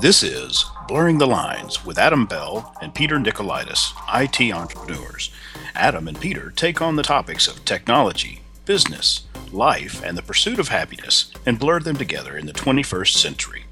This 0.00 0.22
is 0.22 0.64
Blurring 0.88 1.18
the 1.18 1.26
Lines 1.26 1.84
with 1.84 1.98
Adam 1.98 2.24
Bell 2.24 2.74
and 2.80 2.94
Peter 2.94 3.18
Nicolaitis, 3.18 3.92
IT 4.14 4.50
entrepreneurs. 4.50 5.30
Adam 5.74 6.08
and 6.08 6.18
Peter 6.18 6.50
take 6.56 6.80
on 6.80 6.96
the 6.96 7.02
topics 7.02 7.46
of 7.46 7.62
technology, 7.66 8.40
business, 8.64 9.26
life, 9.52 10.02
and 10.02 10.16
the 10.16 10.22
pursuit 10.22 10.58
of 10.58 10.68
happiness 10.68 11.30
and 11.44 11.58
blur 11.58 11.80
them 11.80 11.96
together 11.96 12.38
in 12.38 12.46
the 12.46 12.54
21st 12.54 13.12
century. 13.12 13.64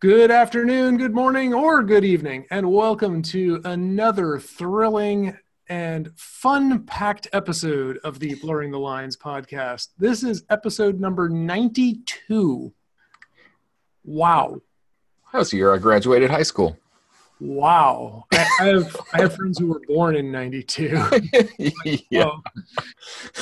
Good 0.00 0.32
afternoon, 0.32 0.96
good 0.96 1.14
morning, 1.14 1.54
or 1.54 1.84
good 1.84 2.04
evening, 2.04 2.46
and 2.50 2.68
welcome 2.68 3.22
to 3.22 3.60
another 3.64 4.40
thrilling 4.40 5.38
and 5.68 6.10
fun 6.16 6.84
packed 6.84 7.28
episode 7.32 7.98
of 8.04 8.18
the 8.18 8.34
Blurring 8.36 8.70
the 8.70 8.78
Lines 8.78 9.16
podcast. 9.16 9.88
This 9.98 10.22
is 10.22 10.44
episode 10.50 11.00
number 11.00 11.28
92. 11.28 12.72
Wow. 14.04 14.60
That 15.32 15.38
was 15.38 15.50
the 15.50 15.58
year 15.58 15.74
I 15.74 15.78
graduated 15.78 16.30
high 16.30 16.42
school. 16.42 16.78
Wow. 17.40 18.24
I, 18.32 18.48
I 18.60 18.64
have 18.66 18.96
I 19.12 19.20
have 19.20 19.36
friends 19.36 19.58
who 19.58 19.68
were 19.68 19.82
born 19.86 20.16
in 20.16 20.32
92. 20.32 21.00
yeah. 22.10 22.30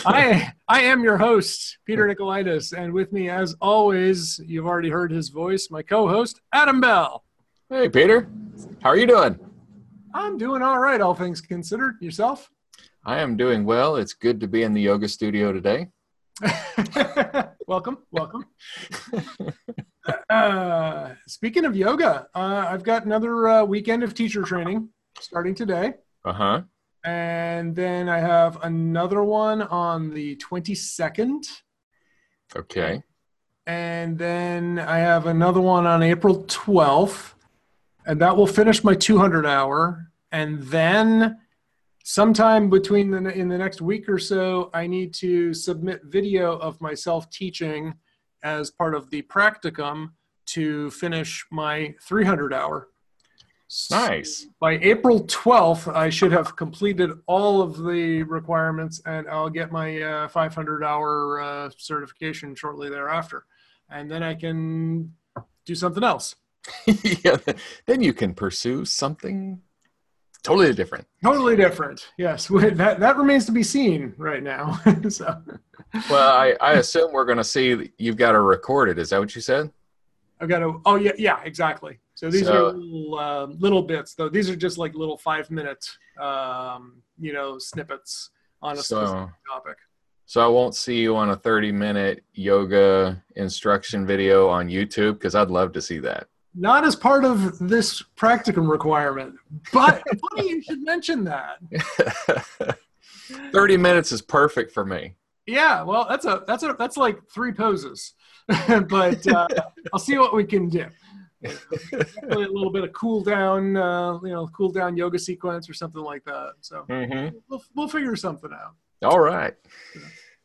I 0.05 0.53
I 0.69 0.83
am 0.83 1.03
your 1.03 1.17
host, 1.17 1.79
Peter 1.87 2.07
Nicolaitis, 2.07 2.77
and 2.77 2.93
with 2.93 3.13
me 3.13 3.31
as 3.31 3.55
always, 3.61 4.39
you've 4.45 4.67
already 4.67 4.91
heard 4.91 5.11
his 5.11 5.31
voice, 5.31 5.69
my 5.71 5.83
co-host, 5.83 6.41
Adam 6.53 6.81
Bell. 6.81 7.25
Hey, 7.71 7.89
Peter. 7.89 8.29
How 8.83 8.91
are 8.91 8.97
you 8.97 9.07
doing? 9.07 9.39
I'm 10.17 10.39
doing 10.39 10.63
all 10.63 10.79
right, 10.79 11.01
all 11.01 11.15
things 11.15 11.43
considered. 11.43 11.97
Yourself? 12.01 12.51
I 13.05 13.21
am 13.21 13.37
doing 13.37 13.67
well. 13.67 13.97
It's 13.97 14.15
good 14.15 14.41
to 14.41 14.49
be 14.49 14.63
in 14.63 14.73
the 14.73 14.81
yoga 14.81 15.09
studio 15.09 15.53
today. 15.53 15.89
welcome, 17.67 17.99
welcome. 18.11 18.47
Uh, 20.31 21.15
speaking 21.27 21.65
of 21.65 21.75
yoga, 21.75 22.29
uh, 22.33 22.65
I've 22.69 22.85
got 22.85 23.05
another 23.05 23.49
uh, 23.49 23.65
weekend 23.65 24.05
of 24.05 24.15
teacher 24.15 24.45
training 24.45 24.89
starting 25.19 25.53
today. 25.53 25.95
Uh 26.25 26.33
huh. 26.33 26.63
And 27.03 27.75
then 27.75 28.09
I 28.09 28.19
have 28.19 28.63
another 28.63 29.25
one 29.25 29.63
on 29.63 30.11
the 30.11 30.37
22nd. 30.37 31.49
Okay. 32.55 33.03
And 33.67 34.17
then 34.17 34.79
I 34.79 34.99
have 34.99 35.27
another 35.27 35.61
one 35.61 35.89
on 35.89 36.05
April 36.05 36.45
12th. 36.45 37.33
And 38.07 38.21
that 38.21 38.37
will 38.37 38.47
finish 38.47 38.85
my 38.85 38.95
200 38.95 39.45
hour. 39.45 40.11
And 40.33 40.63
then 40.63 41.39
sometime 42.05 42.71
between 42.71 43.11
the, 43.11 43.19
in 43.33 43.49
the 43.49 43.59
next 43.59 43.83
week 43.83 44.09
or 44.09 44.19
so, 44.19 44.71
I 44.73 44.87
need 44.87 45.13
to 45.15 45.53
submit 45.53 46.03
video 46.05 46.57
of 46.57 46.81
myself 46.81 47.29
teaching 47.31 47.95
as 48.45 48.71
part 48.71 48.95
of 48.95 49.11
the 49.11 49.23
practicum 49.23 50.11
to 50.47 50.91
finish 50.91 51.45
my 51.51 51.95
300 52.01 52.55
hour. 52.55 52.89
Nice. 53.91 54.47
By 54.61 54.79
April 54.79 55.25
12th, 55.25 55.93
I 55.93 56.09
should 56.09 56.31
have 56.31 56.55
completed 56.55 57.11
all 57.27 57.61
of 57.61 57.83
the 57.83 58.23
requirements 58.23 59.03
and 59.05 59.29
I'll 59.29 59.51
get 59.51 59.73
my 59.73 60.01
uh, 60.01 60.29
500 60.29 60.85
hour 60.85 61.41
uh, 61.41 61.71
certification 61.77 62.55
shortly 62.55 62.89
thereafter. 62.89 63.45
And 63.91 64.09
then 64.09 64.23
I 64.23 64.35
can 64.35 65.13
do 65.65 65.75
something 65.75 66.05
else. 66.05 66.37
yeah. 67.25 67.37
Then 67.87 68.03
you 68.03 68.13
can 68.13 68.35
pursue 68.35 68.85
something 68.85 69.61
totally 70.43 70.73
different. 70.75 71.07
Totally 71.23 71.57
different. 71.57 72.09
Yes. 72.17 72.49
That, 72.51 73.01
that 73.01 73.17
remains 73.17 73.47
to 73.47 73.53
be 73.53 73.63
seen 73.63 74.15
right 74.17 74.43
now. 74.43 74.81
so. 75.09 75.43
Well, 76.11 76.29
I, 76.37 76.55
I 76.61 76.73
assume 76.75 77.13
we're 77.13 77.25
going 77.25 77.39
to 77.39 77.45
see 77.45 77.91
you've 77.99 78.17
got 78.17 78.33
to 78.33 78.41
record 78.41 78.89
it. 78.89 78.99
Is 78.99 79.11
that 79.11 79.19
what 79.21 79.35
you 79.35 79.41
said? 79.41 79.71
I've 80.41 80.49
got 80.49 80.59
to. 80.61 80.81
Oh 80.85 80.97
yeah, 80.97 81.13
yeah, 81.17 81.41
exactly. 81.45 81.99
So 82.15 82.31
these 82.31 82.47
So- 82.47 82.69
are 82.69 82.73
little, 82.73 83.19
uh, 83.19 83.47
little 83.59 83.83
bits, 83.83 84.15
though. 84.15 84.29
These 84.29 84.49
are 84.51 84.57
just 84.57 84.79
like 84.79 84.95
little 84.95 85.17
five 85.19 85.51
minute, 85.51 85.87
um, 86.21 87.03
you 87.19 87.33
know, 87.33 87.59
snippets 87.59 88.31
on 88.63 88.75
a 88.79 88.83
So- 88.83 89.05
specific 89.05 89.35
topic. 89.51 89.77
So 90.29 90.45
I 90.45 90.49
won't 90.49 90.75
see 90.75 90.97
you 90.99 91.15
on 91.15 91.31
a 91.31 91.37
30 91.37 91.71
minute 91.71 92.25
yoga 92.35 93.23
instruction 93.37 94.05
video 94.05 94.49
on 94.49 94.69
YouTube 94.69 95.15
because 95.15 95.37
I'd 95.37 95.51
love 95.53 95.73
to 95.75 95.81
see 95.81 95.99
that. 96.01 96.27
Not 96.59 96.85
as 96.85 96.97
part 96.97 97.25
of 97.25 97.59
this 97.59 98.03
practicum 98.17 98.69
requirement, 98.71 99.35
but 99.73 100.03
funny 100.37 100.49
you 100.49 100.63
should 100.63 100.83
mention 100.83 101.25
that. 101.25 101.59
30 103.53 103.77
minutes 103.77 104.13
is 104.13 104.23
perfect 104.23 104.73
for 104.73 104.85
me. 104.85 105.15
Yeah, 105.47 105.83
well, 105.83 106.07
that's 106.09 106.25
a 106.25 106.43
that's 106.47 106.63
a 106.65 106.75
that's 106.79 106.97
like 106.97 107.19
three 107.33 107.53
poses, 107.53 108.15
but 108.89 109.27
uh, 109.29 109.47
I'll 109.93 110.01
see 110.01 110.19
what 110.19 110.35
we 110.35 110.45
can 110.45 110.69
do. 110.69 110.87
A 111.45 112.27
little 112.37 112.71
bit 112.71 112.83
of 112.83 112.93
cool 112.93 113.23
down, 113.23 113.77
uh, 113.77 114.19
you 114.25 114.31
know, 114.31 114.49
cool 114.49 114.71
down 114.73 114.97
yoga 114.97 115.19
sequence 115.21 115.71
or 115.71 115.75
something 115.75 116.03
like 116.03 116.25
that. 116.25 116.55
So 116.63 116.85
Mm-hmm. 116.89 117.37
we'll 117.49 117.63
we'll 117.77 117.87
figure 117.89 118.17
something 118.17 118.51
out. 118.53 118.75
All 119.09 119.21
right. 119.21 119.55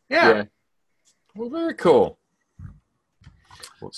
yeah. 0.09 0.43
Well, 1.35 1.49
very 1.49 1.73
cool. 1.73 2.19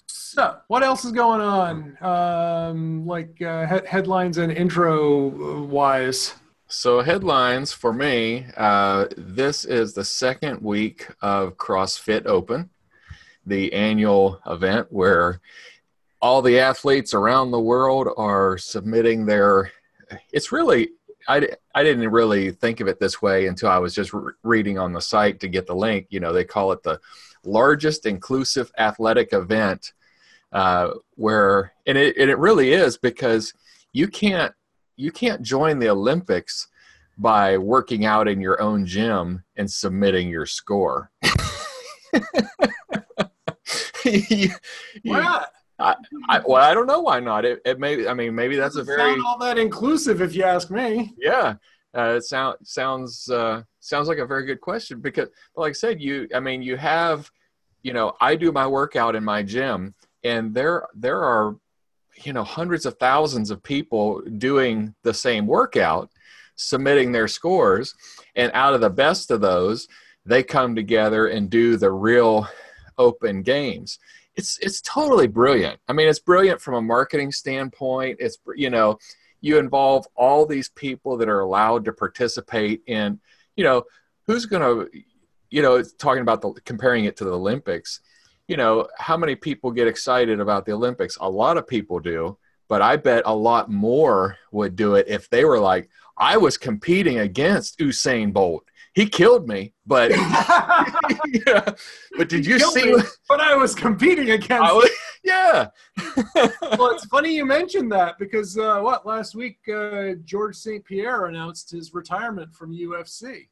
So, 0.07 0.57
what 0.68 0.84
else 0.84 1.06
is 1.06 1.12
going 1.12 1.41
on? 1.41 1.97
Um, 2.01 3.06
like 3.06 3.41
uh, 3.41 3.68
he- 3.68 3.88
headlines 3.88 4.38
and 4.38 4.51
intro 4.51 5.29
uh, 5.29 5.63
wise. 5.63 6.34
So, 6.68 7.01
headlines 7.01 7.72
for 7.72 7.94
me 7.94 8.47
uh, 8.57 9.06
this 9.16 9.66
is 9.66 9.94
the 9.94 10.03
second 10.06 10.62
week 10.62 11.07
of 11.22 11.57
CrossFit 11.57 12.25
Open, 12.25 12.69
the 13.46 13.72
annual 13.74 14.41
event 14.47 14.88
where 14.90 15.40
all 16.24 16.41
the 16.41 16.57
athletes 16.57 17.13
around 17.13 17.51
the 17.51 17.59
world 17.59 18.07
are 18.16 18.57
submitting 18.57 19.25
their. 19.25 19.72
It's 20.31 20.51
really, 20.53 20.91
I, 21.28 21.50
I 21.75 21.84
didn't 21.84 22.09
really 22.09 22.51
think 22.51 22.80
of 22.80 22.88
it 22.88 22.97
this 22.97 23.22
way 23.22 23.47
until 23.47 23.69
I 23.69 23.78
was 23.78 23.94
just 23.94 24.13
re- 24.13 24.31
reading 24.41 24.80
on 24.80 24.94
the 24.94 25.01
site 25.01 25.41
to 25.41 25.50
get 25.50 25.68
the 25.68 25.75
link. 25.75 26.07
You 26.09 26.22
know, 26.22 26.31
they 26.31 26.45
call 26.45 26.72
it 26.72 26.81
the 26.81 27.00
largest 27.46 28.06
inclusive 28.06 28.72
athletic 28.78 29.34
event 29.34 29.94
uh, 30.52 30.92
where 31.16 31.74
and 31.86 31.98
it, 31.98 32.16
and 32.18 32.30
it 32.30 32.38
really 32.38 32.74
is 32.74 32.98
because 32.98 33.54
you 33.92 34.08
can't 34.08 34.54
you 34.96 35.12
can't 35.12 35.42
join 35.42 35.80
the 35.80 35.90
olympics 35.90 36.68
by 37.18 37.58
working 37.58 38.06
out 38.06 38.28
in 38.28 38.40
your 38.42 38.62
own 38.62 38.86
gym 38.86 39.44
and 39.56 39.70
submitting 39.70 40.30
your 40.30 40.46
score 40.46 41.12
You- 44.06 44.50
Why 45.04 45.20
not? 45.22 45.48
I, 45.80 45.96
well 46.46 46.62
i 46.64 46.74
don't 46.74 46.86
know 46.88 47.02
why 47.02 47.20
not 47.20 47.44
it, 47.46 47.60
it 47.66 47.80
may 47.80 48.08
i 48.08 48.14
mean 48.14 48.34
maybe 48.36 48.56
that's 48.56 48.75
a 48.78 48.84
very 48.84 49.18
all 49.25 49.38
that 49.40 49.58
inclusive, 49.58 50.22
if 50.22 50.34
you 50.36 50.44
ask 50.44 50.70
me. 50.70 51.14
yeah 51.18 51.56
uh, 51.98 52.14
it 52.18 52.24
sound, 52.24 52.58
sounds 52.64 53.28
uh, 53.30 53.64
sounds 53.84 54.08
like 54.08 54.18
a 54.18 54.26
very 54.26 54.46
good 54.46 54.62
question 54.62 55.00
because 55.00 55.30
like 55.56 55.72
i 55.72 55.74
said 55.74 56.02
you 56.02 56.28
i 56.34 56.40
mean 56.40 56.62
you 56.62 56.76
have 56.76 57.30
you 57.82 57.94
know 57.94 58.14
i 58.22 58.36
do 58.36 58.52
my 58.52 58.66
workout 58.66 59.16
in 59.16 59.24
my 59.24 59.44
gym 59.44 59.94
and 60.24 60.54
there 60.54 60.88
there 60.96 61.24
are 61.24 61.58
you 62.24 62.34
know 62.34 62.44
hundreds 62.44 62.86
of 62.86 62.98
thousands 62.98 63.52
of 63.52 63.62
people 63.64 64.22
doing 64.38 64.94
the 65.04 65.14
same 65.14 65.48
workout 65.48 66.10
submitting 66.56 67.12
their 67.12 67.28
scores 67.28 67.96
and 68.36 68.52
out 68.54 68.74
of 68.74 68.82
the 68.82 68.90
best 68.90 69.32
of 69.32 69.42
those 69.42 69.88
they 70.26 70.44
come 70.44 70.76
together 70.76 71.28
and 71.28 71.50
do 71.50 71.76
the 71.78 71.92
real 71.92 72.48
open 72.98 73.42
games. 73.42 74.00
It's 74.36 74.58
it's 74.60 74.82
totally 74.82 75.28
brilliant. 75.28 75.80
I 75.88 75.94
mean 75.94 76.08
it's 76.08 76.20
brilliant 76.20 76.62
from 76.62 76.76
a 76.76 76.82
marketing 76.82 77.32
standpoint. 77.32 78.18
It's 78.20 78.38
you 78.56 78.70
know 78.70 78.98
you 79.42 79.58
involve 79.58 80.08
all 80.16 80.46
these 80.46 80.70
people 80.70 81.18
that 81.18 81.30
are 81.30 81.42
allowed 81.42 81.86
to 81.86 81.94
participate 81.94 82.81
in 82.88 83.19
you 83.56 83.64
know 83.64 83.84
who's 84.26 84.46
going 84.46 84.62
to 84.62 84.90
you 85.50 85.62
know 85.62 85.82
talking 85.98 86.22
about 86.22 86.42
the 86.42 86.54
comparing 86.66 87.06
it 87.06 87.16
to 87.18 87.24
the 87.24 87.32
olympics 87.32 88.02
you 88.48 88.58
know 88.58 88.88
how 88.98 89.16
many 89.18 89.36
people 89.36 89.72
get 89.72 89.88
excited 89.88 90.40
about 90.40 90.66
the 90.66 90.72
olympics? 90.72 91.18
A 91.22 91.30
lot 91.30 91.58
of 91.58 91.68
people 91.68 92.00
do 92.00 92.38
but 92.68 92.82
i 92.82 92.96
bet 92.96 93.24
a 93.26 93.36
lot 93.36 93.70
more 93.70 94.38
would 94.52 94.76
do 94.76 94.96
it 94.96 95.08
if 95.08 95.30
they 95.30 95.46
were 95.46 95.60
like 95.60 95.90
i 96.18 96.38
was 96.38 96.58
competing 96.58 97.20
against 97.20 97.80
usain 97.80 98.32
bolt. 98.34 98.66
He 98.94 99.08
killed 99.08 99.48
me 99.48 99.74
but 99.86 100.12
yeah, 101.48 101.74
but 102.18 102.30
did 102.30 102.46
you 102.46 102.60
see 102.60 102.96
but 103.28 103.40
I 103.40 103.56
was 103.56 103.76
competing 103.76 104.32
against. 104.32 104.74
Was, 104.74 104.90
yeah 105.24 105.68
well, 106.36 106.92
it's 106.92 107.06
funny 107.06 107.34
you 107.34 107.46
mentioned 107.46 107.92
that 107.92 108.20
because 108.20 108.58
uh, 108.58 108.80
what 108.82 109.06
last 109.06 109.36
week 109.36 109.58
uh, 109.74 110.14
Georges 110.26 110.62
St. 110.62 110.84
Pierre 110.84 111.26
announced 111.28 111.72
his 111.72 111.94
retirement 111.94 112.54
from 112.54 112.74
UFC. 112.74 113.48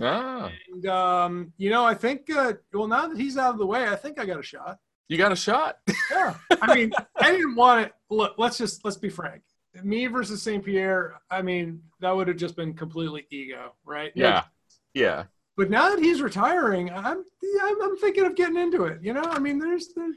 ah, 0.00 0.50
And 0.72 0.86
um, 0.86 1.52
you 1.56 1.70
know, 1.70 1.84
I 1.84 1.94
think 1.94 2.30
uh, 2.30 2.54
well 2.72 2.88
now 2.88 3.08
that 3.08 3.18
he's 3.18 3.38
out 3.38 3.52
of 3.52 3.58
the 3.58 3.66
way, 3.66 3.88
I 3.88 3.96
think 3.96 4.18
I 4.20 4.26
got 4.26 4.38
a 4.38 4.42
shot. 4.42 4.78
you 5.08 5.16
got 5.16 5.32
a 5.32 5.36
shot 5.36 5.78
Yeah, 6.10 6.34
I 6.62 6.74
mean, 6.74 6.92
I 7.16 7.32
didn't 7.32 7.54
want 7.54 7.86
it. 7.86 7.94
Look, 8.10 8.34
let's 8.38 8.58
just 8.58 8.84
let's 8.84 8.96
be 8.98 9.08
frank. 9.08 9.42
Me 9.82 10.06
versus 10.06 10.42
St. 10.42 10.64
Pierre. 10.64 11.20
I 11.30 11.40
mean, 11.40 11.82
that 12.00 12.10
would 12.14 12.26
have 12.28 12.36
just 12.36 12.56
been 12.56 12.74
completely 12.74 13.26
ego, 13.30 13.74
right? 13.84 14.14
No 14.16 14.24
yeah 14.24 14.42
yeah 14.94 15.24
but 15.58 15.68
now 15.70 15.90
that 15.90 15.98
he's 15.98 16.22
retiring, 16.22 16.88
I'm, 16.90 17.24
I'm 17.62 17.82
I'm 17.82 17.96
thinking 17.98 18.24
of 18.24 18.36
getting 18.36 18.56
into 18.56 18.84
it. 18.84 19.00
You 19.02 19.12
know, 19.12 19.24
I 19.24 19.40
mean, 19.40 19.58
there's, 19.58 19.88
there's 19.92 20.14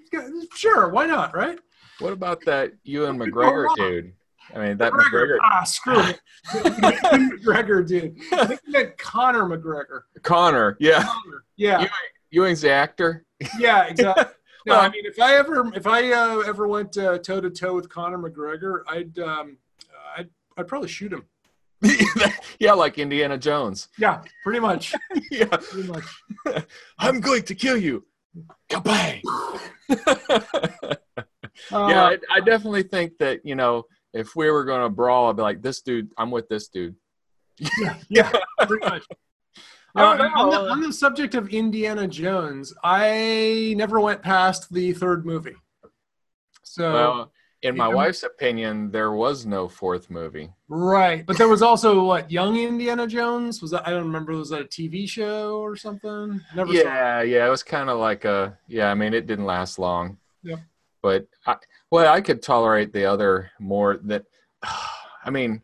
sure, 0.55 0.89
why 0.89 1.07
not, 1.07 1.35
right? 1.35 1.57
What 1.99 2.13
about 2.13 2.41
that 2.45 2.71
Ewan 2.83 3.17
McGregor 3.17 3.75
dude? 3.75 4.13
I 4.55 4.59
mean, 4.59 4.77
that 4.77 4.93
McGregor. 4.93 5.37
McGregor. 5.37 5.37
Ah, 5.41 5.63
screw 5.63 5.99
it. 5.99 6.19
McGregor, 6.53 7.85
dude. 7.87 8.17
I 8.33 8.45
think 8.45 8.61
meant 8.67 8.97
Conor 8.99 9.45
McGregor. 9.45 10.01
Conor, 10.21 10.77
yeah. 10.79 11.03
Conor. 11.03 11.43
Yeah, 11.57 11.87
Ewan's 12.29 12.61
the 12.61 12.71
actor. 12.71 13.25
yeah, 13.59 13.85
exactly. 13.85 14.25
No, 14.67 14.73
Well- 14.75 14.81
I 14.81 14.89
mean, 14.89 15.07
if 15.07 15.19
I 15.19 15.37
ever, 15.37 15.71
if 15.73 15.87
I 15.87 16.11
uh, 16.11 16.41
ever 16.41 16.67
went 16.67 16.93
toe 16.93 17.17
to 17.17 17.49
toe 17.49 17.73
with 17.73 17.89
Conor 17.89 18.19
McGregor, 18.19 18.81
I'd, 18.87 19.17
um, 19.17 19.57
I'd, 20.15 20.29
I'd 20.55 20.67
probably 20.67 20.87
shoot 20.87 21.11
him. 21.11 21.23
yeah, 22.59 22.73
like 22.73 22.97
Indiana 22.99 23.37
Jones. 23.37 23.87
Yeah, 23.97 24.21
pretty 24.43 24.59
much, 24.59 24.93
Yeah. 25.31 25.45
pretty 25.45 25.87
much. 25.87 26.03
I'm 26.99 27.19
going 27.19 27.43
to 27.43 27.55
kill 27.55 27.77
you. 27.77 28.05
Kabang. 28.69 29.21
Uh, 31.71 31.87
yeah, 31.89 32.03
I, 32.03 32.17
I 32.31 32.39
definitely 32.39 32.83
think 32.83 33.17
that, 33.19 33.45
you 33.45 33.55
know, 33.55 33.83
if 34.13 34.35
we 34.35 34.49
were 34.49 34.63
going 34.63 34.81
to 34.83 34.89
brawl, 34.89 35.29
I'd 35.29 35.35
be 35.35 35.41
like, 35.41 35.61
this 35.61 35.81
dude, 35.81 36.11
I'm 36.17 36.31
with 36.31 36.47
this 36.49 36.67
dude. 36.69 36.95
yeah, 38.09 38.31
pretty 38.67 38.85
much. 38.87 39.03
I 39.95 40.03
Uh, 40.03 40.29
on, 40.35 40.49
the, 40.49 40.71
on 40.71 40.81
the 40.81 40.93
subject 40.93 41.35
of 41.35 41.49
Indiana 41.49 42.07
Jones, 42.07 42.73
I 42.83 43.73
never 43.77 43.99
went 43.99 44.21
past 44.21 44.73
the 44.73 44.93
third 44.93 45.25
movie. 45.25 45.55
So 46.63 46.93
Well, 46.93 47.31
in 47.63 47.77
my 47.77 47.87
wife's 47.87 48.23
opinion, 48.23 48.89
there 48.91 49.11
was 49.11 49.45
no 49.45 49.67
fourth 49.67 50.09
movie. 50.09 50.49
right, 50.67 51.25
but 51.25 51.37
there 51.37 51.47
was 51.47 51.61
also 51.61 52.03
what 52.03 52.31
Young 52.31 52.57
Indiana 52.57 53.05
Jones 53.05 53.61
was 53.61 53.71
that? 53.71 53.87
I 53.87 53.91
don't 53.91 54.05
remember. 54.05 54.33
Was 54.33 54.49
that 54.49 54.61
a 54.61 54.65
TV 54.65 55.07
show 55.07 55.59
or 55.59 55.75
something? 55.75 56.41
Never. 56.55 56.73
Yeah, 56.73 57.21
yeah, 57.21 57.45
it 57.45 57.49
was 57.49 57.63
kind 57.63 57.89
of 57.89 57.99
like 57.99 58.25
a 58.25 58.57
yeah. 58.67 58.89
I 58.89 58.95
mean, 58.95 59.13
it 59.13 59.27
didn't 59.27 59.45
last 59.45 59.77
long. 59.77 60.17
Yeah. 60.43 60.57
But 61.03 61.27
I, 61.45 61.55
well, 61.91 62.11
I 62.11 62.21
could 62.21 62.41
tolerate 62.41 62.93
the 62.93 63.05
other 63.05 63.51
more. 63.59 63.99
That 64.03 64.25
I 65.25 65.29
mean, 65.29 65.61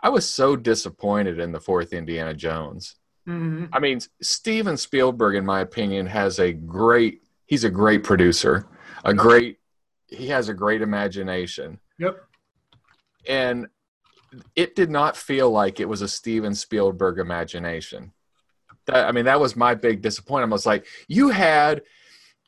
I 0.00 0.10
was 0.10 0.28
so 0.28 0.56
disappointed 0.56 1.38
in 1.38 1.52
the 1.52 1.60
fourth 1.60 1.92
Indiana 1.92 2.34
Jones. 2.34 2.96
Mhm. 3.26 3.68
I 3.72 3.78
mean, 3.78 4.00
Steven 4.22 4.76
Spielberg, 4.76 5.36
in 5.36 5.44
my 5.44 5.60
opinion, 5.60 6.06
has 6.06 6.38
a 6.38 6.52
great. 6.52 7.22
He's 7.46 7.64
a 7.64 7.70
great 7.70 8.04
producer. 8.04 8.66
A 9.04 9.14
great. 9.14 9.58
He 10.08 10.28
has 10.28 10.48
a 10.48 10.54
great 10.54 10.82
imagination, 10.82 11.78
Yep. 11.98 12.24
and 13.28 13.66
it 14.56 14.74
did 14.76 14.90
not 14.90 15.16
feel 15.16 15.50
like 15.50 15.80
it 15.80 15.88
was 15.88 16.02
a 16.02 16.08
Steven 16.08 16.54
Spielberg 16.54 17.18
imagination. 17.18 18.12
That, 18.86 19.06
I 19.08 19.12
mean, 19.12 19.24
that 19.26 19.40
was 19.40 19.56
my 19.56 19.74
big 19.74 20.02
disappointment. 20.02 20.52
I 20.52 20.54
was 20.54 20.66
like, 20.66 20.86
you 21.08 21.28
had 21.30 21.82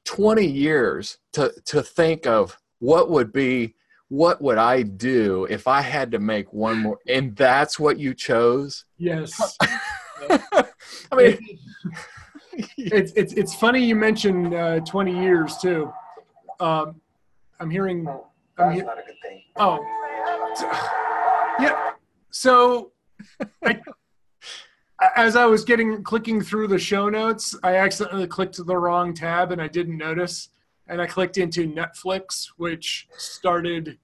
20 0.05 0.47
years 0.47 1.19
to 1.35 1.53
to 1.67 1.83
think 1.83 2.27
of 2.27 2.57
what 2.79 3.11
would 3.11 3.33
be 3.33 3.75
what 4.09 4.43
would 4.43 4.59
I 4.59 4.83
do 4.83 5.47
if 5.49 5.69
I 5.69 5.83
had 5.83 6.11
to 6.13 6.19
make 6.19 6.53
one 6.53 6.79
more 6.79 6.99
and 7.07 7.37
that's 7.37 7.79
what 7.79 7.99
you 7.99 8.15
chose. 8.15 8.85
Yes. 8.99 9.57
I 10.31 11.17
mean, 11.17 11.39
it's 12.77 13.13
it's 13.13 13.33
it's 13.35 13.55
funny 13.55 13.85
you 13.85 13.95
mentioned 13.95 14.55
uh, 14.55 14.81
20 14.81 15.23
years 15.23 15.57
too. 15.59 15.93
Um, 16.59 17.00
I'm 17.61 17.71
hearing. 17.71 18.09
I'm 18.59 18.73
he- 18.73 18.83
not 18.83 18.99
a 18.99 19.03
good 19.03 19.17
thing. 19.23 19.43
oh, 19.57 19.79
yeah. 21.61 21.93
So, 22.31 22.93
I, 23.65 23.81
as 25.17 25.37
I 25.37 25.45
was 25.47 25.65
getting 25.65 26.03
clicking 26.03 26.41
through 26.41 26.69
the 26.69 26.79
show 26.79 27.09
notes, 27.09 27.55
I 27.63 27.77
accidentally 27.77 28.27
clicked 28.27 28.57
the 28.65 28.77
wrong 28.77 29.15
tab 29.15 29.53
and 29.53 29.61
I 29.61 29.69
didn't 29.69 29.97
notice, 29.99 30.49
and 30.89 31.01
I 31.01 31.07
clicked 31.07 31.39
into 31.39 31.71
Netflix, 31.71 32.49
which 32.57 33.09
started 33.17 33.99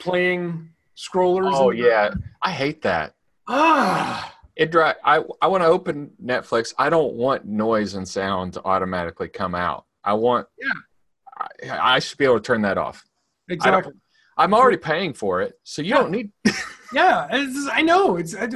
playing 0.00 0.70
scrollers. 0.96 1.52
oh 1.54 1.70
and- 1.70 1.78
yeah, 1.78 2.14
I 2.42 2.50
hate 2.50 2.82
that. 2.82 3.14
Ah. 3.48 4.30
It 4.56 4.70
dri 4.70 4.84
I 5.04 5.20
I 5.42 5.48
want 5.48 5.64
to 5.64 5.66
open 5.66 6.12
Netflix. 6.24 6.72
I 6.78 6.88
don't 6.88 7.14
want 7.14 7.44
noise 7.44 7.94
and 7.94 8.06
sound 8.08 8.52
to 8.52 8.62
automatically 8.64 9.26
come 9.26 9.52
out. 9.52 9.84
I 10.04 10.12
want 10.12 10.46
Yeah. 10.62 10.68
I, 11.38 11.94
I 11.96 11.98
should 11.98 12.18
be 12.18 12.24
able 12.24 12.36
to 12.36 12.42
turn 12.42 12.62
that 12.62 12.78
off. 12.78 13.04
Exactly. 13.48 13.92
I'm 14.36 14.52
already 14.54 14.76
paying 14.78 15.12
for 15.12 15.40
it, 15.42 15.54
so 15.64 15.82
you 15.82 15.90
Yeah. 15.90 15.98
don't 15.98 16.10
need. 16.10 16.30
Yeah, 16.92 17.26
I 17.72 17.82
know. 17.82 18.16
It's 18.18 18.36
I, 18.36 18.46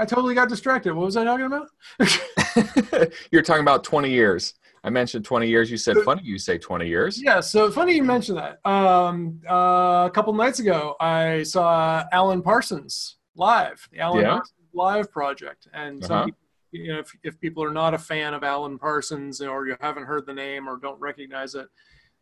I 0.00 0.04
totally 0.04 0.34
got 0.34 0.48
distracted. 0.48 0.92
What 0.94 1.04
was 1.04 1.16
I 1.16 1.22
talking 1.22 1.46
about? 1.46 1.68
You're 3.30 3.42
talking 3.42 3.60
about 3.62 3.84
20 3.84 4.10
years. 4.10 4.54
I 4.82 4.90
mentioned 4.90 5.24
20 5.24 5.46
years. 5.48 5.70
You 5.70 5.76
said 5.76 5.96
funny. 6.04 6.22
You 6.24 6.38
say 6.38 6.58
20 6.58 6.88
years. 6.88 7.22
yeah, 7.22 7.38
so 7.38 7.70
funny 7.70 7.94
you 7.94 8.02
mentioned 8.02 8.38
that. 8.38 8.58
Um, 8.68 9.40
uh, 9.48 10.06
a 10.06 10.10
couple 10.12 10.32
nights 10.32 10.58
ago, 10.58 10.96
I 10.98 11.44
saw 11.44 12.04
Alan 12.12 12.42
Parsons 12.42 13.16
live, 13.36 13.88
the 13.92 14.00
Alan 14.00 14.22
Yeah. 14.22 14.30
Parsons 14.34 14.52
Live 14.72 15.10
project, 15.12 15.68
and 15.72 16.02
some 16.04 16.16
Uh-huh. 16.16 16.24
people, 16.26 16.38
you 16.72 16.92
know, 16.92 16.98
if, 16.98 17.12
if 17.22 17.40
people 17.40 17.62
are 17.62 17.72
not 17.72 17.94
a 17.94 17.98
fan 17.98 18.34
of 18.34 18.42
Alan 18.42 18.78
Parsons 18.78 19.40
or 19.40 19.66
you 19.66 19.76
haven't 19.80 20.04
heard 20.04 20.26
the 20.26 20.34
name 20.34 20.68
or 20.68 20.78
don't 20.78 21.00
recognize 21.00 21.54
it, 21.54 21.68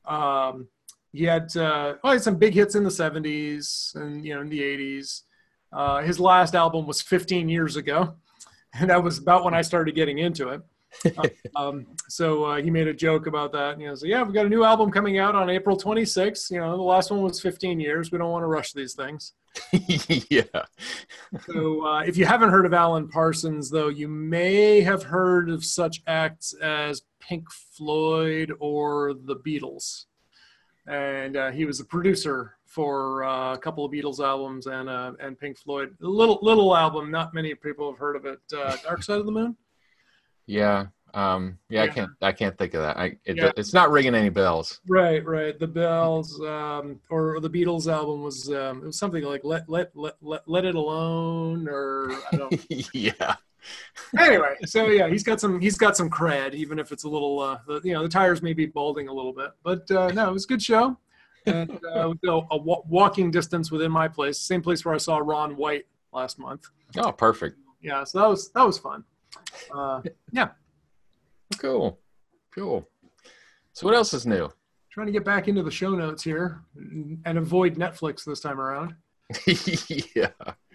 um, 0.06 0.68
he 1.12 1.24
had 1.24 1.56
uh, 1.56 1.94
well, 2.02 2.12
he 2.12 2.16
had 2.16 2.22
some 2.22 2.36
big 2.36 2.54
hits 2.54 2.74
in 2.74 2.82
the 2.82 2.90
'70s 2.90 3.94
and 3.94 4.24
you 4.24 4.34
know 4.34 4.40
in 4.40 4.48
the 4.48 4.60
'80s. 4.60 5.22
Uh, 5.72 6.02
his 6.02 6.20
last 6.20 6.54
album 6.54 6.86
was 6.86 7.02
15 7.02 7.48
years 7.48 7.76
ago, 7.76 8.14
and 8.74 8.90
that 8.90 9.02
was 9.02 9.18
about 9.18 9.44
when 9.44 9.54
I 9.54 9.62
started 9.62 9.94
getting 9.94 10.18
into 10.18 10.48
it. 10.50 10.60
Um, 11.56 11.86
so 12.08 12.44
uh, 12.44 12.56
he 12.62 12.70
made 12.70 12.88
a 12.88 12.94
joke 12.94 13.26
about 13.26 13.52
that. 13.52 13.80
You 13.80 13.88
know, 13.88 13.94
so 13.94 14.06
yeah, 14.06 14.22
we've 14.22 14.34
got 14.34 14.46
a 14.46 14.48
new 14.48 14.64
album 14.64 14.90
coming 14.90 15.18
out 15.18 15.34
on 15.34 15.50
April 15.50 15.76
26th. 15.76 16.50
You 16.50 16.60
know, 16.60 16.76
the 16.76 16.82
last 16.82 17.10
one 17.10 17.22
was 17.22 17.40
15 17.40 17.80
years. 17.80 18.10
We 18.10 18.18
don't 18.18 18.30
want 18.30 18.42
to 18.42 18.48
rush 18.48 18.72
these 18.72 18.94
things. 18.94 19.32
yeah. 20.30 20.42
So 21.46 21.86
uh, 21.86 22.00
if 22.00 22.16
you 22.16 22.26
haven't 22.26 22.50
heard 22.50 22.66
of 22.66 22.74
Alan 22.74 23.08
Parsons, 23.08 23.70
though, 23.70 23.88
you 23.88 24.08
may 24.08 24.80
have 24.80 25.02
heard 25.02 25.50
of 25.50 25.64
such 25.64 26.02
acts 26.06 26.54
as 26.54 27.02
Pink 27.20 27.50
Floyd 27.50 28.52
or 28.58 29.14
the 29.14 29.36
Beatles. 29.36 30.06
And 30.86 31.36
uh, 31.36 31.50
he 31.50 31.64
was 31.64 31.80
a 31.80 31.84
producer 31.84 32.56
for 32.66 33.24
uh, 33.24 33.54
a 33.54 33.58
couple 33.58 33.84
of 33.84 33.92
Beatles 33.92 34.18
albums 34.18 34.66
and 34.66 34.88
uh, 34.88 35.12
and 35.20 35.38
Pink 35.38 35.56
Floyd. 35.56 35.96
A 36.02 36.06
little 36.06 36.38
little 36.42 36.76
album, 36.76 37.10
not 37.10 37.32
many 37.32 37.54
people 37.54 37.90
have 37.90 37.98
heard 37.98 38.16
of 38.16 38.26
it. 38.26 38.40
Uh, 38.54 38.76
Dark 38.82 39.02
Side 39.02 39.18
of 39.20 39.26
the 39.26 39.32
Moon. 39.32 39.56
Yeah. 40.46 40.86
Um, 41.14 41.58
yeah, 41.68 41.84
I 41.84 41.88
can't. 41.88 42.10
I 42.20 42.32
can't 42.32 42.58
think 42.58 42.74
of 42.74 42.82
that. 42.82 42.96
I, 42.96 43.16
it, 43.24 43.36
Yeah. 43.36 43.52
It's 43.56 43.72
not 43.72 43.90
ringing 43.90 44.16
any 44.16 44.30
bells. 44.30 44.80
Right, 44.88 45.24
right. 45.24 45.56
The 45.56 45.68
Bells, 45.68 46.40
um, 46.40 47.00
or 47.08 47.38
the 47.38 47.48
Beatles 47.48 47.90
album 47.90 48.22
was 48.22 48.50
um, 48.50 48.78
it 48.78 48.86
was 48.86 48.98
something 48.98 49.22
like 49.22 49.44
"Let 49.44 49.68
Let 49.68 49.96
Let 49.96 50.14
Let, 50.20 50.42
Let 50.48 50.64
It 50.64 50.74
Alone" 50.74 51.68
or 51.68 52.10
I 52.32 52.36
don't. 52.36 52.66
yeah. 52.92 53.36
anyway, 54.18 54.56
so 54.66 54.88
yeah, 54.88 55.08
he's 55.08 55.22
got 55.22 55.40
some 55.40 55.60
he's 55.60 55.78
got 55.78 55.96
some 55.96 56.10
cred, 56.10 56.52
even 56.52 56.80
if 56.80 56.90
it's 56.90 57.04
a 57.04 57.08
little 57.08 57.38
uh, 57.38 57.58
the, 57.66 57.80
you 57.84 57.92
know 57.92 58.02
the 58.02 58.08
tires 58.08 58.42
may 58.42 58.52
be 58.52 58.66
balding 58.66 59.06
a 59.06 59.12
little 59.12 59.32
bit, 59.32 59.52
but 59.62 59.88
uh, 59.92 60.08
no, 60.08 60.28
it 60.28 60.32
was 60.32 60.44
a 60.44 60.48
good 60.48 60.62
show, 60.62 60.98
and 61.46 61.70
uh, 61.94 62.08
you 62.08 62.18
know, 62.24 62.46
a 62.50 62.58
walking 62.58 63.30
distance 63.30 63.70
within 63.70 63.92
my 63.92 64.08
place, 64.08 64.38
same 64.38 64.62
place 64.62 64.84
where 64.84 64.94
I 64.94 64.98
saw 64.98 65.18
Ron 65.18 65.56
White 65.56 65.86
last 66.12 66.38
month. 66.38 66.66
Oh, 66.96 67.12
perfect. 67.12 67.56
Yeah, 67.80 68.04
so 68.04 68.20
that 68.20 68.28
was 68.28 68.50
that 68.50 68.66
was 68.66 68.78
fun. 68.78 69.04
Uh, 69.74 70.02
yeah, 70.32 70.48
Cool. 71.58 71.98
Cool. 72.54 72.88
So 73.72 73.86
what 73.86 73.94
else 73.94 74.14
is 74.14 74.26
new? 74.26 74.50
trying 74.94 75.06
to 75.08 75.12
get 75.12 75.24
back 75.24 75.48
into 75.48 75.60
the 75.60 75.70
show 75.72 75.90
notes 75.90 76.22
here 76.22 76.62
and 76.76 77.36
avoid 77.36 77.74
Netflix 77.74 78.24
this 78.24 78.38
time 78.38 78.60
around. 78.60 78.94
yeah. 80.14 80.28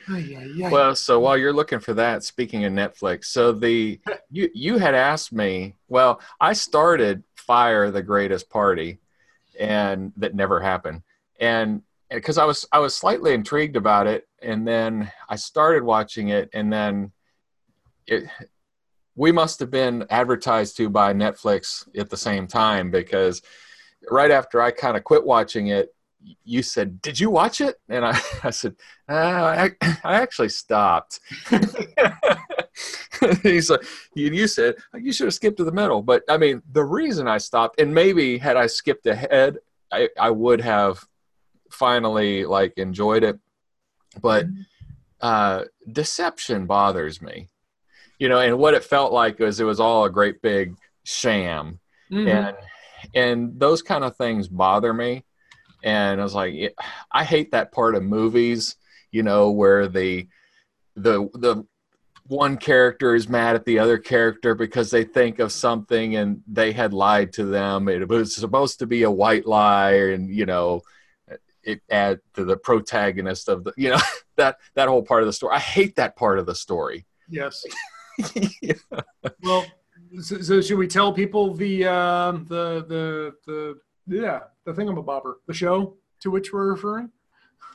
Ay, 0.09 0.35
ay, 0.37 0.51
ay. 0.65 0.69
Well, 0.69 0.93
so 0.93 1.21
while 1.21 1.37
you're 1.37 1.53
looking 1.53 1.79
for 1.79 1.93
that, 1.93 2.25
speaking 2.25 2.65
of 2.65 2.73
Netflix, 2.73 3.25
so 3.25 3.53
the 3.53 3.97
you 4.29 4.49
you 4.53 4.77
had 4.77 4.93
asked 4.93 5.31
me. 5.31 5.75
Well, 5.87 6.19
I 6.41 6.51
started 6.51 7.23
Fyre 7.35 7.91
the 7.91 8.01
Greatest 8.01 8.49
Party, 8.49 8.99
and 9.57 10.11
that 10.17 10.35
never 10.35 10.59
happened. 10.59 11.03
And 11.39 11.81
because 12.09 12.37
I 12.37 12.43
was 12.43 12.67
I 12.73 12.79
was 12.79 12.93
slightly 12.93 13.33
intrigued 13.33 13.77
about 13.77 14.05
it, 14.05 14.27
and 14.41 14.67
then 14.67 15.09
I 15.29 15.37
started 15.37 15.83
watching 15.83 16.29
it, 16.29 16.49
and 16.53 16.73
then 16.73 17.13
it 18.11 18.27
we 19.15 19.31
must 19.33 19.59
have 19.59 19.69
been 19.69 20.05
advertised 20.09 20.77
to 20.77 20.89
by 20.89 21.13
Netflix 21.13 21.87
at 21.97 22.09
the 22.09 22.15
same 22.15 22.47
time 22.47 22.89
because 22.89 23.41
right 24.09 24.31
after 24.31 24.61
I 24.61 24.71
kind 24.71 24.95
of 24.95 25.03
quit 25.03 25.25
watching 25.25 25.67
it, 25.67 25.93
you 26.45 26.63
said, 26.63 27.01
"Did 27.01 27.19
you 27.19 27.29
watch 27.29 27.59
it?" 27.59 27.81
And 27.89 28.05
I, 28.05 28.17
I 28.43 28.49
said, 28.51 28.75
uh, 29.09 29.13
I, 29.13 29.71
"I 30.03 30.15
actually 30.15 30.49
stopped." 30.49 31.19
He's 33.43 33.69
like, 33.69 33.83
you, 34.13 34.31
"You 34.31 34.47
said 34.47 34.75
you 34.93 35.11
should 35.11 35.27
have 35.27 35.33
skipped 35.33 35.57
to 35.57 35.65
the 35.65 35.71
middle." 35.71 36.01
But 36.01 36.23
I 36.29 36.37
mean, 36.37 36.61
the 36.71 36.85
reason 36.85 37.27
I 37.27 37.39
stopped, 37.39 37.79
and 37.79 37.93
maybe 37.93 38.37
had 38.37 38.55
I 38.55 38.67
skipped 38.67 39.05
ahead, 39.05 39.57
I, 39.91 40.09
I 40.19 40.29
would 40.29 40.61
have 40.61 41.05
finally 41.71 42.45
like 42.45 42.77
enjoyed 42.77 43.23
it. 43.23 43.37
But 44.21 44.45
uh, 45.21 45.65
deception 45.91 46.65
bothers 46.65 47.21
me. 47.21 47.49
You 48.19 48.29
know, 48.29 48.39
and 48.39 48.57
what 48.57 48.73
it 48.73 48.83
felt 48.83 49.11
like 49.13 49.39
was 49.39 49.59
it 49.59 49.63
was 49.63 49.79
all 49.79 50.05
a 50.05 50.09
great 50.09 50.41
big 50.41 50.75
sham, 51.03 51.79
Mhm. 52.11 52.27
and 52.29 52.57
and 53.15 53.59
those 53.59 53.81
kind 53.81 54.03
of 54.03 54.15
things 54.17 54.47
bother 54.47 54.93
me. 54.93 55.23
And 55.83 56.19
I 56.19 56.23
was 56.23 56.35
like, 56.35 56.75
I 57.11 57.23
hate 57.23 57.51
that 57.51 57.71
part 57.71 57.95
of 57.95 58.03
movies, 58.03 58.75
you 59.11 59.23
know, 59.23 59.49
where 59.51 59.87
the 59.87 60.27
the 60.95 61.29
the 61.33 61.65
one 62.27 62.57
character 62.57 63.15
is 63.15 63.27
mad 63.29 63.55
at 63.55 63.65
the 63.65 63.79
other 63.79 63.97
character 63.97 64.53
because 64.53 64.91
they 64.91 65.03
think 65.03 65.39
of 65.39 65.51
something 65.51 66.15
and 66.15 66.43
they 66.45 66.71
had 66.73 66.93
lied 66.93 67.33
to 67.33 67.45
them. 67.45 67.87
It 67.87 68.07
was 68.07 68.35
supposed 68.35 68.79
to 68.79 68.85
be 68.85 69.03
a 69.03 69.09
white 69.09 69.47
lie, 69.47 69.93
and 69.93 70.29
you 70.29 70.45
know, 70.45 70.81
it 71.63 71.81
add 71.89 72.19
to 72.33 72.43
the 72.43 72.57
protagonist 72.57 73.47
of 73.47 73.63
the, 73.63 73.73
you 73.77 73.89
know, 73.91 73.99
that 74.35 74.57
that 74.75 74.89
whole 74.89 75.03
part 75.03 75.23
of 75.23 75.27
the 75.27 75.33
story. 75.33 75.55
I 75.55 75.59
hate 75.59 75.95
that 75.95 76.15
part 76.17 76.37
of 76.39 76.45
the 76.45 76.55
story. 76.55 77.05
Yes. 77.29 77.63
Well, 79.43 79.65
so, 80.21 80.41
so 80.41 80.61
should 80.61 80.77
we 80.77 80.87
tell 80.87 81.13
people 81.13 81.53
the 81.53 81.85
um, 81.85 82.45
the 82.49 82.85
the 82.87 83.33
the 83.45 83.79
yeah 84.07 84.39
the 84.65 84.73
thingamabobber 84.73 85.35
the 85.47 85.53
show 85.53 85.95
to 86.21 86.31
which 86.31 86.51
we're 86.51 86.71
referring? 86.71 87.11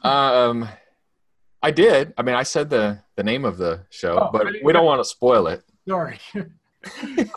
Um, 0.03 0.69
I 1.63 1.71
did. 1.71 2.13
I 2.19 2.23
mean, 2.23 2.35
I 2.35 2.43
said 2.43 2.71
the 2.71 2.99
the 3.17 3.23
name 3.23 3.45
of 3.45 3.57
the 3.57 3.87
show, 3.91 4.19
Oh, 4.19 4.31
but 4.33 4.47
we 4.63 4.73
don't 4.73 4.85
want 4.85 5.01
to 5.01 5.05
spoil 5.05 5.47
it. 5.47 5.63
Sorry. 5.89 6.19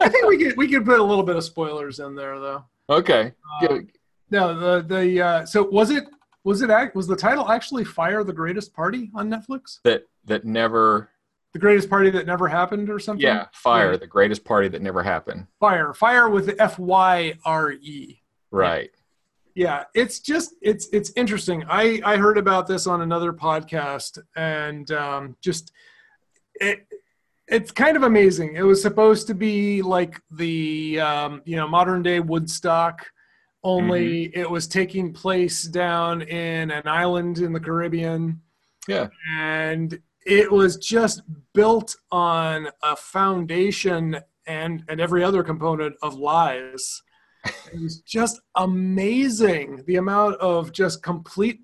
I 0.02 0.10
think 0.10 0.26
we 0.28 0.44
could 0.44 0.58
we 0.58 0.68
could 0.68 0.86
put 0.86 1.00
a 1.00 1.04
little 1.04 1.24
bit 1.24 1.36
of 1.36 1.44
spoilers 1.44 2.00
in 2.00 2.16
there 2.16 2.40
though. 2.40 2.66
Okay. 2.90 3.34
Uh, 3.62 3.80
no, 4.30 4.60
the 4.60 4.82
the 4.96 5.22
uh, 5.22 5.46
so 5.46 5.64
was 5.64 5.90
it 5.92 6.06
was 6.44 6.62
it 6.62 6.70
act 6.70 6.96
was 6.96 7.08
the 7.08 7.16
title 7.16 7.50
actually 7.50 7.84
"Fyre 7.84 8.24
the 8.24 8.34
Greatest 8.34 8.74
Party" 8.74 9.12
on 9.16 9.30
Netflix? 9.30 9.80
that 9.84 10.04
that 10.26 10.44
never. 10.44 11.10
The 11.54 11.60
greatest 11.60 11.90
party 11.90 12.10
that 12.12 12.26
never 12.26 12.48
happened, 12.48 12.90
or 12.90 13.00
something? 13.00 13.24
Yeah, 13.26 13.46
Fyre 13.54 13.92
Yeah. 13.92 13.98
the 13.98 14.08
greatest 14.08 14.44
party 14.46 14.68
that 14.68 14.82
never 14.82 15.02
happened. 15.02 15.48
Fyre, 15.60 15.94
fire 15.94 16.30
with 16.30 16.46
the 16.48 16.62
F 16.62 16.78
Y 16.78 17.34
R 17.46 17.72
E. 17.72 18.22
Right. 18.52 18.92
Yeah, 19.56 19.86
it's 19.96 20.20
just 20.20 20.54
it's 20.62 20.88
it's 20.94 21.12
interesting. 21.16 21.64
I 21.68 22.00
I 22.06 22.18
heard 22.18 22.38
about 22.38 22.68
this 22.68 22.86
on 22.86 23.02
another 23.02 23.34
podcast, 23.34 24.20
and 24.36 24.90
um, 24.92 25.36
just 25.42 25.72
it 26.56 26.86
it's 27.48 27.72
kind 27.72 27.98
of 27.98 28.04
amazing. 28.04 28.56
It 28.56 28.62
was 28.64 28.82
supposed 28.82 29.26
to 29.28 29.34
be 29.34 29.82
like 29.82 30.22
the 30.30 31.00
um, 31.00 31.42
you 31.46 31.56
know 31.56 31.68
modern 31.68 32.04
day 32.04 32.20
Woodstock, 32.20 33.08
only 33.64 34.26
it 34.36 34.48
was 34.48 34.68
taking 34.68 35.12
place 35.12 35.64
down 35.64 36.22
in 36.22 36.70
an 36.70 36.88
island 36.88 37.40
in 37.40 37.52
the 37.54 37.60
Caribbean. 37.60 38.42
Yeah. 38.88 39.08
and 39.38 40.00
it 40.28 40.52
was 40.52 40.76
just 40.76 41.22
built 41.54 41.96
on 42.12 42.68
a 42.84 42.96
foundation 42.96 44.18
and 44.46 44.84
and 44.90 45.02
every 45.02 45.24
other 45.24 45.42
component 45.42 45.96
of 46.02 46.16
lies. 46.16 47.02
It 47.74 47.80
was 47.82 48.02
just 48.02 48.42
amazing 48.56 49.84
the 49.88 49.96
amount 49.96 50.36
of 50.36 50.74
just 50.74 51.02
complete. 51.02 51.62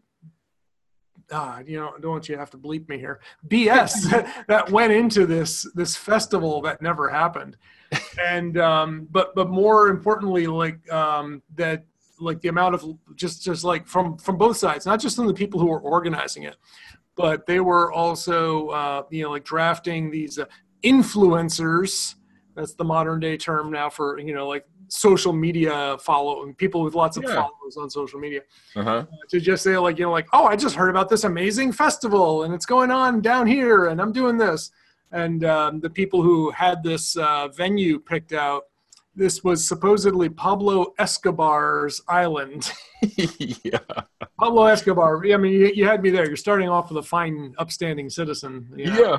Ah, 1.32 1.60
you 1.65 1.77
know, 1.77 1.93
don't 2.01 2.12
want 2.12 2.29
you 2.29 2.36
to 2.36 2.39
have 2.39 2.51
to 2.51 2.58
bleep 2.58 2.88
me 2.88 2.98
here. 2.98 3.20
BS 3.48 4.46
that 4.48 4.72
went 4.72 4.93
into 4.93 5.25
this 5.25 5.70
this 5.75 5.98
festival 5.98 6.62
that 6.62 6.82
never 6.82 7.10
happened, 7.10 7.58
and 8.22 8.58
um, 8.58 9.08
but 9.12 9.36
but 9.36 9.50
more 9.50 9.89
importantly, 9.89 10.48
like 10.48 10.89
um, 10.91 11.41
that 11.55 11.86
like 12.20 12.39
the 12.39 12.48
amount 12.48 12.75
of 12.75 12.86
just 13.15 13.43
just 13.43 13.65
like 13.65 13.88
from 13.88 14.17
from 14.17 14.38
both 14.38 14.55
sides, 14.55 14.86
not 14.86 15.01
just 15.01 15.17
from 15.17 15.27
the 15.27 15.34
people 15.34 15.60
who 15.60 15.67
were 15.67 15.82
organizing 15.82 16.43
it, 16.43 16.55
but 17.15 17.46
they 17.46 17.60
were 17.60 17.91
also 17.91 18.70
uh, 18.70 19.03
you 19.12 19.24
know 19.24 19.32
like 19.32 19.43
drafting 19.46 20.10
these 20.12 20.39
uh, 20.39 20.46
influencers. 20.84 22.15
That's 22.55 22.75
the 22.75 22.84
modern 22.84 23.20
day 23.20 23.38
term 23.38 23.72
now 23.72 23.89
for 23.89 24.20
you 24.20 24.34
know 24.34 24.48
like 24.48 24.65
social 24.89 25.34
media 25.34 25.98
following 26.00 26.53
people 26.53 26.84
with 26.84 26.93
lots 26.93 27.17
of 27.17 27.24
Yeah. 27.24 27.36
followers 27.36 27.77
on 27.77 27.89
social 27.89 28.20
media 28.20 28.41
Uh 28.75 28.84
huh. 28.84 29.05
to 29.29 29.39
just 29.39 29.63
say 29.63 29.77
like 29.77 29.98
you 29.98 30.05
know 30.05 30.12
like 30.12 30.27
oh 30.34 30.46
I 30.46 30.55
just 30.55 30.75
heard 30.75 30.89
about 30.89 31.10
this 31.10 31.24
amazing 31.24 31.72
festival 31.72 32.43
and 32.43 32.53
it's 32.53 32.65
going 32.67 32.91
on 32.91 33.22
down 33.22 33.48
here 33.48 33.88
and 33.88 34.00
I'm 34.00 34.12
doing 34.12 34.38
this 34.38 34.70
and 35.12 35.43
um, 35.46 35.79
the 35.79 35.89
people 35.89 36.22
who 36.22 36.51
had 36.51 36.84
this 36.84 37.15
uh, 37.17 37.48
venue 37.48 38.00
picked 38.00 38.34
out 38.34 38.63
this 39.15 39.43
was 39.43 39.67
supposedly 39.67 40.29
Pablo 40.29 40.93
Escobar's 40.98 42.01
island. 42.08 42.72
yeah. 43.63 43.79
Pablo 44.39 44.65
Escobar. 44.65 45.24
I 45.25 45.38
mean, 45.38 45.53
you, 45.53 45.72
you 45.75 45.86
had 45.86 46.01
me 46.01 46.10
there. 46.10 46.25
You're 46.25 46.36
starting 46.36 46.70
off 46.70 46.89
with 46.89 47.03
a 47.03 47.08
fine, 47.08 47.53
upstanding 47.58 48.10
citizen. 48.10 48.67
you 48.75 48.86
know. 48.86 49.01
Yeah. 49.01 49.17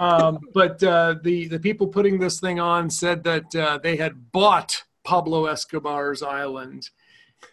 Um, 0.00 0.38
but 0.54 0.82
uh, 0.82 1.16
the 1.22 1.48
the 1.48 1.58
people 1.58 1.88
putting 1.88 2.18
this 2.18 2.38
thing 2.38 2.60
on 2.60 2.88
said 2.88 3.24
that 3.24 3.54
uh, 3.54 3.78
they 3.82 3.96
had 3.96 4.30
bought 4.30 4.84
Pablo 5.04 5.46
Escobar's 5.46 6.22
island. 6.22 6.90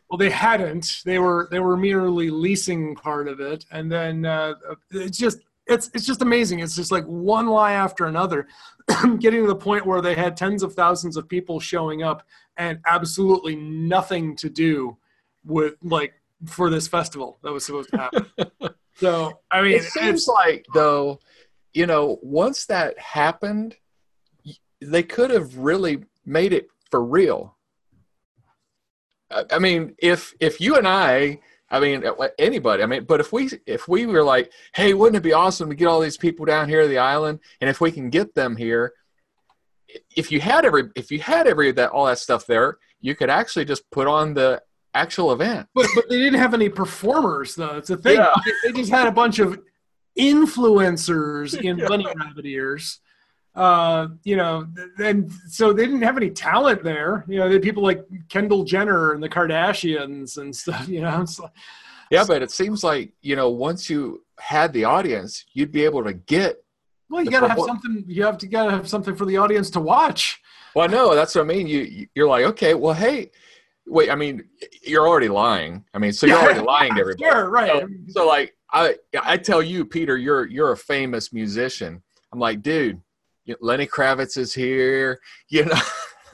Well, 0.09 0.17
they 0.17 0.29
hadn't. 0.29 1.01
They 1.05 1.17
were 1.17 1.47
they 1.49 1.59
were 1.59 1.77
merely 1.77 2.29
leasing 2.29 2.95
part 2.95 3.27
of 3.27 3.39
it, 3.39 3.65
and 3.71 3.91
then 3.91 4.25
uh, 4.25 4.53
it's 4.91 5.17
just 5.17 5.39
it's 5.67 5.89
it's 5.93 6.05
just 6.05 6.21
amazing. 6.21 6.59
It's 6.59 6.75
just 6.75 6.91
like 6.91 7.05
one 7.05 7.47
lie 7.47 7.73
after 7.73 8.05
another, 8.05 8.47
getting 9.19 9.41
to 9.41 9.47
the 9.47 9.55
point 9.55 9.85
where 9.85 10.01
they 10.01 10.15
had 10.15 10.37
tens 10.37 10.63
of 10.63 10.73
thousands 10.73 11.17
of 11.17 11.27
people 11.27 11.59
showing 11.59 12.03
up 12.03 12.23
and 12.57 12.79
absolutely 12.85 13.55
nothing 13.55 14.35
to 14.37 14.49
do 14.49 14.97
with 15.43 15.75
like 15.81 16.13
for 16.45 16.69
this 16.69 16.87
festival 16.87 17.37
that 17.43 17.51
was 17.51 17.65
supposed 17.65 17.89
to 17.91 17.97
happen. 17.97 18.25
so 18.95 19.39
I 19.51 19.61
mean, 19.61 19.73
it 19.73 19.83
seems 19.83 20.21
it's, 20.21 20.27
like 20.27 20.65
though 20.73 21.19
you 21.75 21.85
know 21.85 22.17
once 22.23 22.65
that 22.65 22.97
happened 22.97 23.75
they 24.81 25.03
could 25.03 25.29
have 25.29 25.57
really 25.57 26.03
made 26.25 26.53
it 26.53 26.69
for 26.89 27.03
real 27.03 27.55
I- 29.29 29.45
i 29.51 29.59
mean 29.59 29.95
if 29.99 30.33
if 30.39 30.59
you 30.59 30.77
and 30.77 30.87
i 30.87 31.39
i 31.69 31.79
mean 31.79 32.05
uh, 32.05 32.27
anybody 32.37 32.83
i 32.83 32.85
mean 32.85 33.03
but 33.03 33.19
if 33.19 33.31
we 33.33 33.49
if 33.65 33.87
we 33.87 34.05
were 34.05 34.23
like 34.23 34.51
hey 34.73 34.93
wouldn't 34.93 35.17
it 35.17 35.23
be 35.23 35.33
awesome 35.33 35.69
to 35.69 35.75
get 35.75 35.87
all 35.87 35.99
these 35.99 36.17
people 36.17 36.45
down 36.45 36.69
here 36.69 36.83
to 36.83 36.87
the 36.87 36.97
island 36.97 37.39
and 37.61 37.69
if 37.69 37.81
we 37.81 37.91
can 37.91 38.09
get 38.09 38.33
them 38.35 38.55
here 38.55 38.93
if 40.15 40.31
you 40.31 40.39
had 40.39 40.65
every 40.65 40.89
if 40.95 41.11
you 41.11 41.19
had 41.19 41.47
every 41.47 41.71
that 41.71 41.91
all 41.91 42.05
that 42.05 42.19
stuff 42.19 42.45
there 42.45 42.77
you 43.01 43.15
could 43.15 43.29
actually 43.29 43.65
just 43.65 43.89
put 43.91 44.07
on 44.07 44.33
the 44.33 44.61
actual 44.95 45.31
event 45.31 45.67
But 45.75 45.87
but 45.93 46.09
they 46.09 46.17
didn't 46.17 46.39
have 46.39 46.53
any 46.53 46.69
performers 46.69 47.53
though. 47.53 47.77
It's 47.77 47.89
a 47.89 47.97
thing. 47.97 48.15
Yeah. 48.15 48.33
They, 48.45 48.71
they 48.71 48.79
just 48.79 48.91
had 48.91 49.07
a 49.07 49.11
bunch 49.11 49.39
of 49.39 49.59
influencers 50.17 51.59
in 51.61 51.77
bunny 51.85 52.05
rabbit 52.05 52.45
ears. 52.45 53.01
Uh, 53.55 54.09
you 54.23 54.35
know, 54.35 54.67
and 54.97 55.31
so 55.47 55.71
they 55.71 55.85
didn't 55.85 56.01
have 56.01 56.17
any 56.17 56.29
talent 56.29 56.83
there. 56.83 57.23
You 57.27 57.39
know, 57.39 57.47
they 57.47 57.53
had 57.53 57.63
people 57.63 57.83
like 57.83 58.05
Kendall 58.27 58.65
Jenner 58.65 59.13
and 59.13 59.23
the 59.23 59.29
Kardashians 59.29 60.37
and 60.37 60.55
stuff. 60.55 60.87
You 60.89 61.01
know, 61.01 61.25
like, 61.39 61.51
yeah 62.11 62.23
but 62.23 62.43
it 62.43 62.51
seems 62.51 62.83
like 62.83 63.11
you 63.21 63.35
know 63.35 63.49
once 63.49 63.89
you 63.89 64.23
had 64.37 64.71
the 64.73 64.83
audience 64.83 65.43
you'd 65.53 65.71
be 65.71 65.83
able 65.83 66.03
to 66.03 66.13
get 66.13 66.63
well, 67.09 67.23
you 67.23 67.31
gotta 67.31 67.47
have 67.47 67.59
something. 67.59 68.03
You 68.07 68.23
have 68.23 68.37
to 68.39 68.47
gotta 68.47 68.71
have 68.71 68.89
something 68.89 69.15
for 69.15 69.25
the 69.25 69.37
audience 69.37 69.69
to 69.71 69.79
watch. 69.79 70.41
Well, 70.75 70.89
no, 70.89 71.15
that's 71.15 71.35
what 71.35 71.41
I 71.41 71.45
mean. 71.45 71.67
You 71.67 72.07
you're 72.15 72.27
like, 72.27 72.45
okay, 72.45 72.73
well, 72.73 72.93
hey, 72.93 73.31
wait. 73.85 74.09
I 74.09 74.15
mean, 74.15 74.43
you're 74.83 75.07
already 75.07 75.29
lying. 75.29 75.85
I 75.93 75.99
mean, 75.99 76.11
so 76.11 76.25
you're 76.25 76.37
already 76.37 76.59
lying 76.65 76.95
to 76.95 77.01
everybody. 77.01 77.29
Sure, 77.29 77.49
right. 77.49 77.71
So, 77.71 77.87
so, 78.07 78.27
like, 78.27 78.55
I 78.71 78.95
I 79.21 79.37
tell 79.37 79.61
you, 79.61 79.85
Peter, 79.85 80.17
you're 80.17 80.47
you're 80.47 80.71
a 80.71 80.77
famous 80.77 81.31
musician. 81.31 82.01
I'm 82.33 82.39
like, 82.39 82.61
dude, 82.61 83.01
you- 83.45 83.57
Lenny 83.61 83.87
Kravitz 83.87 84.37
is 84.37 84.53
here. 84.53 85.19
You 85.49 85.65
know, 85.65 85.79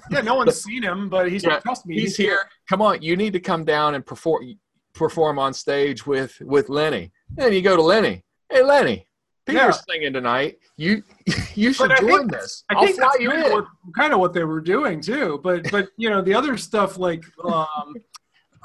yeah, 0.09 0.21
no 0.21 0.35
one's 0.35 0.61
seen 0.63 0.83
him, 0.83 1.09
but 1.09 1.31
he's 1.31 1.43
Yeah, 1.43 1.59
trust 1.59 1.85
me, 1.85 1.99
he's 1.99 2.17
here. 2.17 2.39
Come 2.69 2.81
on, 2.81 3.01
you 3.01 3.15
need 3.15 3.33
to 3.33 3.39
come 3.39 3.63
down 3.63 3.95
and 3.95 4.05
perform 4.05 4.55
perform 4.93 5.39
on 5.39 5.53
stage 5.53 6.05
with 6.05 6.37
with 6.41 6.69
Lenny. 6.69 7.11
And 7.37 7.53
you 7.53 7.61
go 7.61 7.75
to 7.75 7.81
Lenny. 7.81 8.23
Hey, 8.49 8.63
Lenny, 8.63 9.07
Peter's 9.45 9.81
singing 9.89 10.11
tonight. 10.13 10.57
You 10.77 11.03
you 11.55 11.71
should 11.73 11.91
join 11.99 12.27
this. 12.27 12.63
I 12.69 12.75
I'll 12.75 12.85
think 12.85 12.97
that's 12.97 13.19
you 13.19 13.29
kind 13.29 13.45
in. 13.45 13.51
of, 13.51 13.51
what, 13.53 13.65
kind 13.97 14.13
of 14.13 14.19
what 14.19 14.33
they 14.33 14.43
were 14.43 14.61
doing 14.61 14.99
too. 15.01 15.39
But 15.43 15.69
but 15.71 15.89
you 15.97 16.09
know 16.09 16.21
the 16.21 16.33
other 16.33 16.57
stuff 16.57 16.97
like 16.97 17.23
um, 17.43 17.95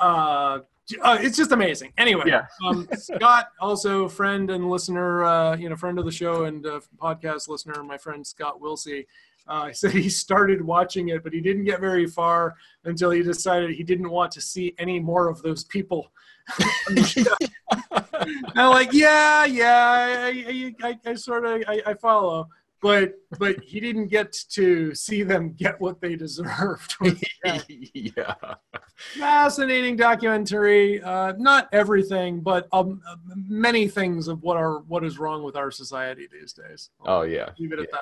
uh, 0.00 0.58
uh, 1.02 1.18
it's 1.20 1.36
just 1.36 1.52
amazing. 1.52 1.92
Anyway, 1.98 2.24
Yeah. 2.26 2.46
um, 2.66 2.88
Scott, 2.96 3.48
also 3.60 4.08
friend 4.08 4.50
and 4.50 4.70
listener, 4.70 5.24
uh, 5.24 5.56
you 5.56 5.68
know, 5.68 5.76
friend 5.76 5.98
of 5.98 6.04
the 6.04 6.12
show 6.12 6.44
and 6.44 6.66
uh, 6.66 6.80
podcast 6.96 7.48
listener, 7.48 7.82
my 7.82 7.98
friend 7.98 8.26
Scott 8.26 8.60
Wilsey. 8.60 9.06
Uh, 9.48 9.72
said 9.72 9.92
he 9.92 10.08
started 10.08 10.60
watching 10.60 11.10
it, 11.10 11.22
but 11.22 11.32
he 11.32 11.40
didn't 11.40 11.64
get 11.64 11.80
very 11.80 12.06
far 12.06 12.56
until 12.84 13.10
he 13.10 13.22
decided 13.22 13.70
he 13.70 13.84
didn't 13.84 14.10
want 14.10 14.32
to 14.32 14.40
see 14.40 14.74
any 14.78 14.98
more 14.98 15.28
of 15.28 15.40
those 15.42 15.64
people. 15.64 16.10
on 16.88 16.94
the 16.94 17.04
show. 17.04 17.46
And 18.20 18.58
I'm 18.58 18.70
like, 18.70 18.92
yeah, 18.92 19.44
yeah, 19.44 20.22
I, 20.24 20.74
I, 20.82 20.88
I, 20.88 21.10
I 21.10 21.14
sort 21.14 21.44
of, 21.44 21.62
I, 21.68 21.82
I 21.86 21.94
follow, 21.94 22.48
but 22.82 23.14
but 23.38 23.62
he 23.62 23.80
didn't 23.80 24.08
get 24.08 24.32
to 24.50 24.94
see 24.94 25.22
them 25.22 25.52
get 25.54 25.80
what 25.80 26.00
they 26.00 26.16
deserved. 26.16 26.94
Yeah. 27.94 28.34
Yeah. 29.14 29.20
Fascinating 29.44 29.96
documentary. 29.96 31.02
Uh, 31.02 31.32
not 31.38 31.68
everything, 31.72 32.40
but 32.40 32.68
um, 32.72 33.02
uh, 33.08 33.16
many 33.34 33.88
things 33.88 34.28
of 34.28 34.42
what 34.42 34.56
are 34.56 34.78
what 34.80 35.04
is 35.04 35.18
wrong 35.18 35.42
with 35.42 35.56
our 35.56 35.70
society 35.70 36.28
these 36.30 36.52
days. 36.52 36.90
I'll 37.04 37.18
Oh 37.18 37.22
yeah. 37.22 37.50
leave 37.58 37.72
it 37.72 37.78
at 37.80 37.90
that. 37.92 38.00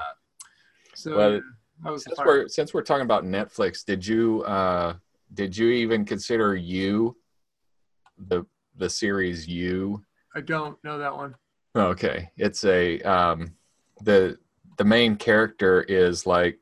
So 0.95 1.17
Well, 1.17 1.33
yeah, 1.35 1.41
that 1.83 1.93
was 1.93 2.05
Since 2.05 2.19
we're 2.25 2.49
since 2.49 2.75
we're 2.75 2.83
talking 2.83 3.05
about 3.05 3.25
Netflix, 3.25 3.85
did 3.85 4.07
you 4.07 4.43
uh, 4.45 4.95
did 5.33 5.57
you 5.57 5.69
even 5.69 6.05
consider 6.05 6.55
you 6.55 7.17
the 8.17 8.45
the 8.77 8.89
series 8.89 9.47
you? 9.49 10.05
I 10.35 10.41
don't 10.41 10.83
know 10.85 10.99
that 10.99 11.15
one. 11.15 11.35
Okay, 11.77 12.31
it's 12.37 12.65
a 12.65 13.01
um, 13.03 13.55
the 14.03 14.39
the 14.77 14.85
main 14.85 15.17
character 15.17 15.83
is 15.83 16.27
like 16.27 16.59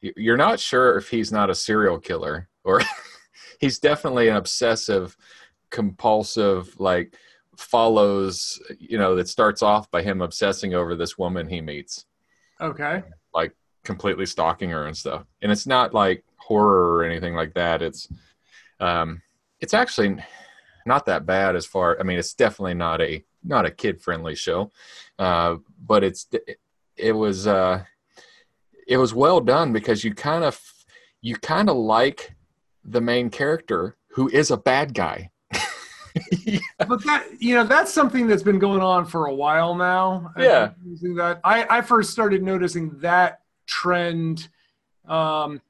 you're 0.00 0.36
not 0.36 0.60
sure 0.60 0.96
if 0.96 1.08
he's 1.08 1.32
not 1.32 1.50
a 1.50 1.54
serial 1.54 1.98
killer 1.98 2.48
or 2.64 2.80
he's 3.60 3.78
definitely 3.78 4.28
an 4.28 4.36
obsessive 4.36 5.16
compulsive 5.70 6.78
like 6.78 7.16
follows 7.56 8.60
you 8.78 8.98
know 8.98 9.16
that 9.16 9.28
starts 9.28 9.62
off 9.62 9.90
by 9.90 10.02
him 10.02 10.20
obsessing 10.20 10.74
over 10.74 10.94
this 10.94 11.16
woman 11.16 11.48
he 11.48 11.60
meets 11.60 12.06
Okay. 12.60 13.02
Like 13.34 13.52
completely 13.84 14.26
stalking 14.26 14.70
her 14.70 14.86
and 14.86 14.96
stuff. 14.96 15.24
And 15.42 15.52
it's 15.52 15.66
not 15.66 15.94
like 15.94 16.24
horror 16.36 16.94
or 16.94 17.04
anything 17.04 17.34
like 17.34 17.54
that. 17.54 17.82
It's 17.82 18.08
um 18.80 19.22
it's 19.60 19.74
actually 19.74 20.16
not 20.84 21.06
that 21.06 21.26
bad 21.26 21.56
as 21.56 21.66
far 21.66 21.98
I 21.98 22.02
mean 22.02 22.18
it's 22.18 22.34
definitely 22.34 22.74
not 22.74 23.00
a 23.00 23.24
not 23.44 23.66
a 23.66 23.70
kid 23.70 24.00
friendly 24.00 24.34
show. 24.34 24.72
Uh 25.18 25.56
but 25.84 26.04
it's 26.04 26.26
it, 26.32 26.58
it 26.96 27.12
was 27.12 27.46
uh 27.46 27.84
it 28.86 28.96
was 28.96 29.14
well 29.14 29.40
done 29.40 29.72
because 29.72 30.04
you 30.04 30.14
kind 30.14 30.44
of 30.44 30.60
you 31.20 31.36
kind 31.36 31.68
of 31.68 31.76
like 31.76 32.34
the 32.88 33.00
main 33.00 33.30
character 33.30 33.96
who 34.08 34.28
is 34.28 34.50
a 34.50 34.56
bad 34.56 34.94
guy. 34.94 35.30
But 36.88 37.04
that 37.04 37.26
you 37.38 37.54
know 37.54 37.64
that's 37.64 37.92
something 37.92 38.26
that's 38.26 38.42
been 38.42 38.58
going 38.58 38.80
on 38.80 39.04
for 39.04 39.26
a 39.26 39.34
while 39.34 39.74
now. 39.74 40.32
Yeah. 40.38 40.70
using 40.82 41.14
that 41.16 41.40
I 41.44 41.78
I 41.78 41.80
first 41.82 42.10
started 42.10 42.42
noticing 42.42 42.98
that 43.00 43.40
trend. 43.66 44.48
Um. 45.06 45.60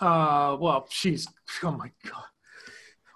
Uh. 0.00 0.56
Well, 0.60 0.86
she's. 0.90 1.26
Oh 1.62 1.70
my 1.70 1.90
god. 2.04 2.24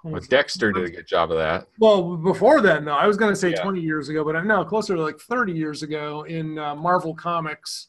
Well, 0.04 0.22
Dexter 0.22 0.72
did 0.72 0.84
a 0.84 0.90
good 0.90 1.06
job 1.06 1.30
of 1.32 1.38
that. 1.38 1.66
Well, 1.78 2.16
before 2.16 2.60
then, 2.62 2.84
though, 2.84 2.92
I 2.92 3.06
was 3.06 3.16
going 3.16 3.32
to 3.32 3.36
say 3.36 3.50
Yeah. 3.50 3.62
20 3.62 3.80
years 3.80 4.08
ago, 4.08 4.24
but 4.24 4.36
I'm 4.36 4.46
now 4.46 4.62
closer 4.64 4.94
to 4.94 5.02
like 5.02 5.18
30 5.18 5.52
years 5.52 5.82
ago 5.82 6.22
in 6.22 6.56
uh, 6.58 6.74
Marvel 6.76 7.14
Comics, 7.14 7.88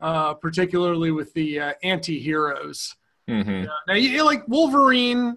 uh, 0.00 0.34
particularly 0.34 1.10
with 1.10 1.32
the 1.32 1.58
uh, 1.60 1.72
anti-heroes. 3.28 3.66
hmm 3.66 3.70
Now, 3.88 3.94
you 3.94 4.22
like 4.24 4.46
Wolverine, 4.48 5.36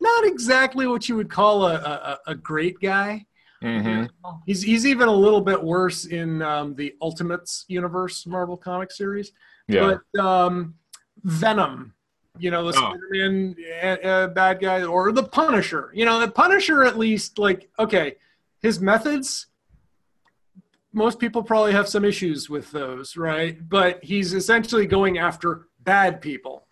not 0.00 0.24
exactly 0.24 0.86
what 0.86 1.08
you 1.08 1.16
would 1.16 1.30
call 1.30 1.66
a, 1.66 1.74
a, 1.74 2.18
a 2.28 2.34
great 2.34 2.80
guy. 2.80 3.26
hmm 3.62 4.04
He's 4.46 4.62
he's 4.62 4.86
even 4.86 5.08
a 5.08 5.14
little 5.14 5.40
bit 5.40 5.62
worse 5.62 6.06
in 6.06 6.40
um, 6.42 6.74
the 6.74 6.94
Ultimates 7.02 7.64
universe 7.68 8.26
Marvel 8.26 8.56
comic 8.56 8.90
series. 8.90 9.32
Yeah. 9.68 9.98
But 10.14 10.20
um, 10.24 10.74
Venom, 11.24 11.94
you 12.38 12.50
know, 12.50 12.62
the 12.64 12.78
Oh. 12.78 12.80
Spider-Man 12.94 13.56
uh, 13.82 13.86
uh, 13.86 14.26
bad 14.28 14.60
guy, 14.60 14.82
or 14.82 15.12
the 15.12 15.22
Punisher. 15.22 15.90
You 15.94 16.06
know, 16.06 16.18
the 16.20 16.30
Punisher 16.30 16.84
at 16.84 16.98
least, 16.98 17.38
like, 17.38 17.68
okay, 17.78 18.16
his 18.62 18.80
methods. 18.80 19.46
Most 20.92 21.20
people 21.20 21.42
probably 21.44 21.72
have 21.72 21.88
some 21.88 22.04
issues 22.04 22.50
with 22.50 22.72
those, 22.72 23.16
right? 23.16 23.56
But 23.68 24.02
he's 24.02 24.34
essentially 24.34 24.86
going 24.86 25.18
after 25.18 25.68
bad 25.84 26.20
people. 26.20 26.66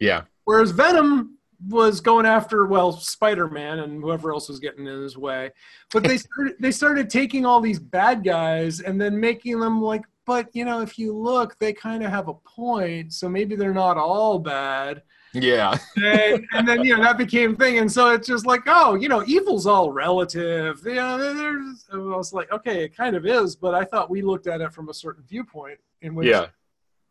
Yeah. 0.00 0.22
Whereas 0.44 0.70
Venom 0.72 1.38
was 1.68 2.00
going 2.00 2.24
after 2.26 2.66
well 2.66 2.92
Spider-Man 2.92 3.80
and 3.80 4.02
whoever 4.02 4.32
else 4.32 4.48
was 4.48 4.58
getting 4.58 4.86
in 4.86 5.02
his 5.02 5.16
way, 5.16 5.50
but 5.92 6.02
they 6.02 6.16
started, 6.18 6.56
they 6.58 6.70
started 6.70 7.10
taking 7.10 7.46
all 7.46 7.60
these 7.60 7.78
bad 7.78 8.24
guys 8.24 8.80
and 8.80 9.00
then 9.00 9.20
making 9.20 9.60
them 9.60 9.80
like, 9.82 10.02
but 10.26 10.48
you 10.54 10.64
know, 10.64 10.80
if 10.80 10.98
you 10.98 11.16
look, 11.16 11.58
they 11.58 11.72
kind 11.72 12.02
of 12.02 12.10
have 12.10 12.28
a 12.28 12.34
point, 12.34 13.12
so 13.12 13.28
maybe 13.28 13.56
they're 13.56 13.74
not 13.74 13.96
all 13.96 14.38
bad. 14.38 15.02
Yeah. 15.32 15.76
And, 15.96 16.46
and 16.52 16.68
then 16.68 16.84
you 16.84 16.96
know 16.96 17.02
that 17.02 17.18
became 17.18 17.54
a 17.54 17.56
thing, 17.56 17.78
and 17.78 17.90
so 17.90 18.10
it's 18.10 18.26
just 18.26 18.46
like, 18.46 18.62
oh, 18.66 18.94
you 18.94 19.08
know, 19.08 19.24
evil's 19.26 19.66
all 19.66 19.92
relative. 19.92 20.80
You 20.84 20.94
know, 20.94 21.34
there's. 21.34 21.86
I 21.92 21.96
was 21.96 22.32
like, 22.32 22.50
okay, 22.52 22.84
it 22.84 22.96
kind 22.96 23.14
of 23.14 23.26
is, 23.26 23.54
but 23.54 23.74
I 23.74 23.84
thought 23.84 24.10
we 24.10 24.22
looked 24.22 24.46
at 24.46 24.60
it 24.60 24.72
from 24.72 24.88
a 24.88 24.94
certain 24.94 25.22
viewpoint 25.28 25.78
in 26.02 26.14
which 26.14 26.28
Yeah. 26.28 26.46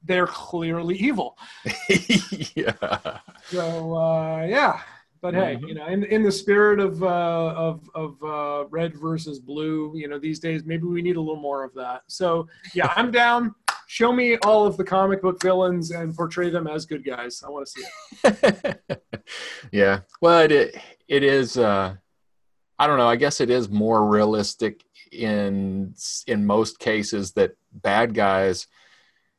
They're 0.03 0.27
clearly 0.27 0.95
evil. 0.95 1.37
yeah. 2.55 3.19
So 3.45 3.95
uh, 3.95 4.45
yeah, 4.47 4.79
but 5.21 5.33
hey, 5.33 5.57
Mhm. 5.61 5.67
you 5.67 5.73
know, 5.75 5.87
in 5.87 6.03
in 6.05 6.23
the 6.23 6.31
spirit 6.31 6.79
of 6.79 7.01
uh, 7.03 7.53
of 7.55 7.89
of 7.95 8.23
uh, 8.23 8.65
red 8.69 8.95
versus 8.95 9.39
blue, 9.39 9.91
you 9.95 10.07
know, 10.07 10.19
these 10.19 10.39
days 10.39 10.63
maybe 10.65 10.83
we 10.83 11.01
need 11.01 11.15
a 11.17 11.21
little 11.21 11.41
more 11.41 11.63
of 11.63 11.73
that. 11.75 12.03
So 12.07 12.47
yeah, 12.73 12.91
I'm 12.95 13.11
down. 13.11 13.53
Show 13.87 14.13
me 14.13 14.37
all 14.45 14.67
of 14.67 14.77
the 14.77 14.83
comic 14.83 15.19
book 15.21 15.41
villains 15.41 15.89
and 15.91 16.15
portray 16.15 16.51
them 16.51 16.67
as 16.67 16.85
good 16.85 17.03
guys. 17.03 17.41
I 17.45 17.49
want 17.49 17.67
to 17.67 17.71
see 17.71 17.85
it. 18.23 19.03
yeah. 19.71 20.01
Well, 20.21 20.41
it 20.41 20.77
it 21.07 21.23
is. 21.23 21.57
Uh, 21.57 21.95
I 22.77 22.87
don't 22.87 22.97
know. 22.97 23.09
I 23.09 23.15
guess 23.17 23.41
it 23.41 23.49
is 23.49 23.67
more 23.69 24.05
realistic 24.07 24.83
in 25.11 25.95
in 26.27 26.45
most 26.45 26.79
cases 26.79 27.31
that 27.33 27.57
bad 27.73 28.13
guys. 28.13 28.67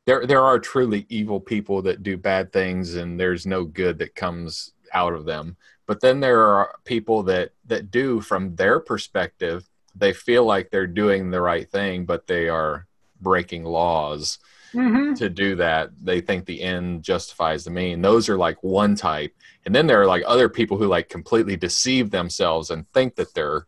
There 0.07 0.27
there 0.27 0.43
are 0.43 0.59
truly 0.59 1.07
evil 1.09 1.41
people 1.41 1.83
that 1.83 2.03
do 2.03 2.17
bad 2.17 2.53
things, 2.53 2.95
and 2.95 3.19
there's 3.19 3.47
no 3.47 3.65
good 3.65 3.99
that 3.99 4.15
comes 4.15 4.73
out 4.93 5.13
of 5.13 5.25
them. 5.25 5.57
But 5.87 6.01
then 6.01 6.21
there 6.21 6.43
are 6.43 6.77
people 6.85 7.23
that 7.25 7.53
that 7.67 7.91
do, 7.91 8.21
from 8.21 8.57
their 8.57 8.81
perspective, 8.81 9.69
they 9.95 10.13
feel 10.13 10.45
like 10.45 10.71
they're 10.71 10.87
doing 10.87 11.31
the 11.31 11.41
right 11.41 11.69
thing, 11.71 12.07
but 12.07 12.27
they 12.27 12.49
are 12.49 12.87
breaking 13.21 13.65
laws 13.65 14.39
Mm-hmm. 14.73 15.15
to 15.15 15.29
do 15.29 15.57
that. 15.57 15.91
They 16.01 16.21
think 16.21 16.47
the 16.47 16.63
end 16.63 17.03
justifies 17.03 17.65
the 17.65 17.73
mean. 17.73 18.03
Those 18.03 18.29
are 18.29 18.37
like 18.37 18.63
one 18.63 18.95
type. 18.95 19.35
And 19.67 19.75
then 19.75 19.89
there 19.89 20.01
are 20.01 20.07
like 20.07 20.23
other 20.25 20.49
people 20.49 20.77
who 20.77 20.87
like 20.87 21.09
completely 21.09 21.57
deceive 21.57 22.13
themselves 22.13 22.71
and 22.71 22.89
think 22.93 23.17
that 23.17 23.35
they're 23.35 23.67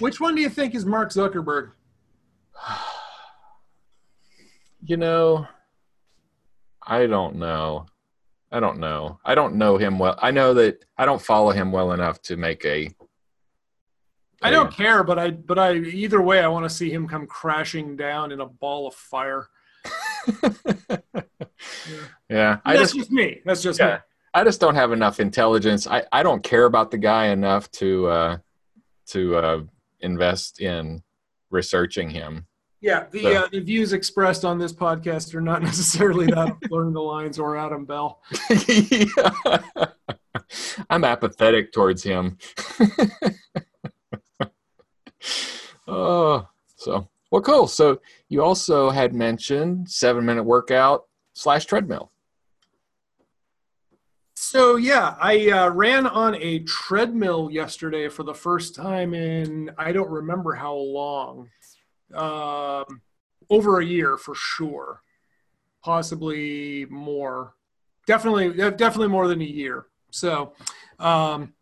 Which 0.00 0.18
one 0.18 0.34
do 0.34 0.42
you 0.42 0.48
think 0.48 0.74
is 0.74 0.84
Mark 0.84 1.10
Zuckerberg? 1.10 1.70
you 4.84 4.96
know 4.96 5.46
I 6.86 7.06
don't 7.06 7.36
know. 7.36 7.86
I 8.52 8.60
don't 8.60 8.78
know. 8.78 9.18
I 9.24 9.34
don't 9.34 9.54
know 9.56 9.78
him 9.78 9.98
well. 9.98 10.18
I 10.20 10.30
know 10.30 10.54
that 10.54 10.84
I 10.98 11.06
don't 11.06 11.20
follow 11.20 11.50
him 11.50 11.72
well 11.72 11.92
enough 11.92 12.20
to 12.22 12.36
make 12.36 12.64
a 12.64 12.94
I 14.42 14.50
don't 14.50 14.70
care, 14.70 15.02
but 15.02 15.18
I 15.18 15.30
but 15.30 15.58
I 15.58 15.72
either 15.76 16.20
way, 16.20 16.40
I 16.40 16.48
want 16.48 16.66
to 16.66 16.70
see 16.70 16.90
him 16.90 17.08
come 17.08 17.26
crashing 17.26 17.96
down 17.96 18.30
in 18.30 18.40
a 18.40 18.46
ball 18.46 18.86
of 18.86 18.94
fire. 18.94 19.48
yeah. 22.28 22.58
I 22.64 22.76
That's 22.76 22.92
just 22.92 22.94
just 22.94 23.10
me. 23.10 23.40
That's 23.46 23.62
just 23.62 23.80
Yeah. 23.80 23.94
me. 23.94 23.98
I 24.34 24.44
just 24.44 24.60
don't 24.60 24.74
have 24.74 24.92
enough 24.92 25.18
intelligence. 25.20 25.86
I, 25.86 26.04
I 26.12 26.22
don't 26.22 26.42
care 26.42 26.64
about 26.64 26.90
the 26.90 26.98
guy 26.98 27.28
enough 27.28 27.70
to 27.72 28.06
uh 28.08 28.36
to 29.06 29.36
uh 29.36 29.62
invest 30.00 30.60
in 30.60 31.02
researching 31.50 32.10
him. 32.10 32.46
Yeah, 32.84 33.06
the 33.10 33.22
So- 33.22 33.32
uh, 33.32 33.48
the 33.50 33.60
views 33.60 33.94
expressed 33.94 34.44
on 34.44 34.58
this 34.58 34.74
podcast 34.74 35.34
are 35.34 35.40
not 35.40 35.62
necessarily 35.70 36.26
that 36.26 36.50
of 36.50 36.60
Blurring 36.68 36.92
the 36.92 37.00
Lines 37.00 37.38
or 37.38 37.56
Adam 37.56 37.86
Bell. 37.86 38.20
Yeah. 38.68 39.30
I'm 40.90 41.02
apathetic 41.02 41.72
towards 41.72 42.02
him. 42.02 42.36
oh, 45.88 46.46
so 46.76 47.08
well, 47.30 47.40
cool. 47.40 47.68
So 47.68 48.02
you 48.28 48.42
also 48.42 48.90
had 48.90 49.14
mentioned 49.14 49.88
seven 49.88 50.26
minute 50.26 50.44
workout 50.44 51.04
slash 51.32 51.64
treadmill. 51.64 52.12
So 54.34 54.76
yeah, 54.76 55.16
I 55.18 55.50
uh, 55.50 55.70
ran 55.70 56.06
on 56.06 56.34
a 56.34 56.58
treadmill 56.60 57.48
yesterday 57.50 58.10
for 58.10 58.24
the 58.24 58.34
first 58.34 58.74
time 58.74 59.14
in 59.14 59.70
I 59.78 59.90
don't 59.92 60.10
remember 60.10 60.52
how 60.52 60.74
long, 60.74 61.48
um, 62.14 63.02
over 63.50 63.80
a 63.80 63.84
year 63.84 64.16
for 64.16 64.34
sure, 64.34 65.02
possibly 65.82 66.86
more, 66.90 67.54
definitely 68.06 68.52
definitely 68.72 69.08
more 69.08 69.28
than 69.28 69.40
a 69.40 69.44
year. 69.44 69.86
So, 70.10 70.52
um, 70.98 71.54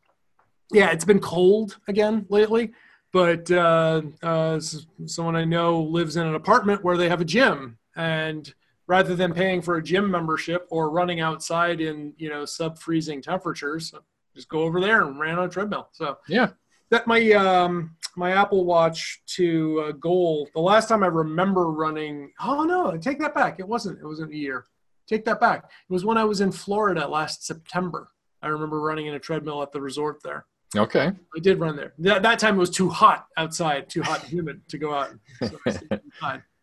yeah, 0.72 0.90
it's 0.90 1.04
been 1.04 1.20
cold 1.20 1.78
again 1.88 2.26
lately, 2.28 2.72
but 3.12 3.50
uh, 3.50 4.02
uh, 4.22 4.60
someone 5.06 5.36
I 5.36 5.44
know 5.44 5.82
lives 5.82 6.16
in 6.16 6.26
an 6.26 6.34
apartment 6.34 6.82
where 6.84 6.96
they 6.96 7.08
have 7.08 7.20
a 7.20 7.26
gym 7.26 7.78
and 7.96 8.52
rather 8.86 9.14
than 9.14 9.32
paying 9.32 9.62
for 9.62 9.76
a 9.76 9.82
gym 9.82 10.10
membership 10.10 10.66
or 10.70 10.90
running 10.90 11.20
outside 11.20 11.80
in 11.80 12.12
you 12.16 12.28
know 12.28 12.44
sub 12.44 12.78
freezing 12.78 13.22
temperatures 13.22 13.94
just 14.34 14.48
go 14.48 14.62
over 14.62 14.80
there 14.80 15.02
and 15.02 15.20
ran 15.20 15.38
on 15.38 15.46
a 15.46 15.48
treadmill 15.48 15.88
so 15.92 16.18
Yeah. 16.28 16.50
That 16.92 17.06
my 17.08 17.32
um 17.32 17.96
my 18.16 18.30
apple 18.32 18.64
watch 18.64 19.22
to 19.26 19.84
uh, 19.86 19.92
goal 19.92 20.48
the 20.54 20.60
last 20.60 20.88
time 20.88 21.02
i 21.02 21.08
remember 21.08 21.70
running 21.72 22.30
oh 22.40 22.62
no 22.62 22.96
take 22.96 23.18
that 23.18 23.34
back 23.34 23.58
it 23.58 23.66
wasn't 23.66 23.98
it 23.98 24.06
wasn't 24.06 24.30
a 24.30 24.36
year 24.36 24.66
take 25.08 25.24
that 25.24 25.40
back 25.40 25.64
it 25.64 25.92
was 25.92 26.04
when 26.04 26.16
i 26.16 26.24
was 26.24 26.40
in 26.40 26.52
florida 26.52 27.08
last 27.08 27.44
september 27.44 28.10
i 28.42 28.46
remember 28.46 28.80
running 28.80 29.06
in 29.06 29.14
a 29.14 29.18
treadmill 29.18 29.62
at 29.62 29.72
the 29.72 29.80
resort 29.80 30.22
there 30.22 30.46
Okay. 30.74 31.10
I 31.36 31.38
did 31.38 31.60
run 31.60 31.76
there. 31.76 31.92
That, 31.98 32.22
that 32.22 32.38
time 32.38 32.54
it 32.54 32.58
was 32.58 32.70
too 32.70 32.88
hot 32.88 33.26
outside, 33.36 33.90
too 33.90 34.02
hot 34.02 34.22
and 34.22 34.32
humid 34.32 34.62
to 34.68 34.78
go 34.78 34.94
out. 34.94 35.10
So. 35.50 35.58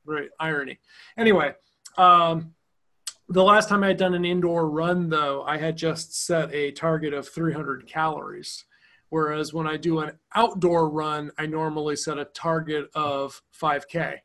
Right, 0.04 0.30
irony. 0.40 0.80
Anyway, 1.16 1.54
um, 1.98 2.56
The 3.28 3.44
last 3.44 3.70
time 3.70 3.84
I 3.84 3.90
had 3.90 3.98
done 3.98 4.16
an 4.16 4.26
indoor 4.26 4.68
run, 4.68 5.10
though, 5.10 5.44
I 5.44 5.58
had 5.58 5.78
just 5.78 6.26
set 6.26 6.52
a 6.52 6.72
target 6.72 7.14
of 7.14 7.30
300 7.30 7.86
calories. 7.86 8.66
Whereas 9.10 9.54
when 9.54 9.68
I 9.68 9.78
do 9.78 10.00
an 10.00 10.12
outdoor 10.36 10.90
run, 10.90 11.32
I 11.38 11.46
normally 11.46 11.96
set 11.96 12.18
a 12.18 12.26
target 12.26 12.90
of 12.94 13.42
5K. 13.60 14.18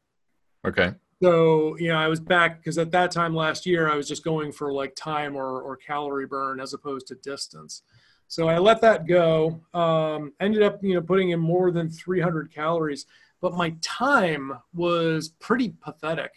Okay. 0.66 0.94
So, 1.22 1.76
you 1.78 1.88
know, 1.88 1.96
I 1.96 2.08
was 2.08 2.20
back 2.20 2.58
because 2.58 2.76
at 2.76 2.90
that 2.90 3.10
time 3.10 3.34
last 3.34 3.64
year, 3.64 3.90
I 3.90 3.96
was 3.96 4.06
just 4.06 4.24
going 4.24 4.52
for 4.52 4.72
like 4.72 4.94
time 4.94 5.36
or, 5.36 5.62
or 5.62 5.76
calorie 5.76 6.26
burn 6.26 6.60
as 6.60 6.74
opposed 6.74 7.06
to 7.08 7.14
distance. 7.16 7.82
So 8.28 8.48
I 8.48 8.58
let 8.58 8.80
that 8.80 9.06
go. 9.06 9.60
Um, 9.72 10.32
ended 10.40 10.62
up, 10.62 10.82
you 10.82 10.94
know, 10.94 11.00
putting 11.00 11.30
in 11.30 11.40
more 11.40 11.70
than 11.70 11.88
300 11.88 12.52
calories, 12.52 13.06
but 13.40 13.54
my 13.54 13.74
time 13.80 14.52
was 14.74 15.28
pretty 15.40 15.74
pathetic. 15.80 16.32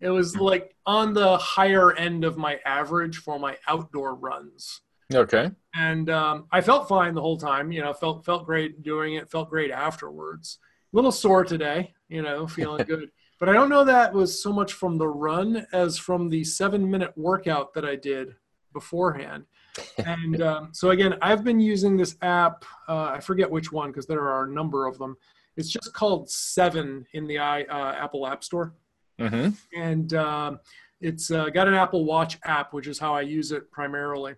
It 0.00 0.10
was 0.10 0.36
like 0.36 0.74
on 0.86 1.14
the 1.14 1.36
higher 1.38 1.92
end 1.94 2.24
of 2.24 2.36
my 2.36 2.58
average 2.64 3.18
for 3.18 3.38
my 3.38 3.56
outdoor 3.66 4.14
runs. 4.14 4.80
Okay. 5.14 5.50
And 5.74 6.10
um, 6.10 6.46
I 6.50 6.60
felt 6.60 6.88
fine 6.88 7.14
the 7.14 7.20
whole 7.20 7.38
time. 7.38 7.72
You 7.72 7.82
know, 7.82 7.92
felt 7.92 8.24
felt 8.24 8.46
great 8.46 8.82
doing 8.82 9.14
it. 9.14 9.30
Felt 9.30 9.50
great 9.50 9.70
afterwards. 9.70 10.58
A 10.92 10.96
little 10.96 11.12
sore 11.12 11.44
today. 11.44 11.94
You 12.08 12.22
know, 12.22 12.46
feeling 12.58 12.84
good. 12.84 13.10
But 13.40 13.48
I 13.48 13.54
don't 13.54 13.68
know 13.68 13.84
that 13.84 14.12
was 14.12 14.40
so 14.42 14.52
much 14.52 14.74
from 14.74 14.98
the 14.98 15.08
run 15.08 15.66
as 15.72 15.98
from 15.98 16.28
the 16.28 16.44
seven 16.44 16.88
minute 16.90 17.12
workout 17.16 17.74
that 17.74 17.84
I 17.84 17.96
did 17.96 18.34
beforehand. 18.72 19.44
and 19.98 20.42
um, 20.42 20.68
so 20.72 20.90
again, 20.90 21.14
I've 21.22 21.42
been 21.42 21.58
using 21.58 21.96
this 21.96 22.16
app. 22.22 22.64
Uh, 22.88 23.04
I 23.04 23.20
forget 23.20 23.50
which 23.50 23.72
one 23.72 23.90
because 23.90 24.06
there 24.06 24.28
are 24.28 24.44
a 24.44 24.50
number 24.50 24.86
of 24.86 24.98
them. 24.98 25.16
It's 25.56 25.70
just 25.70 25.92
called 25.92 26.30
Seven 26.30 27.06
in 27.14 27.26
the 27.26 27.38
i 27.38 27.62
uh, 27.64 27.94
Apple 27.94 28.26
App 28.26 28.44
Store, 28.44 28.74
Mm-hmm. 29.20 29.50
and 29.80 30.14
um 30.14 30.60
it's 31.02 31.30
uh, 31.30 31.48
got 31.50 31.68
an 31.68 31.74
Apple 31.74 32.04
Watch 32.04 32.38
app, 32.44 32.72
which 32.72 32.86
is 32.86 32.98
how 32.98 33.12
I 33.14 33.22
use 33.22 33.50
it 33.50 33.70
primarily. 33.72 34.34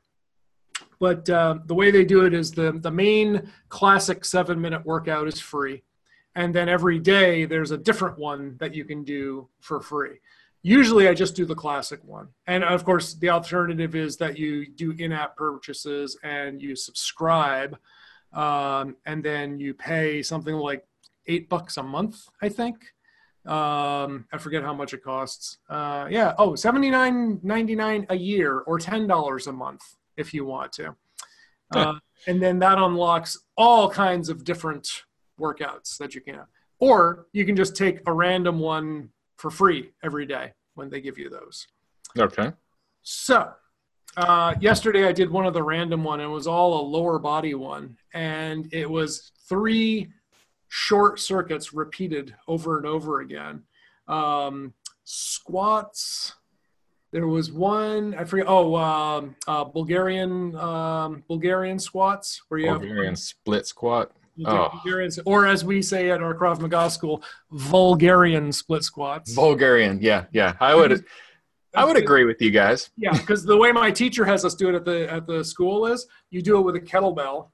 But 0.99 1.29
uh, 1.29 1.59
the 1.67 1.75
way 1.75 1.91
they 1.91 2.05
do 2.05 2.25
it 2.25 2.35
is 2.35 2.53
the 2.53 2.73
the 2.73 2.91
main 2.91 3.51
classic 3.69 4.25
seven 4.25 4.61
minute 4.61 4.85
workout 4.85 5.29
is 5.29 5.41
free, 5.41 5.83
and 6.35 6.55
then 6.55 6.69
every 6.69 6.99
day 6.99 7.45
there's 7.45 7.73
a 7.73 7.79
different 7.79 8.19
one 8.19 8.57
that 8.59 8.75
you 8.75 8.85
can 8.85 9.05
do 9.05 9.49
for 9.61 9.81
free. 9.81 10.21
Usually, 10.63 11.09
I 11.09 11.15
just 11.15 11.37
do 11.37 11.45
the 11.45 11.55
classic 11.55 12.01
one, 12.05 12.29
and 12.47 12.65
of 12.65 12.85
course, 12.85 13.15
the 13.15 13.29
alternative 13.29 13.95
is 13.95 14.17
that 14.17 14.39
you 14.39 14.67
do 14.67 14.93
in-app 14.93 15.37
purchases 15.37 16.17
and 16.23 16.63
you 16.63 16.75
subscribe, 16.75 17.77
um, 18.33 18.97
and 19.05 19.23
then 19.23 19.61
you 19.61 19.75
pay 19.75 20.23
something 20.23 20.55
like 20.55 20.87
eight 21.27 21.49
bucks 21.49 21.77
a 21.77 21.83
month, 21.83 22.29
I 22.41 22.49
think. 22.49 22.77
Um, 23.45 24.25
I 24.33 24.39
forget 24.39 24.63
how 24.63 24.73
much 24.73 24.95
it 24.95 25.05
costs. 25.05 25.59
Uh, 25.69 26.07
yeah, 26.11 26.33
oh, 26.39 26.55
seventy 26.55 26.89
nine 26.89 27.41
ninety 27.43 27.75
nine 27.75 28.07
a 28.09 28.17
year 28.17 28.61
or 28.61 28.79
ten 28.79 29.07
dollars 29.07 29.49
a 29.49 29.53
month 29.53 29.83
if 30.17 30.35
you 30.35 30.45
want 30.45 30.73
to. 30.73 30.95
Uh, 31.75 31.95
and 32.27 32.43
then 32.43 32.59
that 32.61 32.79
unlocks 32.79 33.39
all 33.57 33.91
kinds 33.91 34.29
of 34.29 34.45
different 34.45 34.89
workouts 35.41 35.97
that 35.99 36.15
you 36.15 36.21
can 36.21 36.35
have. 36.35 36.47
Or 36.79 37.27
you 37.33 37.45
can 37.45 37.57
just 37.57 37.77
take 37.77 38.01
a 38.07 38.13
random 38.13 38.59
one 38.59 39.11
for 39.37 39.51
free 39.51 39.91
every 40.03 40.27
day 40.27 40.53
when 40.75 40.91
they 40.91 41.01
give 41.01 41.19
you 41.19 41.31
those. 41.31 41.67
Okay. 42.19 42.53
So, 43.03 43.53
uh, 44.17 44.55
yesterday 44.61 45.07
I 45.07 45.13
did 45.13 45.31
one 45.31 45.47
of 45.47 45.55
the 45.55 45.63
random 45.63 46.05
one. 46.05 46.21
And 46.21 46.31
it 46.31 46.33
was 46.33 46.47
all 46.47 46.81
a 46.81 46.85
lower 46.87 47.19
body 47.19 47.55
one, 47.55 47.97
and 48.13 48.73
it 48.73 48.89
was 48.89 49.33
three 49.49 50.13
short 50.69 51.21
circuits 51.21 51.73
repeated 51.73 52.35
over 52.49 52.77
and 52.77 52.87
over 52.87 53.21
again. 53.21 53.63
Um, 54.09 54.75
squats. 55.05 56.35
There 57.15 57.29
was 57.29 57.53
one 57.53 58.15
I 58.17 58.25
forget. 58.25 58.47
Oh, 58.49 58.75
um, 58.75 59.37
uh, 59.47 59.63
Bulgarian 59.63 60.57
um, 60.57 61.23
Bulgarian 61.29 61.79
squats 61.79 62.43
where 62.49 62.59
you 62.59 62.69
have 62.69 62.81
Bulgarian 62.81 63.15
split 63.15 63.69
squat. 63.69 64.11
Oh. 64.45 64.69
Bulgarian, 64.73 65.13
or 65.25 65.47
as 65.47 65.65
we 65.65 65.81
say 65.81 66.11
at 66.11 66.21
our 66.21 66.35
Krav 66.35 66.59
Maga 66.61 66.91
school, 66.91 67.23
Vulgarian 67.53 68.51
split 68.51 68.83
squats. 68.83 69.33
Bulgarian. 69.33 70.01
Yeah, 70.03 70.25
yeah. 70.33 70.55
I 70.59 70.75
would 70.75 71.05
I 71.73 71.85
would 71.85 71.97
agree 71.97 72.25
with 72.25 72.43
you 72.43 72.51
guys. 72.51 72.91
Yeah, 72.97 73.13
because 73.13 73.45
the 73.45 73.57
way 73.57 73.71
my 73.71 73.93
teacher 73.93 74.25
has 74.25 74.45
us 74.45 74.57
do 74.57 74.69
it 74.71 74.75
at 74.75 74.85
the 74.85 75.09
at 75.17 75.29
the 75.29 75.45
school 75.45 75.87
is 75.87 76.09
you 76.31 76.43
do 76.43 76.59
it 76.59 76.63
with 76.63 76.75
a 76.75 76.81
kettlebell. 76.81 77.51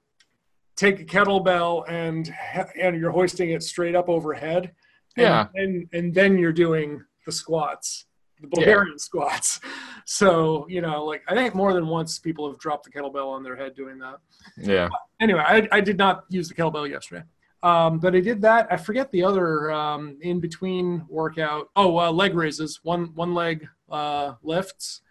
Take 0.75 1.01
a 1.01 1.05
kettlebell 1.05 1.85
and 1.87 2.35
and 2.81 2.99
you're 2.99 3.11
hoisting 3.11 3.51
it 3.51 3.63
straight 3.63 3.95
up 3.95 4.09
overhead. 4.09 4.73
And, 5.19 5.25
Yeah. 5.27 5.47
and 5.55 5.87
and 5.93 6.15
then 6.15 6.39
you're 6.39 6.59
doing 6.67 7.03
the 7.27 7.33
squats, 7.33 8.07
the 8.41 8.49
Bulgarian 8.49 8.99
squats. 8.99 9.61
So 10.07 10.67
you 10.69 10.81
know, 10.81 11.05
like 11.05 11.23
I 11.29 11.35
think 11.35 11.55
more 11.55 11.73
than 11.73 11.87
once 11.87 12.19
people 12.19 12.51
have 12.51 12.59
dropped 12.59 12.85
the 12.85 12.91
kettlebell 12.91 13.29
on 13.29 13.45
their 13.45 13.55
head 13.55 13.77
doing 13.77 13.97
that. 13.99 14.17
Yeah. 14.57 14.89
Anyway, 15.21 15.41
I, 15.47 15.69
I 15.71 15.81
did 15.81 15.97
not 15.97 16.25
use 16.31 16.49
the 16.49 16.55
kettlebell 16.55 16.91
yesterday. 16.91 17.23
Um, 17.63 17.99
but 17.99 18.17
I 18.17 18.21
did 18.21 18.41
that. 18.43 18.67
I 18.73 18.77
forget 18.77 19.13
the 19.13 19.23
other 19.23 19.71
um, 19.71 20.17
in 20.23 20.41
between 20.41 21.05
workout. 21.09 21.69
Oh, 21.77 21.99
uh, 21.99 22.11
leg 22.11 22.35
raises, 22.35 22.81
one 22.83 23.15
one 23.15 23.35
leg 23.35 23.69
uh, 23.91 24.35
lifts, 24.43 25.03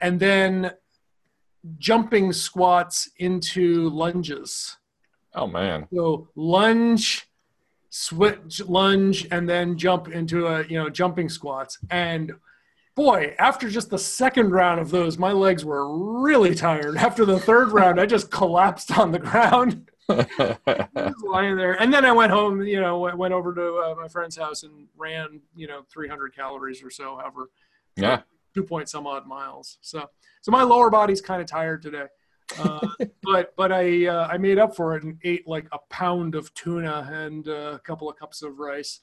and 0.00 0.18
then 0.18 0.72
jumping 1.78 2.32
squats 2.32 3.10
into 3.18 3.90
lunges. 3.90 4.76
Oh 5.34 5.46
man. 5.46 5.88
So 5.92 6.28
lunge, 6.36 7.28
switch, 7.90 8.60
lunge, 8.66 9.26
and 9.30 9.48
then 9.48 9.76
jump 9.76 10.08
into 10.08 10.46
a 10.46 10.64
you 10.66 10.78
know 10.78 10.88
jumping 10.88 11.28
squats. 11.28 11.78
And 11.90 12.32
boy, 12.94 13.34
after 13.38 13.68
just 13.68 13.90
the 13.90 13.98
second 13.98 14.50
round 14.50 14.80
of 14.80 14.90
those, 14.90 15.18
my 15.18 15.32
legs 15.32 15.64
were 15.64 16.20
really 16.22 16.54
tired. 16.54 16.96
After 16.96 17.24
the 17.24 17.38
third 17.38 17.72
round, 17.72 18.00
I 18.00 18.06
just 18.06 18.30
collapsed 18.30 18.96
on 18.98 19.12
the 19.12 19.18
ground. 19.18 19.90
lying 20.08 21.56
there. 21.56 21.80
And 21.80 21.92
then 21.92 22.04
I 22.04 22.12
went 22.12 22.32
home, 22.32 22.62
you 22.62 22.80
know, 22.80 22.98
went, 22.98 23.16
went 23.16 23.34
over 23.34 23.54
to 23.54 23.74
uh, 23.76 23.94
my 24.00 24.08
friend's 24.08 24.36
house 24.36 24.62
and 24.62 24.86
ran, 24.96 25.40
you 25.54 25.66
know, 25.66 25.82
300 25.90 26.34
calories 26.34 26.82
or 26.82 26.90
so, 26.90 27.16
however, 27.16 27.50
yeah. 27.96 28.22
two 28.54 28.62
point 28.62 28.88
some 28.88 29.06
odd 29.06 29.26
miles. 29.26 29.78
So, 29.80 30.08
so 30.40 30.52
my 30.52 30.62
lower 30.62 30.90
body's 30.90 31.20
kind 31.20 31.40
of 31.40 31.46
tired 31.46 31.82
today. 31.82 32.06
Uh, 32.58 32.86
but 33.22 33.54
but 33.56 33.72
I 33.72 34.06
uh, 34.06 34.28
I 34.30 34.36
made 34.36 34.58
up 34.58 34.76
for 34.76 34.96
it 34.96 35.04
and 35.04 35.16
ate 35.24 35.46
like 35.46 35.66
a 35.72 35.78
pound 35.88 36.34
of 36.34 36.52
tuna 36.54 37.08
and 37.10 37.48
uh, 37.48 37.72
a 37.74 37.78
couple 37.78 38.10
of 38.10 38.18
cups 38.18 38.42
of 38.42 38.58
rice. 38.58 39.00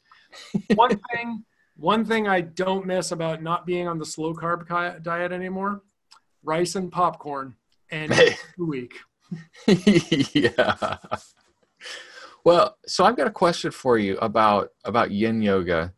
One 0.75 0.99
thing 1.11 1.43
one 1.79 2.05
thing 2.05 2.27
I 2.27 2.41
don't 2.41 2.85
miss 2.85 3.11
about 3.11 3.41
not 3.41 3.65
being 3.65 3.87
on 3.87 3.97
the 3.97 4.05
slow 4.05 4.33
carb 4.33 4.67
diet 5.03 5.31
anymore: 5.31 5.81
rice 6.43 6.75
and 6.75 6.91
popcorn 6.91 7.55
and 7.89 8.13
Hey. 8.13 8.35
week. 8.57 8.93
yeah. 10.33 10.97
Well, 12.43 12.77
so 12.85 13.05
I've 13.05 13.17
got 13.17 13.27
a 13.27 13.31
question 13.31 13.71
for 13.71 13.97
you 13.97 14.17
about 14.17 14.69
about 14.83 15.11
yin 15.11 15.41
yoga. 15.41 15.93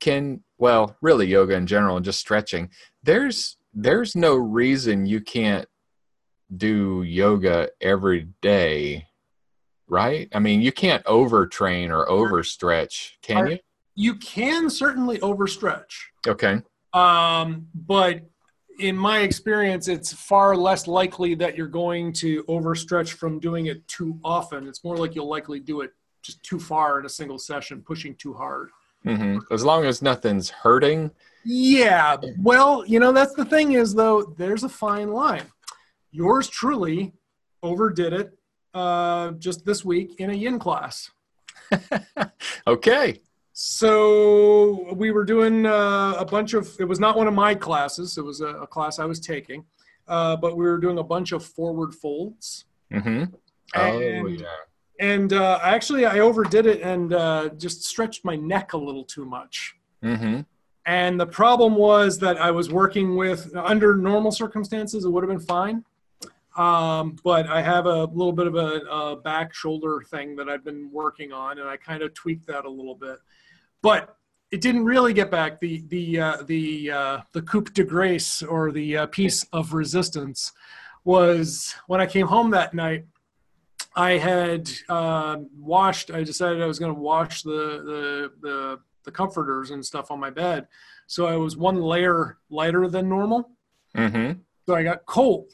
Can 0.00 0.42
well, 0.58 0.96
really 1.00 1.26
yoga 1.26 1.54
in 1.54 1.66
general 1.66 1.96
and 1.96 2.04
just 2.04 2.20
stretching. 2.20 2.70
There's 3.02 3.56
there's 3.72 4.14
no 4.14 4.36
reason 4.36 5.06
you 5.06 5.20
can't 5.20 5.66
do 6.56 7.02
yoga 7.02 7.70
every 7.80 8.28
day, 8.40 9.06
right? 9.88 10.28
I 10.32 10.38
mean, 10.38 10.60
you 10.60 10.72
can't 10.72 11.04
overtrain 11.04 11.90
or 11.90 12.06
overstretch, 12.06 13.12
can 13.22 13.46
you? 13.48 13.58
You 13.94 14.16
can 14.16 14.70
certainly 14.70 15.18
overstretch. 15.18 15.92
Okay. 16.26 16.60
Um, 16.92 17.68
but 17.74 18.22
in 18.78 18.96
my 18.96 19.20
experience, 19.20 19.88
it's 19.88 20.12
far 20.12 20.56
less 20.56 20.86
likely 20.86 21.34
that 21.36 21.56
you're 21.56 21.66
going 21.68 22.12
to 22.14 22.42
overstretch 22.44 23.10
from 23.12 23.38
doing 23.38 23.66
it 23.66 23.86
too 23.86 24.18
often. 24.24 24.66
It's 24.66 24.82
more 24.82 24.96
like 24.96 25.14
you'll 25.14 25.28
likely 25.28 25.60
do 25.60 25.80
it 25.82 25.92
just 26.22 26.42
too 26.42 26.58
far 26.58 26.98
in 26.98 27.06
a 27.06 27.08
single 27.08 27.38
session, 27.38 27.82
pushing 27.82 28.14
too 28.16 28.32
hard. 28.32 28.70
Mm-hmm. 29.06 29.52
As 29.52 29.64
long 29.64 29.84
as 29.84 30.00
nothing's 30.00 30.48
hurting. 30.48 31.10
Yeah, 31.44 32.16
well, 32.38 32.84
you 32.86 32.98
know, 32.98 33.12
that's 33.12 33.34
the 33.34 33.44
thing 33.44 33.72
is, 33.72 33.94
though, 33.94 34.34
there's 34.38 34.64
a 34.64 34.68
fine 34.68 35.12
line. 35.12 35.44
Yours 36.10 36.48
truly 36.48 37.12
overdid 37.62 38.14
it 38.14 38.38
uh, 38.72 39.32
just 39.32 39.66
this 39.66 39.84
week 39.84 40.14
in 40.18 40.30
a 40.30 40.34
yin 40.34 40.58
class. 40.58 41.10
okay. 42.66 43.20
So 43.54 44.92
we 44.94 45.12
were 45.12 45.24
doing 45.24 45.64
uh, 45.64 46.14
a 46.18 46.24
bunch 46.24 46.54
of. 46.54 46.68
It 46.80 46.84
was 46.84 46.98
not 46.98 47.16
one 47.16 47.28
of 47.28 47.34
my 47.34 47.54
classes. 47.54 48.18
It 48.18 48.24
was 48.24 48.40
a, 48.40 48.48
a 48.48 48.66
class 48.66 48.98
I 48.98 49.04
was 49.04 49.20
taking, 49.20 49.64
uh, 50.08 50.36
but 50.36 50.56
we 50.56 50.64
were 50.64 50.76
doing 50.78 50.98
a 50.98 51.04
bunch 51.04 51.30
of 51.32 51.44
forward 51.44 51.94
folds. 51.94 52.64
hmm 52.92 53.24
Oh 53.74 54.00
And- 54.00 54.40
yeah. 54.40 54.46
And 55.00 55.32
uh, 55.32 55.58
actually, 55.62 56.04
I 56.06 56.20
overdid 56.20 56.66
it 56.66 56.80
and 56.82 57.12
uh, 57.12 57.48
just 57.56 57.82
stretched 57.84 58.24
my 58.24 58.36
neck 58.36 58.74
a 58.74 58.76
little 58.76 59.02
too 59.04 59.24
much. 59.24 59.76
hmm 60.02 60.40
And 60.86 61.18
the 61.18 61.26
problem 61.26 61.74
was 61.74 62.18
that 62.20 62.36
I 62.40 62.50
was 62.52 62.70
working 62.70 63.16
with 63.16 63.54
under 63.56 63.96
normal 63.96 64.30
circumstances, 64.30 65.04
it 65.04 65.10
would 65.10 65.24
have 65.24 65.30
been 65.30 65.46
fine. 65.46 65.84
Um, 66.56 67.16
but 67.24 67.48
I 67.48 67.60
have 67.62 67.86
a 67.86 68.04
little 68.04 68.32
bit 68.32 68.46
of 68.46 68.54
a, 68.54 68.68
a 68.88 69.16
back 69.16 69.52
shoulder 69.52 70.02
thing 70.08 70.36
that 70.36 70.48
I've 70.48 70.62
been 70.64 70.88
working 70.92 71.32
on, 71.32 71.58
and 71.58 71.68
I 71.68 71.76
kind 71.76 72.02
of 72.04 72.14
tweaked 72.14 72.46
that 72.46 72.64
a 72.64 72.70
little 72.70 72.94
bit. 72.94 73.18
But 73.84 74.16
it 74.50 74.62
didn't 74.62 74.86
really 74.86 75.12
get 75.12 75.30
back 75.30 75.60
the 75.60 75.84
the 75.88 76.18
uh, 76.18 76.36
the 76.46 76.90
uh, 76.90 77.18
the 77.32 77.42
coup 77.42 77.64
de 77.64 77.84
grace 77.84 78.42
or 78.42 78.72
the 78.72 78.96
uh, 78.96 79.06
piece 79.08 79.44
of 79.52 79.74
resistance 79.74 80.52
was 81.04 81.74
when 81.86 82.00
I 82.00 82.06
came 82.06 82.26
home 82.26 82.50
that 82.52 82.72
night. 82.72 83.04
I 83.94 84.12
had 84.12 84.70
uh, 84.88 85.36
washed. 85.58 86.10
I 86.10 86.24
decided 86.24 86.62
I 86.62 86.66
was 86.66 86.78
going 86.78 86.94
to 86.94 86.98
wash 86.98 87.42
the, 87.42 87.50
the 87.90 88.32
the 88.40 88.80
the 89.04 89.10
comforters 89.10 89.70
and 89.70 89.84
stuff 89.84 90.10
on 90.10 90.18
my 90.18 90.30
bed, 90.30 90.66
so 91.06 91.26
I 91.26 91.36
was 91.36 91.58
one 91.58 91.82
layer 91.82 92.38
lighter 92.48 92.88
than 92.88 93.06
normal. 93.06 93.50
Mm-hmm. 93.94 94.40
So 94.66 94.74
I 94.74 94.82
got 94.82 95.04
cold. 95.04 95.52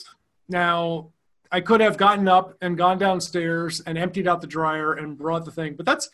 Now 0.48 1.10
I 1.50 1.60
could 1.60 1.80
have 1.80 1.96
gotten 1.96 2.28
up 2.28 2.56
and 2.60 2.78
gone 2.78 2.98
downstairs 2.98 3.80
and 3.80 3.98
emptied 3.98 4.28
out 4.28 4.40
the 4.40 4.46
dryer 4.46 4.92
and 4.92 5.18
brought 5.18 5.44
the 5.44 5.50
thing, 5.50 5.74
but 5.74 5.84
that's 5.84 6.08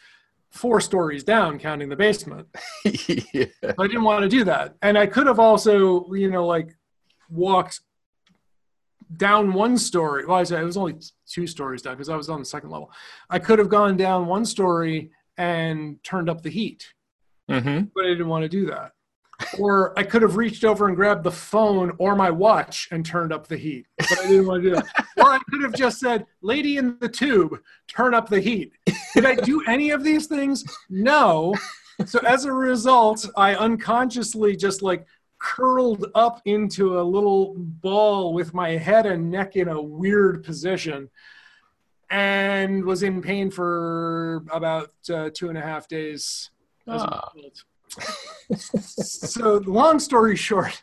four 0.56 0.80
stories 0.80 1.22
down, 1.24 1.58
counting 1.58 1.88
the 1.88 1.96
basement. 1.96 2.46
yeah. 2.84 3.44
I 3.78 3.86
didn't 3.86 4.04
want 4.04 4.22
to 4.22 4.28
do 4.28 4.44
that. 4.44 4.74
And 4.82 4.96
I 4.98 5.06
could 5.06 5.26
have 5.26 5.38
also, 5.38 6.12
you 6.12 6.30
know, 6.30 6.46
like 6.46 6.74
walked 7.30 7.80
down 9.16 9.52
one 9.52 9.78
story. 9.78 10.26
Well, 10.26 10.38
I 10.38 10.42
said 10.44 10.60
it 10.60 10.64
was 10.66 10.76
only 10.76 10.96
two 11.28 11.46
stories 11.46 11.82
down 11.82 11.94
because 11.94 12.08
I 12.08 12.16
was 12.16 12.28
on 12.28 12.40
the 12.40 12.44
second 12.44 12.70
level. 12.70 12.90
I 13.30 13.38
could 13.38 13.58
have 13.58 13.68
gone 13.68 13.96
down 13.96 14.26
one 14.26 14.44
story 14.44 15.10
and 15.38 16.02
turned 16.02 16.28
up 16.30 16.42
the 16.42 16.50
heat, 16.50 16.92
Mm-hmm. 17.50 17.84
but 17.94 18.04
I 18.04 18.08
didn't 18.08 18.26
want 18.28 18.42
to 18.42 18.48
do 18.48 18.66
that. 18.66 18.92
Or 19.58 19.98
I 19.98 20.02
could 20.02 20.22
have 20.22 20.36
reached 20.36 20.64
over 20.64 20.86
and 20.86 20.96
grabbed 20.96 21.24
the 21.24 21.30
phone 21.30 21.92
or 21.98 22.16
my 22.16 22.30
watch 22.30 22.88
and 22.90 23.04
turned 23.04 23.32
up 23.32 23.46
the 23.46 23.56
heat, 23.56 23.86
but 23.98 24.18
I 24.20 24.28
didn't 24.28 24.46
want 24.46 24.62
to 24.62 24.70
do 24.70 24.74
that. 24.76 24.86
Or 25.18 25.30
I 25.30 25.38
could 25.50 25.62
have 25.62 25.72
just 25.72 25.98
said, 25.98 26.26
"Lady 26.42 26.76
in 26.76 26.98
the 27.00 27.08
tube, 27.08 27.58
turn 27.88 28.12
up 28.12 28.28
the 28.28 28.40
heat." 28.40 28.72
Did 29.14 29.24
I 29.24 29.34
do 29.34 29.62
any 29.66 29.90
of 29.90 30.04
these 30.04 30.26
things? 30.26 30.64
No. 30.90 31.54
So 32.04 32.18
as 32.20 32.44
a 32.44 32.52
result, 32.52 33.26
I 33.36 33.54
unconsciously 33.54 34.56
just 34.56 34.82
like 34.82 35.06
curled 35.38 36.06
up 36.14 36.42
into 36.44 37.00
a 37.00 37.02
little 37.02 37.54
ball 37.56 38.34
with 38.34 38.52
my 38.52 38.70
head 38.70 39.06
and 39.06 39.30
neck 39.30 39.56
in 39.56 39.68
a 39.68 39.80
weird 39.80 40.44
position 40.44 41.08
and 42.10 42.84
was 42.84 43.02
in 43.02 43.20
pain 43.22 43.50
for 43.50 44.44
about 44.50 44.92
uh, 45.12 45.30
two 45.32 45.48
and 45.48 45.58
a 45.58 45.60
half 45.60 45.88
days. 45.88 46.50
Ah. 46.88 47.32
So 48.54 49.56
long 49.66 49.98
story 49.98 50.36
short 50.36 50.82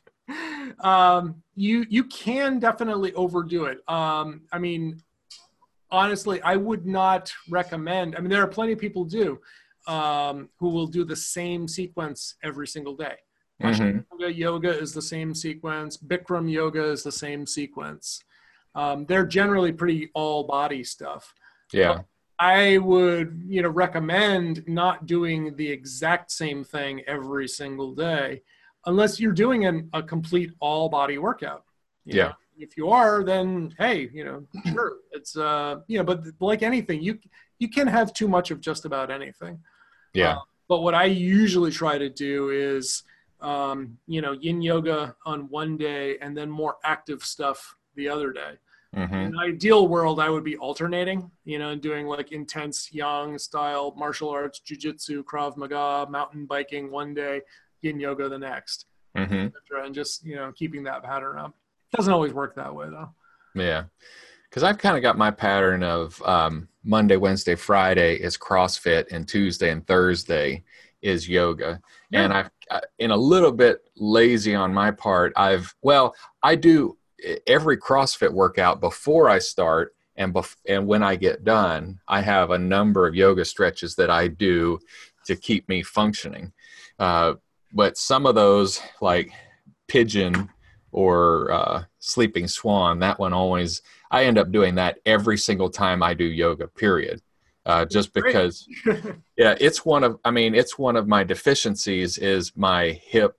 um, 0.79 1.41
you 1.55 1.85
you 1.89 2.03
can 2.05 2.59
definitely 2.59 3.13
overdo 3.13 3.65
it 3.65 3.79
um, 3.87 4.41
i 4.51 4.57
mean 4.57 5.01
honestly 5.91 6.41
i 6.41 6.55
would 6.55 6.85
not 6.85 7.31
recommend 7.49 8.15
i 8.15 8.19
mean 8.19 8.29
there 8.29 8.41
are 8.41 8.47
plenty 8.47 8.73
of 8.73 8.79
people 8.79 9.03
do 9.05 9.39
um, 9.87 10.49
who 10.59 10.69
will 10.69 10.87
do 10.87 11.03
the 11.03 11.15
same 11.15 11.67
sequence 11.67 12.35
every 12.43 12.67
single 12.67 12.95
day 12.95 13.15
Mhm. 13.61 14.05
Yoga, 14.11 14.33
yoga 14.33 14.69
is 14.77 14.93
the 14.93 15.01
same 15.01 15.33
sequence. 15.33 15.95
Bikram 15.95 16.51
yoga 16.51 16.83
is 16.83 17.03
the 17.03 17.11
same 17.11 17.45
sequence. 17.45 18.21
Um, 18.75 19.05
they're 19.05 19.25
generally 19.25 19.71
pretty 19.71 20.09
all 20.13 20.43
body 20.43 20.83
stuff. 20.83 21.33
Yeah. 21.71 22.01
I 22.39 22.77
would, 22.79 23.43
you 23.47 23.61
know, 23.61 23.69
recommend 23.69 24.63
not 24.67 25.05
doing 25.05 25.55
the 25.55 25.69
exact 25.69 26.31
same 26.31 26.63
thing 26.63 27.01
every 27.07 27.47
single 27.47 27.93
day, 27.93 28.41
unless 28.85 29.19
you're 29.19 29.33
doing 29.33 29.65
an, 29.65 29.89
a 29.93 30.01
complete 30.03 30.51
all 30.59 30.89
body 30.89 31.17
workout. 31.17 31.63
you 32.05 32.15
Yeah. 32.17 32.23
know. 32.29 32.33
If 32.55 32.77
you 32.77 32.89
are, 32.89 33.23
then 33.23 33.73
hey, 33.79 34.09
you 34.13 34.23
know, 34.23 34.45
sure, 34.71 34.97
it's 35.11 35.35
uh, 35.35 35.77
you 35.87 35.97
know, 35.97 36.03
but 36.03 36.23
like 36.39 36.61
anything, 36.61 37.01
you 37.01 37.17
you 37.57 37.67
can 37.67 37.87
have 37.87 38.13
too 38.13 38.27
much 38.27 38.51
of 38.51 38.61
just 38.61 38.85
about 38.85 39.09
anything. 39.09 39.59
Yeah. 40.13 40.37
But 40.67 40.81
what 40.81 40.93
I 40.93 41.05
usually 41.05 41.71
try 41.71 41.97
to 41.97 42.09
do 42.09 42.51
is, 42.51 43.03
um, 43.41 43.97
you 44.05 44.21
know, 44.21 44.33
yin 44.33 44.61
yoga 44.61 45.15
on 45.25 45.49
one 45.49 45.77
day 45.77 46.19
and 46.19 46.37
then 46.37 46.49
more 46.49 46.77
active 46.83 47.23
stuff 47.23 47.75
the 47.95 48.07
other 48.07 48.31
day. 48.31 48.53
Mm-hmm. 48.95 49.13
In 49.13 49.21
an 49.27 49.39
ideal 49.39 49.87
world, 49.87 50.19
I 50.19 50.29
would 50.29 50.43
be 50.43 50.55
alternating, 50.57 51.31
you 51.45 51.57
know, 51.57 51.69
and 51.69 51.81
doing 51.81 52.05
like 52.05 52.31
intense 52.31 52.93
yang 52.93 53.37
style 53.39 53.93
martial 53.97 54.29
arts, 54.29 54.61
jujitsu, 54.65 55.23
Krav 55.23 55.57
Maga, 55.57 56.09
mountain 56.09 56.45
biking 56.45 56.91
one 56.91 57.13
day, 57.13 57.41
yin 57.81 57.99
yoga 57.99 58.29
the 58.29 58.37
next, 58.37 58.85
Mm-hmm. 59.17 59.47
and 59.85 59.93
just 59.93 60.25
you 60.25 60.35
know 60.35 60.51
keeping 60.51 60.83
that 60.83 61.03
pattern 61.03 61.37
up. 61.37 61.53
It 61.91 61.97
doesn't 61.97 62.13
always 62.13 62.33
work 62.33 62.55
that 62.55 62.73
way 62.73 62.87
though. 62.89 63.09
Yeah. 63.53 63.83
Because 64.49 64.63
I've 64.63 64.77
kind 64.77 64.95
of 64.95 65.01
got 65.01 65.17
my 65.17 65.31
pattern 65.31 65.83
of 65.83 66.21
um, 66.23 66.67
Monday, 66.83 67.17
Wednesday, 67.17 67.55
Friday 67.55 68.15
is 68.15 68.37
CrossFit, 68.37 69.11
and 69.11 69.27
Tuesday 69.27 69.71
and 69.71 69.85
Thursday 69.87 70.63
is 71.01 71.27
yoga. 71.27 71.81
And 72.11 72.31
I've, 72.31 72.51
I, 72.69 72.81
in 72.99 73.09
a 73.09 73.17
little 73.17 73.51
bit 73.51 73.81
lazy 73.95 74.53
on 74.53 74.71
my 74.71 74.91
part, 74.91 75.33
I've, 75.35 75.73
well, 75.81 76.15
I 76.43 76.55
do 76.55 76.97
every 77.47 77.77
CrossFit 77.77 78.31
workout 78.31 78.79
before 78.79 79.29
I 79.29 79.39
start. 79.39 79.95
And, 80.15 80.33
bef- 80.33 80.57
and 80.67 80.85
when 80.85 81.01
I 81.01 81.15
get 81.15 81.43
done, 81.43 81.99
I 82.07 82.21
have 82.21 82.51
a 82.51 82.57
number 82.57 83.07
of 83.07 83.15
yoga 83.15 83.45
stretches 83.45 83.95
that 83.95 84.11
I 84.11 84.27
do 84.27 84.79
to 85.25 85.35
keep 85.35 85.67
me 85.67 85.81
functioning. 85.81 86.53
Uh, 86.99 87.33
but 87.73 87.97
some 87.97 88.25
of 88.25 88.35
those, 88.35 88.79
like 89.01 89.31
pigeon 89.87 90.49
or 90.91 91.51
uh, 91.51 91.83
sleeping 91.99 92.47
swan, 92.47 92.99
that 92.99 93.19
one 93.19 93.33
always, 93.33 93.81
I 94.11 94.25
end 94.25 94.37
up 94.37 94.51
doing 94.51 94.75
that 94.75 94.99
every 95.05 95.37
single 95.37 95.69
time 95.69 96.03
I 96.03 96.13
do 96.13 96.25
yoga, 96.25 96.67
period. 96.67 97.21
Uh, 97.65 97.85
just 97.85 98.13
because, 98.13 98.67
yeah, 99.37 99.55
it's 99.59 99.85
one 99.85 100.03
of, 100.03 100.19
I 100.23 100.31
mean, 100.31 100.53
it's 100.53 100.77
one 100.77 100.95
of 100.95 101.07
my 101.07 101.23
deficiencies 101.23 102.17
is 102.17 102.51
my 102.55 102.99
hip, 103.03 103.35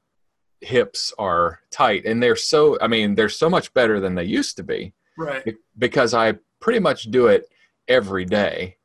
hips 0.64 1.12
are 1.18 1.60
tight 1.70 2.04
and 2.04 2.22
they're 2.22 2.36
so, 2.36 2.78
I 2.80 2.86
mean, 2.86 3.14
they're 3.14 3.28
so 3.28 3.48
much 3.48 3.72
better 3.74 4.00
than 4.00 4.14
they 4.14 4.24
used 4.24 4.56
to 4.56 4.62
be 4.62 4.92
right. 5.16 5.54
because 5.78 6.14
I 6.14 6.34
pretty 6.60 6.80
much 6.80 7.04
do 7.04 7.26
it 7.26 7.48
every 7.88 8.24
day. 8.24 8.76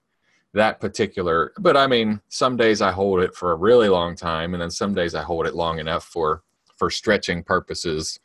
That 0.55 0.81
particular, 0.81 1.53
but 1.59 1.77
I 1.77 1.85
mean, 1.85 2.21
some 2.29 2.57
days 2.57 2.81
I 2.81 2.91
hold 2.91 3.19
it 3.19 3.35
for 3.35 3.51
a 3.51 3.55
really 3.55 3.87
long 3.87 4.15
time, 4.15 4.55
and 4.55 4.61
then 4.63 4.71
some 4.71 4.95
days 4.95 5.13
I 5.13 5.21
hold 5.21 5.45
it 5.45 5.53
long 5.53 5.77
enough 5.77 6.05
for 6.05 6.41
for 6.75 6.89
stretching 6.89 7.43
purposes 7.43 8.19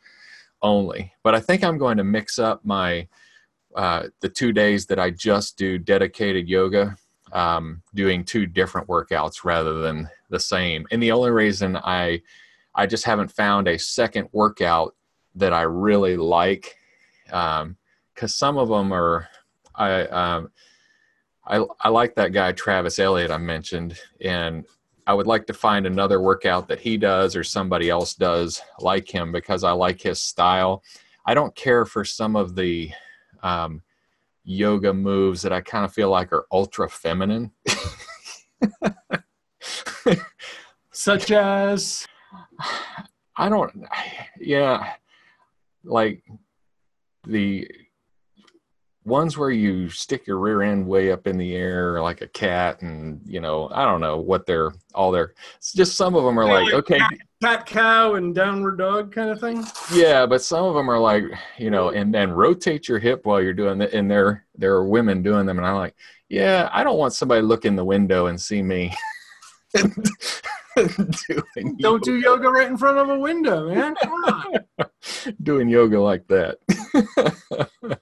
only. 0.62 1.12
But 1.22 1.34
I 1.34 1.40
think 1.40 1.62
I'm 1.62 1.76
going 1.76 1.98
to 1.98 2.04
mix 2.04 2.38
up 2.38 2.64
my 2.64 3.06
uh, 3.76 4.04
the 4.20 4.28
two 4.28 4.52
days 4.52 4.86
that 4.86 4.98
I 4.98 5.10
just 5.10 5.58
do 5.58 5.78
dedicated 5.78 6.48
yoga, 6.48 6.96
um, 7.32 7.82
doing 7.94 8.24
two 8.24 8.46
different 8.46 8.88
workouts 8.88 9.44
rather 9.44 9.74
than 9.74 10.08
the 10.30 10.40
same. 10.40 10.86
And 10.90 11.02
the 11.02 11.12
only 11.12 11.30
reason 11.30 11.76
I 11.76 12.22
I 12.74 12.86
just 12.86 13.04
haven't 13.04 13.30
found 13.32 13.68
a 13.68 13.78
second 13.78 14.28
workout 14.32 14.94
that 15.36 15.52
I 15.52 15.62
really 15.62 16.16
like 16.16 16.76
because 17.26 18.34
some 18.34 18.56
of 18.58 18.68
them 18.68 18.92
are 18.92 19.28
I 19.74 20.02
um, 20.06 20.50
I 21.46 21.64
I 21.80 21.88
like 21.88 22.14
that 22.14 22.32
guy 22.32 22.52
Travis 22.52 22.98
Eliot 22.98 23.30
I 23.30 23.38
mentioned, 23.38 23.98
and 24.20 24.64
I 25.06 25.14
would 25.14 25.26
like 25.26 25.46
to 25.46 25.54
find 25.54 25.86
another 25.86 26.20
workout 26.20 26.68
that 26.68 26.80
he 26.80 26.96
does 26.96 27.36
or 27.36 27.44
somebody 27.44 27.90
else 27.90 28.14
does 28.14 28.62
like 28.80 29.12
him 29.12 29.32
because 29.32 29.64
I 29.64 29.72
like 29.72 30.00
his 30.00 30.20
style. 30.20 30.82
I 31.26 31.34
don't 31.34 31.54
care 31.54 31.84
for 31.84 32.04
some 32.04 32.36
of 32.36 32.54
the 32.54 32.90
um, 33.42 33.82
yoga 34.44 34.94
moves 34.94 35.42
that 35.42 35.52
I 35.52 35.60
kind 35.60 35.84
of 35.84 35.92
feel 35.92 36.10
like 36.10 36.32
are 36.32 36.46
ultra 36.52 36.88
feminine. 36.88 37.50
Such 40.92 41.30
as 41.32 42.06
I 43.36 43.48
don't, 43.48 43.84
yeah, 44.38 44.92
like 45.84 46.22
the 47.26 47.68
ones 49.04 49.36
where 49.36 49.50
you 49.50 49.90
stick 49.90 50.26
your 50.26 50.38
rear 50.38 50.62
end 50.62 50.86
way 50.86 51.12
up 51.12 51.26
in 51.26 51.36
the 51.36 51.54
air 51.54 52.00
like 52.00 52.22
a 52.22 52.28
cat, 52.28 52.80
and 52.82 53.20
you 53.26 53.40
know, 53.40 53.68
I 53.72 53.84
don't 53.84 54.00
know 54.00 54.18
what 54.18 54.46
they're 54.46 54.72
all 54.94 55.10
their. 55.10 55.34
It's 55.56 55.72
just 55.72 55.96
some 55.96 56.14
of 56.14 56.24
them 56.24 56.38
are 56.38 56.46
like, 56.46 56.72
okay, 56.72 57.00
cat 57.42 57.66
cow 57.66 58.14
and 58.14 58.34
downward 58.34 58.78
dog 58.78 59.12
kind 59.12 59.30
of 59.30 59.40
thing. 59.40 59.64
yeah, 59.92 60.26
but 60.26 60.42
some 60.42 60.64
of 60.64 60.74
them 60.74 60.90
are 60.90 60.98
like, 60.98 61.24
you 61.58 61.70
know, 61.70 61.90
and 61.90 62.14
then 62.14 62.30
rotate 62.30 62.88
your 62.88 62.98
hip 62.98 63.26
while 63.26 63.42
you're 63.42 63.52
doing 63.52 63.80
it, 63.80 63.92
and 63.92 64.10
there 64.10 64.46
there 64.54 64.74
are 64.74 64.88
women 64.88 65.22
doing 65.22 65.46
them, 65.46 65.58
and 65.58 65.66
I'm 65.66 65.76
like, 65.76 65.94
yeah, 66.28 66.68
I 66.72 66.82
don't 66.82 66.98
want 66.98 67.12
somebody 67.12 67.42
look 67.42 67.64
in 67.64 67.76
the 67.76 67.84
window 67.84 68.26
and 68.26 68.40
see 68.40 68.62
me. 68.62 68.94
doing 71.28 71.76
Don't 71.78 72.02
do 72.02 72.16
yoga 72.16 72.48
right 72.50 72.68
in 72.68 72.76
front 72.76 72.98
of 72.98 73.08
a 73.08 73.18
window, 73.18 73.68
man. 73.68 73.94
Come 74.02 74.12
on. 74.12 74.44
doing 75.42 75.68
yoga 75.68 76.00
like 76.00 76.26
that. 76.28 76.58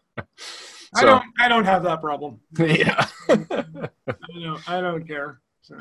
I 0.95 1.05
don't. 1.05 1.25
I 1.39 1.49
don't 1.49 1.65
have 1.65 1.83
that 1.85 2.01
problem. 2.01 2.41
yeah. 2.59 3.07
I 3.29 3.45
don't. 4.43 4.63
I 4.69 4.81
don't 4.81 5.07
care. 5.07 5.41
So. 5.63 5.77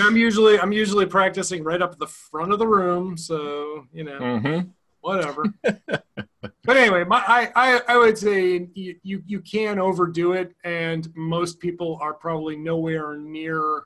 I'm 0.00 0.16
usually 0.16 0.60
I'm 0.60 0.72
usually 0.72 1.06
practicing 1.06 1.64
right 1.64 1.80
up 1.80 1.98
the 1.98 2.06
front 2.06 2.52
of 2.52 2.58
the 2.58 2.66
room, 2.66 3.16
so 3.16 3.86
you 3.92 4.04
know 4.04 4.40
hmm 4.40 4.60
whatever. 5.00 5.44
but 5.62 6.76
anyway, 6.76 7.04
my, 7.04 7.22
I, 7.26 7.50
I 7.54 7.80
I 7.88 7.96
would 7.96 8.18
say 8.18 8.68
you, 8.74 8.96
you 9.02 9.22
you 9.26 9.40
can 9.40 9.78
overdo 9.78 10.32
it, 10.32 10.54
and 10.64 11.08
most 11.16 11.58
people 11.60 11.98
are 12.02 12.12
probably 12.14 12.56
nowhere 12.56 13.16
near 13.16 13.84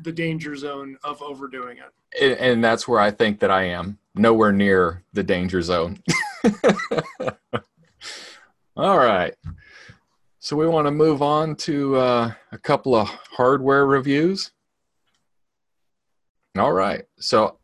the 0.00 0.12
danger 0.12 0.56
zone 0.56 0.96
of 1.02 1.22
overdoing 1.22 1.78
it. 1.78 1.92
And, 2.20 2.38
and 2.38 2.64
that's 2.64 2.86
where 2.88 3.00
I 3.00 3.10
think 3.10 3.40
that 3.40 3.50
I 3.50 3.64
am. 3.64 3.98
Nowhere 4.14 4.52
near 4.52 5.04
the 5.12 5.22
danger 5.22 5.62
zone. 5.62 6.02
All 8.76 8.98
right. 8.98 9.34
So 10.38 10.56
we 10.56 10.66
want 10.66 10.86
to 10.86 10.90
move 10.90 11.22
on 11.22 11.54
to 11.56 11.96
uh, 11.96 12.32
a 12.50 12.58
couple 12.58 12.94
of 12.94 13.08
hardware 13.08 13.86
reviews. 13.86 14.52
All 16.58 16.72
right. 16.72 17.04
So, 17.18 17.58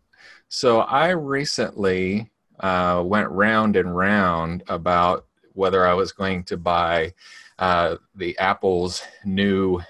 so 0.48 0.81
I 0.81 1.09
recently 1.11 2.31
uh, 2.61 3.02
went 3.05 3.31
round 3.31 3.76
and 3.76 3.96
round 3.96 4.62
about 4.68 5.26
whether 5.55 5.87
I 5.87 5.94
was 5.94 6.12
going 6.12 6.44
to 6.44 6.57
buy 6.57 7.14
uh, 7.59 7.96
the 8.14 8.37
Apple's 8.38 9.02
new 9.24 9.81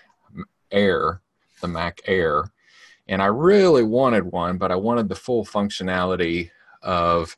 Air, 0.71 1.21
the 1.61 1.69
Mac 1.69 2.01
Air, 2.07 2.51
and 3.09 3.23
I 3.23 3.27
really 3.27 3.83
wanted 3.83 4.25
one, 4.25 4.59
but 4.59 4.73
I 4.73 4.77
wanted 4.77 5.09
the 5.09 5.15
full 5.15 5.45
functionality 5.45 6.51
of 6.83 7.37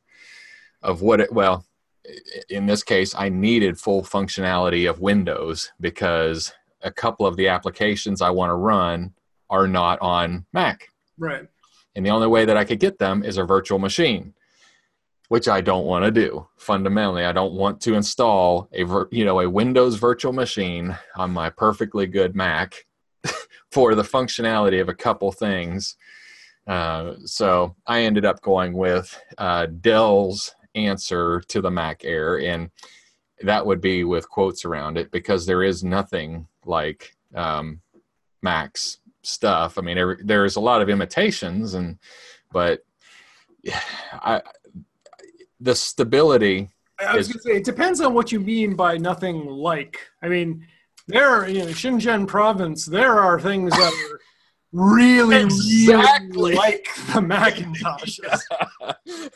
of 0.83 1.03
what 1.03 1.21
it 1.21 1.33
well 1.33 1.65
in 2.49 2.67
this 2.67 2.83
case 2.83 3.15
i 3.17 3.29
needed 3.29 3.79
full 3.79 4.03
functionality 4.03 4.89
of 4.89 5.01
windows 5.01 5.73
because 5.81 6.53
a 6.83 6.91
couple 6.91 7.27
of 7.27 7.37
the 7.37 7.49
applications 7.49 8.23
i 8.23 8.31
want 8.31 8.51
to 8.51 8.55
run 8.55 9.13
are 9.51 9.67
not 9.67 9.99
on 10.01 10.45
mac. 10.53 10.89
Right. 11.19 11.47
and 11.97 12.07
the 12.07 12.11
only 12.11 12.29
way 12.29 12.45
that 12.45 12.57
i 12.57 12.65
could 12.65 12.81
get 12.81 12.99
them 12.99 13.23
is 13.25 13.39
a 13.39 13.45
virtual 13.45 13.79
machine 13.79 14.35
which 15.29 15.47
i 15.47 15.61
don't 15.61 15.85
want 15.85 16.05
to 16.05 16.11
do. 16.11 16.47
Fundamentally 16.57 17.25
i 17.25 17.33
don't 17.33 17.55
want 17.55 17.81
to 17.83 17.95
install 17.95 18.69
a 18.73 18.85
you 19.11 19.25
know 19.25 19.41
a 19.41 19.51
windows 19.51 19.97
virtual 19.97 20.33
machine 20.33 20.97
on 21.17 21.31
my 21.31 21.51
perfectly 21.51 22.07
good 22.07 22.35
mac 22.35 22.87
for 23.71 23.95
the 23.95 24.03
functionality 24.03 24.81
of 24.81 24.89
a 24.89 24.95
couple 24.95 25.31
things 25.33 25.97
uh, 26.67 27.15
so 27.25 27.75
i 27.87 28.01
ended 28.01 28.25
up 28.25 28.41
going 28.43 28.73
with 28.73 29.21
uh, 29.39 29.67
dell's 29.81 30.55
answer 30.75 31.41
to 31.49 31.61
the 31.61 31.71
mac 31.71 32.05
air 32.05 32.41
and 32.41 32.71
that 33.43 33.65
would 33.65 33.81
be 33.81 34.05
with 34.05 34.29
quotes 34.29 34.65
around 34.65 34.99
it 34.99 35.11
because 35.11 35.47
there 35.47 35.63
is 35.63 35.85
nothing 35.85 36.47
like 36.65 37.17
um, 37.35 37.81
mac's 38.43 38.99
stuff 39.23 39.79
i 39.79 39.81
mean 39.81 39.99
every, 39.99 40.17
there's 40.25 40.57
a 40.57 40.61
lot 40.61 40.83
of 40.83 40.89
imitations 40.89 41.75
and 41.75 41.99
but 42.53 42.81
I, 44.13 44.43
the 45.61 45.75
stability 45.75 46.71
I 47.01 47.17
was 47.17 47.29
Is- 47.29 47.37
to 47.37 47.41
say 47.41 47.51
it 47.57 47.65
depends 47.65 48.01
on 48.01 48.15
what 48.15 48.33
you 48.33 48.41
mean 48.41 48.75
by 48.75 48.97
nothing 48.99 49.47
like. 49.47 50.01
I 50.23 50.29
mean, 50.29 50.67
there 51.09 51.29
are 51.29 51.49
you 51.49 51.61
know 51.61 51.67
Shenzhen 51.67 52.27
province. 52.29 52.87
There 52.87 53.19
are 53.19 53.41
things 53.41 53.71
that 53.73 53.93
are 53.93 54.21
really, 54.73 55.43
Exactly. 55.43 56.37
really 56.37 56.55
like 56.55 56.89
the 57.13 57.21
Macintoshes. 57.21 58.41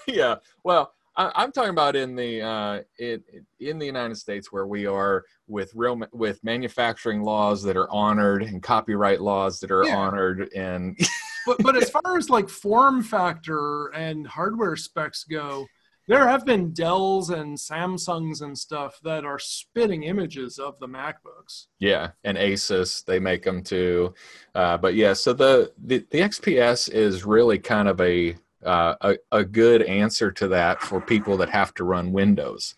yeah. 0.06 0.37
Well, 0.64 0.92
I, 1.16 1.30
I'm 1.35 1.52
talking 1.52 1.70
about 1.70 1.96
in 1.96 2.14
the 2.14 2.40
uh, 2.42 2.80
in 2.98 3.22
in 3.61 3.78
the 3.78 3.87
United 3.87 4.16
States 4.16 4.52
where 4.52 4.66
we 4.66 4.87
are 4.87 5.24
with 5.48 5.72
real 5.74 6.00
with 6.12 6.42
manufacturing 6.44 7.22
laws 7.22 7.62
that 7.64 7.76
are 7.76 7.90
honored 7.90 8.42
and 8.42 8.62
copyright 8.62 9.20
laws 9.20 9.58
that 9.61 9.70
are 9.70 9.85
Yeah. 9.85 9.96
honored 9.96 10.50
and 10.54 10.98
but 11.46 11.58
but 11.62 11.76
as 11.76 11.90
far 11.96 12.16
as 12.16 12.30
like 12.30 12.48
form 12.48 13.02
factor 13.02 13.87
and 13.88 14.26
hardware 14.26 14.76
specs 14.76 15.24
go, 15.24 15.66
there 16.08 16.26
have 16.26 16.44
been 16.44 16.72
Dells 16.72 17.30
and 17.30 17.56
Samsungs 17.56 18.42
and 18.42 18.56
stuff 18.56 18.98
that 19.04 19.24
are 19.24 19.38
spitting 19.38 20.02
images 20.02 20.58
of 20.58 20.78
the 20.78 20.88
MacBooks. 20.88 21.66
yeah, 21.78 22.10
and 22.24 22.36
Asus 22.36 23.04
they 23.04 23.18
make 23.18 23.42
them 23.42 23.62
too. 23.62 24.14
Uh, 24.54 24.76
but 24.76 24.94
yeah, 24.94 25.12
so 25.12 25.32
the, 25.32 25.72
the 25.84 26.04
the 26.10 26.20
XPS 26.20 26.90
is 26.90 27.24
really 27.24 27.58
kind 27.58 27.88
of 27.88 28.00
a 28.00 28.36
uh, 28.64 28.94
a, 29.00 29.16
a 29.32 29.44
good 29.44 29.82
answer 29.82 30.30
to 30.30 30.48
that 30.48 30.80
for 30.80 31.00
people 31.00 31.36
that 31.36 31.50
have 31.50 31.74
to 31.74 31.84
run 31.84 32.12
Windows. 32.12 32.74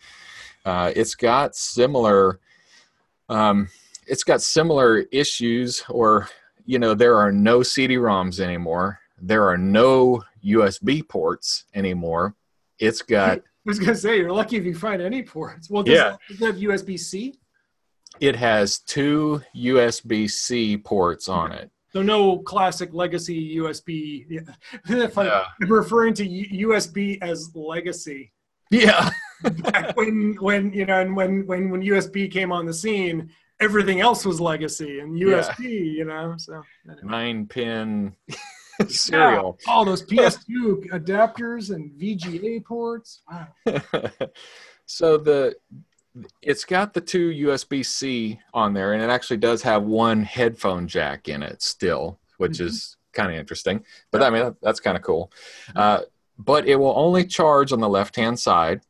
Uh, 0.65 0.93
it's 0.97 1.15
got 1.15 1.55
similar 1.55 2.41
um, 3.29 3.69
it's 4.07 4.25
got 4.25 4.43
similar 4.43 5.01
issues 5.13 5.85
or 5.89 6.29
you 6.67 6.79
know 6.79 6.95
there 6.95 7.17
are 7.17 7.33
no 7.33 7.63
cd-roms 7.63 8.41
anymore 8.41 9.01
there 9.21 9.49
are 9.49 9.57
no 9.57 10.23
usb 10.45 11.09
ports 11.09 11.65
anymore 11.75 12.35
it's 12.79 13.03
got 13.03 13.39
I 13.39 13.43
was 13.65 13.79
gonna 13.79 13.95
say 13.95 14.19
you're 14.19 14.33
lucky 14.33 14.57
if 14.57 14.65
you 14.65 14.75
find 14.75 15.01
any 15.01 15.23
ports. 15.23 15.71
Well, 15.71 15.83
does, 15.83 15.95
Yeah. 15.95 16.17
does 16.29 16.41
it 16.43 16.45
have 16.47 16.57
USB 16.57 16.99
C? 16.99 17.35
it 18.21 18.37
has 18.37 18.79
two 18.79 19.43
usb-c 19.57 20.77
ports 20.79 21.29
on 21.29 21.51
it 21.51 21.69
So 21.93 22.01
no 22.01 22.39
classic 22.39 22.91
legacy 22.95 23.57
USB. 23.57 24.25
Yeah. 24.31 24.41
Yeah. 25.17 25.45
I'm 25.63 25.73
referring 25.73 26.15
to 26.15 26.25
USB 26.25 27.19
as 27.23 27.51
legacy. 27.55 28.33
yeah 28.71 29.11
Back 29.43 29.97
when 29.97 30.37
when 30.41 30.73
you 30.73 30.87
know 30.87 31.01
and 31.01 31.15
when 31.17 31.47
when 31.47 31.71
when 31.71 31.83
USB 31.83 32.31
came 32.31 32.51
on 32.53 32.65
the 32.67 32.73
scene, 32.75 33.31
everything 33.61 34.01
else 34.01 34.25
was 34.25 34.41
legacy 34.41 35.01
and 35.01 35.21
USB. 35.21 35.65
You 35.99 36.05
know, 36.07 36.35
so 36.39 36.63
anyway. 36.89 37.03
nine 37.05 37.47
pin 37.47 38.15
serial 38.89 39.59
Yeah, 39.67 39.73
all 39.73 39.85
those 39.85 40.03
PS2 40.05 40.89
adapters 40.91 41.75
and 41.75 41.91
VGA 41.93 42.65
ports. 42.65 43.23
Wow. 43.31 43.49
so 44.87 45.17
the 45.17 45.55
it's 46.43 46.65
got 46.65 46.95
the 46.95 47.01
two 47.01 47.31
USB-C 47.31 48.39
on 48.53 48.73
there, 48.73 48.93
and 48.93 49.03
it 49.03 49.11
actually 49.11 49.39
does 49.39 49.63
have 49.63 49.83
one 49.83 50.23
headphone 50.23 50.87
jack 50.87 51.29
in 51.29 51.43
it 51.43 51.61
still, 51.61 52.21
which 52.37 52.59
Mhm. 52.59 52.67
is 52.67 52.97
kind 53.13 53.33
of 53.33 53.37
interesting. 53.39 53.85
But 54.13 54.23
I 54.23 54.31
mean, 54.31 54.43
that, 54.45 54.55
that's 54.63 54.79
kind 54.81 54.97
of 54.97 55.03
cool. 55.03 55.33
Uh, 55.75 56.03
but 56.39 56.67
it 56.69 56.77
will 56.77 56.95
only 56.97 57.25
charge 57.25 57.73
on 57.73 57.81
the 57.81 57.89
left-hand 57.89 58.39
side, 58.39 58.83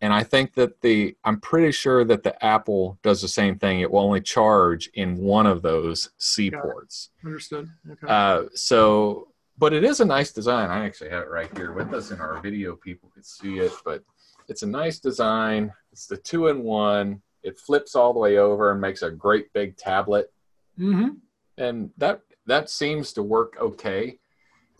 and 0.00 0.12
I 0.12 0.22
think 0.22 0.54
that 0.54 0.80
the 0.80 1.16
I'm 1.24 1.40
pretty 1.40 1.72
sure 1.72 2.04
that 2.04 2.22
the 2.22 2.44
Apple 2.44 2.98
does 3.02 3.20
the 3.22 3.28
same 3.28 3.58
thing. 3.58 3.80
It 3.80 3.90
will 3.90 4.00
only 4.00 4.20
charge 4.20 4.88
in 4.94 5.16
one 5.16 5.46
of 5.46 5.62
those 5.62 6.10
C 6.18 6.50
ports. 6.50 7.10
Understood. 7.24 7.68
Okay. 7.90 8.06
Uh, 8.08 8.44
so, 8.54 9.28
but 9.58 9.72
it 9.72 9.82
is 9.84 10.00
a 10.00 10.04
nice 10.04 10.32
design. 10.32 10.70
I 10.70 10.84
actually 10.86 11.10
have 11.10 11.24
it 11.24 11.30
right 11.30 11.50
here 11.56 11.72
with 11.72 11.92
us 11.92 12.10
in 12.12 12.20
our 12.20 12.40
video. 12.40 12.76
People 12.76 13.10
could 13.14 13.26
see 13.26 13.58
it, 13.58 13.72
but 13.84 14.02
it's 14.48 14.62
a 14.62 14.66
nice 14.66 14.98
design. 15.00 15.72
It's 15.92 16.06
the 16.06 16.16
two 16.16 16.46
in 16.48 16.62
one. 16.62 17.20
It 17.42 17.58
flips 17.58 17.94
all 17.94 18.12
the 18.12 18.18
way 18.18 18.38
over 18.38 18.70
and 18.72 18.80
makes 18.80 19.02
a 19.02 19.10
great 19.10 19.52
big 19.52 19.76
tablet, 19.76 20.32
Mm-hmm. 20.78 21.08
and 21.56 21.90
that 21.98 22.20
that 22.46 22.70
seems 22.70 23.12
to 23.14 23.22
work 23.24 23.56
okay. 23.60 24.18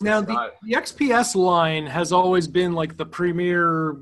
Now 0.01 0.21
the, 0.21 0.53
the 0.63 0.73
XPS 0.75 1.35
line 1.35 1.85
has 1.85 2.13
always 2.13 2.47
been 2.47 2.71
like 2.71 2.95
the 2.95 3.05
premier, 3.05 3.97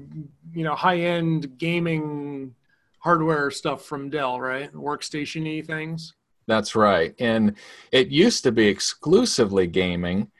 you 0.57 0.63
know, 0.63 0.73
high-end 0.73 1.59
gaming 1.59 2.55
hardware 2.97 3.51
stuff 3.51 3.85
from 3.85 4.09
Dell, 4.09 4.41
right? 4.41 4.73
Workstation-y 4.73 5.61
things. 5.61 6.15
That's 6.47 6.75
right. 6.75 7.13
And 7.19 7.55
it 7.91 8.07
used 8.07 8.41
to 8.43 8.51
be 8.51 8.67
exclusively 8.67 9.67
gaming 9.67 10.31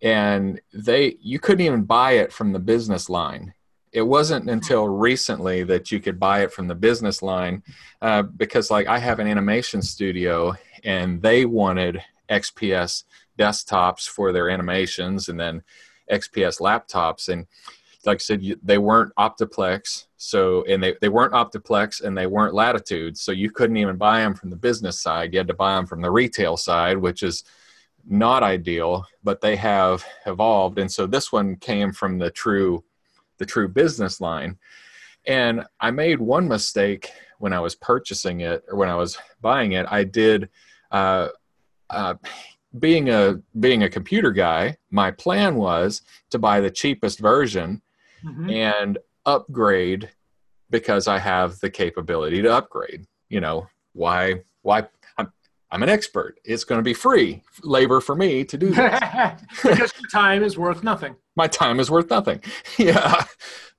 and 0.00 0.60
they 0.72 1.18
you 1.20 1.38
couldn't 1.38 1.66
even 1.66 1.82
buy 1.82 2.12
it 2.12 2.32
from 2.32 2.52
the 2.52 2.58
business 2.58 3.10
line. 3.10 3.52
It 3.92 4.00
wasn't 4.00 4.48
until 4.48 4.88
recently 4.88 5.62
that 5.64 5.92
you 5.92 6.00
could 6.00 6.18
buy 6.18 6.42
it 6.42 6.52
from 6.52 6.68
the 6.68 6.74
business 6.74 7.20
line 7.20 7.62
uh, 8.00 8.22
because 8.22 8.70
like 8.70 8.86
I 8.86 8.98
have 8.98 9.18
an 9.18 9.26
animation 9.26 9.82
studio 9.82 10.54
and 10.84 11.20
they 11.20 11.44
wanted 11.44 12.02
XPS 12.30 13.04
desktops 13.38 14.08
for 14.08 14.32
their 14.32 14.48
animations 14.48 15.28
and 15.28 15.38
then 15.38 15.62
XPS 16.10 16.62
laptops 16.62 17.28
and 17.28 17.46
like 18.06 18.16
I 18.16 18.18
said, 18.18 18.42
you, 18.42 18.58
they 18.62 18.78
weren't 18.78 19.12
Optiplex, 19.16 20.06
so 20.16 20.64
and 20.64 20.82
they, 20.82 20.94
they 21.00 21.08
weren't 21.08 21.32
Optiplex 21.32 22.02
and 22.02 22.16
they 22.16 22.26
weren't 22.26 22.54
Latitude, 22.54 23.18
so 23.18 23.32
you 23.32 23.50
couldn't 23.50 23.76
even 23.76 23.96
buy 23.96 24.20
them 24.20 24.34
from 24.34 24.50
the 24.50 24.56
business 24.56 25.00
side. 25.00 25.32
You 25.32 25.38
had 25.40 25.48
to 25.48 25.54
buy 25.54 25.74
them 25.74 25.86
from 25.86 26.00
the 26.00 26.10
retail 26.10 26.56
side, 26.56 26.98
which 26.98 27.22
is 27.22 27.44
not 28.08 28.42
ideal. 28.42 29.04
But 29.24 29.40
they 29.40 29.56
have 29.56 30.04
evolved, 30.26 30.78
and 30.78 30.90
so 30.90 31.06
this 31.06 31.32
one 31.32 31.56
came 31.56 31.92
from 31.92 32.18
the 32.18 32.30
true, 32.30 32.84
the 33.38 33.46
true 33.46 33.68
business 33.68 34.20
line. 34.20 34.58
And 35.26 35.64
I 35.80 35.90
made 35.90 36.20
one 36.20 36.46
mistake 36.46 37.10
when 37.38 37.52
I 37.52 37.60
was 37.60 37.74
purchasing 37.74 38.40
it 38.40 38.64
or 38.68 38.78
when 38.78 38.88
I 38.88 38.94
was 38.94 39.18
buying 39.40 39.72
it. 39.72 39.84
I 39.90 40.04
did, 40.04 40.48
uh, 40.92 41.28
uh, 41.90 42.14
being 42.78 43.08
a 43.08 43.40
being 43.58 43.82
a 43.82 43.88
computer 43.88 44.30
guy, 44.32 44.76
my 44.90 45.10
plan 45.10 45.56
was 45.56 46.02
to 46.30 46.38
buy 46.38 46.60
the 46.60 46.70
cheapest 46.70 47.18
version 47.18 47.80
Mhm. 48.26 48.52
and 48.52 48.98
upgrade 49.24 50.10
because 50.70 51.06
I 51.08 51.18
have 51.18 51.60
the 51.60 51.70
capability 51.70 52.42
to 52.42 52.52
upgrade. 52.52 53.06
You 53.28 53.40
know, 53.40 53.68
why 53.92 54.42
why 54.62 54.88
I'm 55.18 55.32
I'm 55.70 55.82
an 55.82 55.88
expert. 55.88 56.38
It's 56.44 56.64
going 56.64 56.78
to 56.78 56.82
be 56.82 56.94
free 56.94 57.42
labor 57.62 58.00
for 58.00 58.14
me 58.16 58.44
to 58.44 58.56
do 58.58 58.70
that. 58.74 59.42
because 59.62 59.92
your 60.00 60.08
time 60.10 60.42
is 60.42 60.56
worth 60.58 60.82
nothing. 60.82 61.16
My 61.36 61.46
time 61.46 61.80
is 61.80 61.90
worth 61.90 62.10
nothing. 62.10 62.40
yeah. 62.78 63.24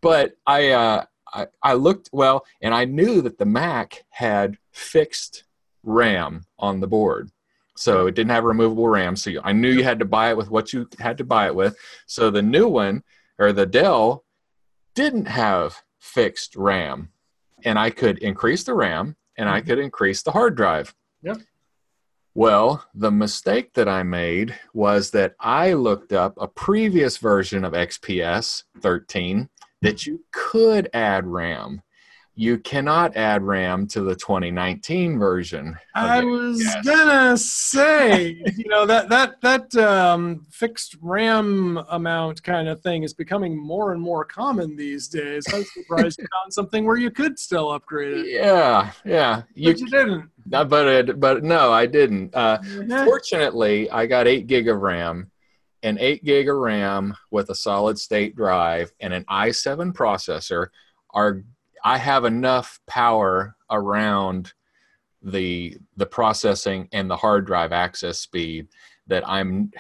But 0.02 0.34
I 0.46 0.72
uh 0.72 1.04
I, 1.34 1.48
I 1.62 1.74
looked 1.74 2.10
well 2.14 2.46
and 2.62 2.74
I 2.74 2.86
knew 2.86 3.22
that 3.22 3.38
the 3.38 3.46
Mac 3.46 4.06
had 4.10 4.58
fixed 4.72 5.44
RAM 5.84 6.46
on 6.58 6.80
the 6.80 6.88
board. 6.88 7.32
So 7.76 8.08
it 8.08 8.16
didn't 8.16 8.32
have 8.32 8.44
removable 8.46 8.88
RAM. 8.88 9.16
So 9.18 9.30
you- 9.30 9.42
I 9.44 9.52
knew 9.52 9.70
you 9.70 9.84
had 9.84 10.00
to 10.00 10.06
buy 10.06 10.30
it 10.32 10.38
with 10.38 10.50
what 10.50 10.72
you 10.74 10.88
had 11.00 11.18
to 11.20 11.24
buy 11.26 11.48
it 11.48 11.56
with. 11.56 11.78
So 12.06 12.30
the 12.32 12.42
new 12.42 12.68
one 12.68 13.04
or 13.38 13.52
the 13.54 13.66
Dell 13.66 14.24
didn't 14.98 15.28
have 15.28 15.84
fixed 16.00 16.56
RAM, 16.56 17.10
and 17.64 17.78
I 17.78 17.92
could 17.92 18.18
increase 18.18 18.64
the 18.64 18.74
RAM 18.74 19.16
and 19.38 19.48
I 19.48 19.62
Mhm. 19.62 19.66
could 19.68 19.78
increase 19.80 20.24
the 20.24 20.32
hard 20.32 20.56
drive. 20.56 20.96
Yep. 21.22 21.38
Well, 22.34 22.84
the 22.96 23.12
mistake 23.12 23.74
that 23.74 23.88
I 23.88 24.02
made 24.02 24.60
was 24.74 25.12
that 25.12 25.36
I 25.40 25.74
looked 25.74 26.14
up 26.14 26.34
a 26.42 26.48
previous 26.48 27.18
version 27.18 27.64
of 27.64 27.76
XPS 27.76 28.64
13 28.82 29.50
that 29.84 30.08
you 30.08 30.26
could 30.32 30.90
add 30.94 31.28
RAM. 31.28 31.84
You 32.40 32.60
cannot 32.60 33.18
add 33.18 33.42
RAM 33.42 33.88
to 33.88 34.02
the 34.02 34.16
2019 34.16 35.18
version. 35.18 35.76
I 35.96 36.24
was 36.24 36.64
yes. 36.64 36.86
gonna 36.86 37.36
say, 37.36 38.44
you 38.56 38.70
know, 38.70 38.86
that 38.86 39.10
that 39.10 39.42
that 39.42 39.76
um, 39.76 40.46
fixed 40.52 40.98
RAM 41.02 41.80
amount 41.90 42.44
kind 42.44 42.68
of 42.68 42.80
thing 42.82 43.02
is 43.02 43.12
becoming 43.16 43.58
more 43.58 43.92
and 43.92 44.00
more 44.00 44.24
common 44.24 44.76
these 44.76 45.08
days. 45.08 45.52
I 45.52 45.58
was 45.58 45.74
surprised 45.74 46.20
you 46.20 46.28
found 46.32 46.54
something 46.54 46.86
where 46.86 46.98
you 46.98 47.10
could 47.10 47.40
still 47.40 47.72
upgrade 47.72 48.16
it, 48.18 48.28
Yeah, 48.32 48.92
yeah. 49.04 49.42
You, 49.56 49.72
but 49.72 49.80
you 49.80 49.90
didn't. 49.90 50.30
uh, 50.54 50.64
but 50.64 50.88
it, 50.88 51.20
but 51.20 51.44
no, 51.44 51.74
I 51.74 51.88
didn't. 51.88 52.36
Uh, 52.36 52.60
Yeah. 52.86 53.04
Fortunately, 53.04 53.90
I 53.90 54.06
got 54.06 54.28
eight 54.28 54.46
gig 54.46 54.70
of 54.70 54.80
RAM, 54.82 55.32
and 55.82 55.98
eight 55.98 56.24
gig 56.24 56.48
of 56.50 56.58
RAM 56.58 57.18
with 57.32 57.50
a 57.50 57.56
solid 57.56 57.98
state 57.98 58.36
drive 58.36 58.92
and 59.00 59.12
an 59.12 59.26
i7 59.26 59.92
processor 59.94 60.68
are. 61.16 61.42
I 61.88 61.98
have 61.98 62.26
enough 62.26 62.82
power 62.86 63.56
around 63.72 64.52
the 65.22 65.78
the 65.96 66.06
processing 66.06 66.90
and 66.92 67.10
the 67.10 67.16
hard 67.16 67.46
drive 67.46 67.72
access 67.72 68.20
speed 68.20 68.68
that 69.08 69.24
I'm 69.26 69.72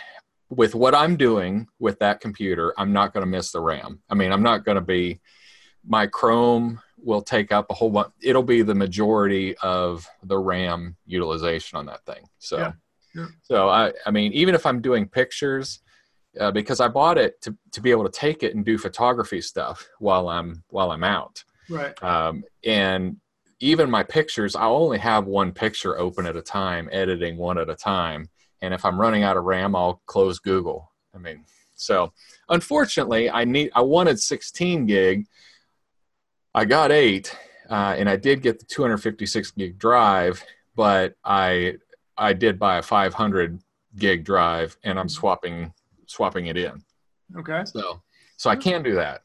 with 0.49 0.73
what 0.73 0.95
I'm 0.95 1.17
doing 1.17 1.67
with 1.79 1.99
that 1.99 2.21
computer. 2.21 2.73
I'm 2.77 2.93
not 2.93 3.13
going 3.13 3.25
to 3.25 3.29
miss 3.29 3.51
the 3.51 3.59
RAM. 3.59 3.99
I 4.09 4.15
mean, 4.15 4.31
I'm 4.31 4.41
not 4.41 4.63
going 4.63 4.75
to 4.75 4.81
be 4.81 5.19
my 5.85 6.07
Chrome 6.07 6.79
will 6.97 7.21
take 7.21 7.51
up 7.51 7.69
a 7.71 7.73
whole 7.73 7.89
bunch. 7.89 8.13
It'll 8.21 8.41
be 8.41 8.61
the 8.61 8.73
majority 8.73 9.57
of 9.57 10.07
the 10.23 10.37
RAM 10.37 10.95
utilization 11.05 11.77
on 11.77 11.87
that 11.87 12.05
thing. 12.05 12.23
So, 12.39 12.57
Yeah. 12.57 12.71
Yeah. 13.15 13.27
so 13.41 13.67
I, 13.67 13.91
I 14.05 14.11
mean, 14.11 14.31
even 14.31 14.55
if 14.55 14.65
I'm 14.65 14.81
doing 14.81 15.09
pictures, 15.09 15.81
uh, 16.39 16.51
because 16.51 16.79
I 16.79 16.87
bought 16.87 17.17
it 17.17 17.41
to, 17.41 17.57
to 17.73 17.81
be 17.81 17.91
able 17.91 18.05
to 18.05 18.11
take 18.11 18.43
it 18.43 18.55
and 18.55 18.63
do 18.63 18.77
photography 18.77 19.41
stuff 19.41 19.89
while 19.99 20.29
I'm 20.29 20.63
while 20.69 20.91
I'm 20.91 21.03
out. 21.03 21.43
Right. 21.69 22.01
Um, 22.03 22.43
and 22.63 23.17
even 23.59 23.89
my 23.89 24.03
pictures, 24.03 24.55
I 24.55 24.65
only 24.65 24.97
have 24.99 25.25
one 25.25 25.51
picture 25.51 25.97
open 25.97 26.25
at 26.25 26.35
a 26.35 26.41
time, 26.41 26.89
editing 26.91 27.37
one 27.37 27.57
at 27.57 27.69
a 27.69 27.75
time. 27.75 28.29
And 28.61 28.73
if 28.73 28.85
I'm 28.85 28.99
running 28.99 29.23
out 29.23 29.37
of 29.37 29.43
RAM, 29.45 29.75
I'll 29.75 30.01
close 30.05 30.39
Google. 30.39 30.91
I 31.13 31.17
mean, 31.17 31.43
so 31.75 32.11
unfortunately, 32.49 33.29
I 33.29 33.45
need 33.45 33.71
I 33.75 33.81
wanted 33.81 34.19
16 34.19 34.85
gig. 34.85 35.25
I 36.53 36.65
got 36.65 36.91
eight, 36.91 37.35
uh, 37.69 37.95
and 37.97 38.09
I 38.09 38.15
did 38.15 38.41
get 38.41 38.59
the 38.59 38.65
256 38.65 39.51
gig 39.51 39.77
drive, 39.77 40.43
but 40.75 41.15
I 41.23 41.75
I 42.17 42.33
did 42.33 42.57
buy 42.57 42.77
a 42.77 42.81
500 42.81 43.59
gig 43.95 44.23
drive, 44.23 44.77
and 44.83 44.99
I'm 44.99 45.09
swapping 45.09 45.73
swapping 46.07 46.47
it 46.47 46.57
in. 46.57 46.83
Okay. 47.37 47.63
So, 47.65 48.01
so 48.37 48.49
I 48.49 48.55
can 48.55 48.81
do 48.81 48.95
that. 48.95 49.21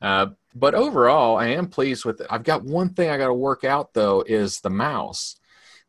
Uh, 0.00 0.28
but 0.54 0.74
overall, 0.74 1.36
I 1.36 1.48
am 1.48 1.68
pleased 1.68 2.04
with 2.04 2.20
it. 2.20 2.26
I've 2.30 2.44
got 2.44 2.64
one 2.64 2.90
thing 2.90 3.10
I 3.10 3.18
got 3.18 3.28
to 3.28 3.34
work 3.34 3.64
out 3.64 3.94
though 3.94 4.22
is 4.26 4.60
the 4.60 4.70
mouse. 4.70 5.36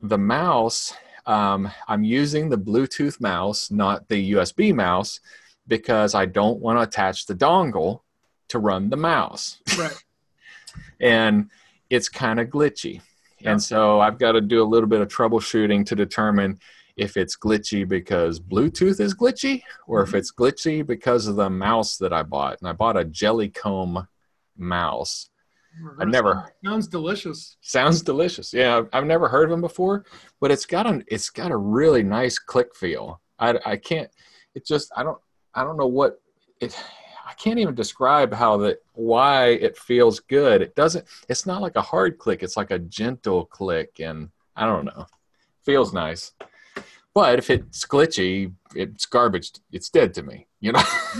The 0.02 0.18
mouse, 0.18 0.94
um, 1.26 1.72
I'm 1.88 2.04
using 2.04 2.50
the 2.50 2.58
Bluetooth 2.58 3.22
mouse, 3.22 3.72
not 3.72 4.08
the 4.10 4.34
USB 4.34 4.74
mouse, 4.74 5.20
because 5.68 6.14
I 6.14 6.26
don't 6.26 6.60
want 6.60 6.78
to 6.78 6.84
attach 6.84 7.26
the 7.26 7.36
dongle 7.36 8.02
to 8.50 8.60
run 8.60 8.90
the 8.90 8.98
mouse, 8.98 9.60
Right. 9.78 10.04
and 11.02 11.50
it's 11.90 12.10
kind 12.10 12.40
of 12.40 12.50
glitchy. 12.50 13.02
Yeah. 13.40 13.52
And 13.52 13.64
so 13.64 14.00
I've 14.00 14.20
got 14.20 14.34
to 14.34 14.42
do 14.42 14.62
a 14.62 14.66
little 14.66 14.90
bit 14.90 15.02
of 15.02 15.08
troubleshooting 15.08 15.86
to 15.88 15.96
determine 15.96 16.60
if 16.96 17.18
it's 17.18 17.36
glitchy 17.36 17.88
because 17.88 18.40
Bluetooth 18.40 19.00
is 19.00 19.16
glitchy 19.16 19.64
or 19.88 20.04
if 20.04 20.14
it's 20.14 20.32
glitchy 20.32 20.86
because 20.86 21.28
of 21.28 21.36
the 21.36 21.50
mouse 21.50 21.98
that 21.98 22.14
I 22.14 22.24
bought. 22.24 22.60
And 22.60 22.68
I 22.68 22.74
bought 22.74 22.98
a 22.98 23.06
Jellycomb 23.06 24.08
mouse. 24.58 25.30
I've 26.00 26.08
never 26.08 26.54
Sounds 26.64 26.88
delicious. 26.88 27.58
sounds 27.62 28.04
delicious. 28.04 28.54
Yeah, 28.54 28.84
I've 28.94 29.06
never 29.06 29.28
heard 29.28 29.46
of 29.46 29.50
them 29.50 29.62
before, 29.62 30.06
but 30.40 30.52
it's 30.52 30.66
got 30.68 30.86
an 30.86 31.04
it's 31.08 31.30
got 31.32 31.52
a 31.52 31.58
really 31.58 32.04
nice 32.04 32.38
click 32.38 32.76
feel. 32.76 33.22
I 33.40 33.58
I 33.66 33.78
can't 33.78 34.10
it 34.54 34.66
just 34.66 34.92
I 34.96 35.02
don't 35.04 35.18
I 35.56 35.64
don't 35.64 35.78
know 35.78 35.88
what 35.88 36.22
it 36.60 36.78
I 37.26 37.34
can't 37.34 37.58
even 37.58 37.74
describe 37.74 38.34
how 38.34 38.58
that 38.58 38.80
why 38.94 39.48
it 39.48 39.76
feels 39.76 40.20
good. 40.20 40.62
It 40.62 40.76
doesn't 40.76 41.06
it's 41.28 41.48
not 41.48 41.62
like 41.64 41.76
a 41.76 41.82
hard 41.82 42.20
click, 42.20 42.44
it's 42.44 42.58
like 42.58 42.70
a 42.70 42.80
gentle 42.80 43.46
click 43.46 44.00
and 44.00 44.30
I 44.56 44.68
don't 44.68 44.86
know. 44.86 45.08
Feels 45.66 45.92
nice. 45.94 46.34
But 47.16 47.38
if 47.38 47.50
it's 47.50 47.86
glitchy, 47.86 48.54
it's 48.74 49.06
garbage. 49.06 49.52
It's 49.72 49.90
dead 49.90 50.16
to 50.16 50.24
me, 50.24 50.48
you 50.62 50.72
know. 50.72 50.82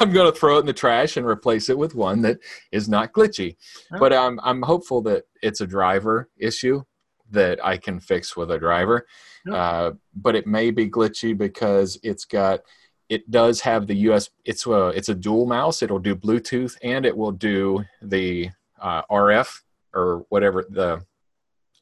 I'm 0.00 0.12
going 0.12 0.32
to 0.32 0.36
throw 0.36 0.56
it 0.56 0.60
in 0.60 0.66
the 0.66 0.72
trash 0.72 1.16
and 1.16 1.24
replace 1.24 1.68
it 1.68 1.78
with 1.78 1.94
one 1.94 2.22
that 2.22 2.38
is 2.72 2.88
not 2.88 3.12
glitchy. 3.12 3.56
But 3.98 4.12
I'm 4.12 4.40
I'm 4.42 4.62
hopeful 4.62 5.00
that 5.02 5.24
it's 5.42 5.60
a 5.60 5.66
driver 5.66 6.28
issue 6.36 6.82
that 7.30 7.64
I 7.64 7.76
can 7.76 8.00
fix 8.00 8.36
with 8.36 8.50
a 8.50 8.58
driver. 8.58 9.06
Uh, 9.50 9.92
but 10.14 10.34
it 10.34 10.46
may 10.46 10.70
be 10.70 10.88
glitchy 10.88 11.36
because 11.36 11.98
it's 12.02 12.24
got 12.24 12.60
it 13.08 13.30
does 13.30 13.60
have 13.60 13.86
the 13.86 13.96
US. 14.08 14.30
It's 14.44 14.66
a 14.66 14.88
it's 14.88 15.08
a 15.08 15.14
dual 15.14 15.46
mouse. 15.46 15.82
It'll 15.82 15.98
do 15.98 16.16
Bluetooth 16.16 16.76
and 16.82 17.06
it 17.06 17.16
will 17.16 17.32
do 17.32 17.84
the 18.02 18.50
uh, 18.80 19.02
RF 19.10 19.60
or 19.94 20.26
whatever 20.30 20.64
the 20.68 21.04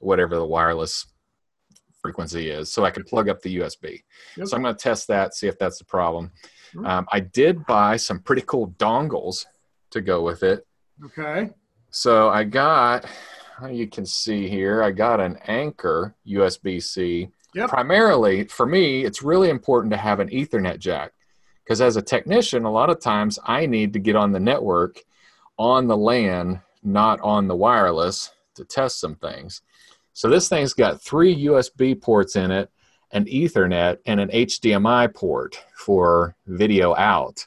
whatever 0.00 0.36
the 0.36 0.44
wireless 0.44 1.06
frequency 2.02 2.50
is. 2.50 2.70
So 2.70 2.84
I 2.84 2.90
can 2.90 3.04
plug 3.04 3.28
up 3.28 3.40
the 3.40 3.58
USB. 3.58 4.02
Yep. 4.36 4.48
So 4.48 4.56
I'm 4.56 4.62
going 4.62 4.74
to 4.74 4.82
test 4.82 5.08
that, 5.08 5.34
see 5.34 5.46
if 5.46 5.58
that's 5.58 5.78
the 5.78 5.84
problem. 5.84 6.32
Sure. 6.72 6.86
Um, 6.86 7.06
I 7.12 7.20
did 7.20 7.64
buy 7.66 7.96
some 7.96 8.18
pretty 8.18 8.42
cool 8.46 8.74
dongles 8.78 9.46
to 9.90 10.00
go 10.00 10.22
with 10.22 10.42
it. 10.42 10.66
okay. 11.04 11.50
So 11.90 12.30
I 12.30 12.44
got, 12.44 13.04
you 13.70 13.86
can 13.86 14.06
see 14.06 14.48
here, 14.48 14.82
I 14.82 14.90
got 14.90 15.20
an 15.20 15.36
Anker 15.46 16.14
USB 16.26 16.82
C. 16.82 17.28
Yep. 17.54 17.68
Primarily 17.68 18.44
for 18.44 18.64
me, 18.64 19.04
it's 19.04 19.22
really 19.22 19.50
important 19.50 19.92
to 19.92 19.98
have 19.98 20.20
an 20.20 20.28
Ethernet 20.28 20.78
jack 20.78 21.12
because 21.62 21.82
as 21.82 21.96
a 21.96 22.02
technician, 22.02 22.64
a 22.64 22.70
lot 22.70 22.88
of 22.88 22.98
times 22.98 23.38
I 23.44 23.66
need 23.66 23.92
to 23.92 23.98
get 23.98 24.16
on 24.16 24.32
the 24.32 24.40
network 24.40 25.02
on 25.58 25.86
the 25.86 25.96
LAN, 25.96 26.62
not 26.82 27.20
on 27.20 27.46
the 27.46 27.54
wireless 27.54 28.30
to 28.54 28.64
test 28.64 28.98
some 28.98 29.16
things. 29.16 29.60
So 30.12 30.28
this 30.28 30.48
thing's 30.48 30.74
got 30.74 31.02
three 31.02 31.44
USB 31.46 32.00
ports 32.00 32.36
in 32.36 32.50
it, 32.50 32.70
an 33.12 33.24
Ethernet, 33.26 33.98
and 34.06 34.20
an 34.20 34.28
HDMI 34.28 35.14
port 35.14 35.62
for 35.76 36.36
video 36.46 36.94
out. 36.94 37.46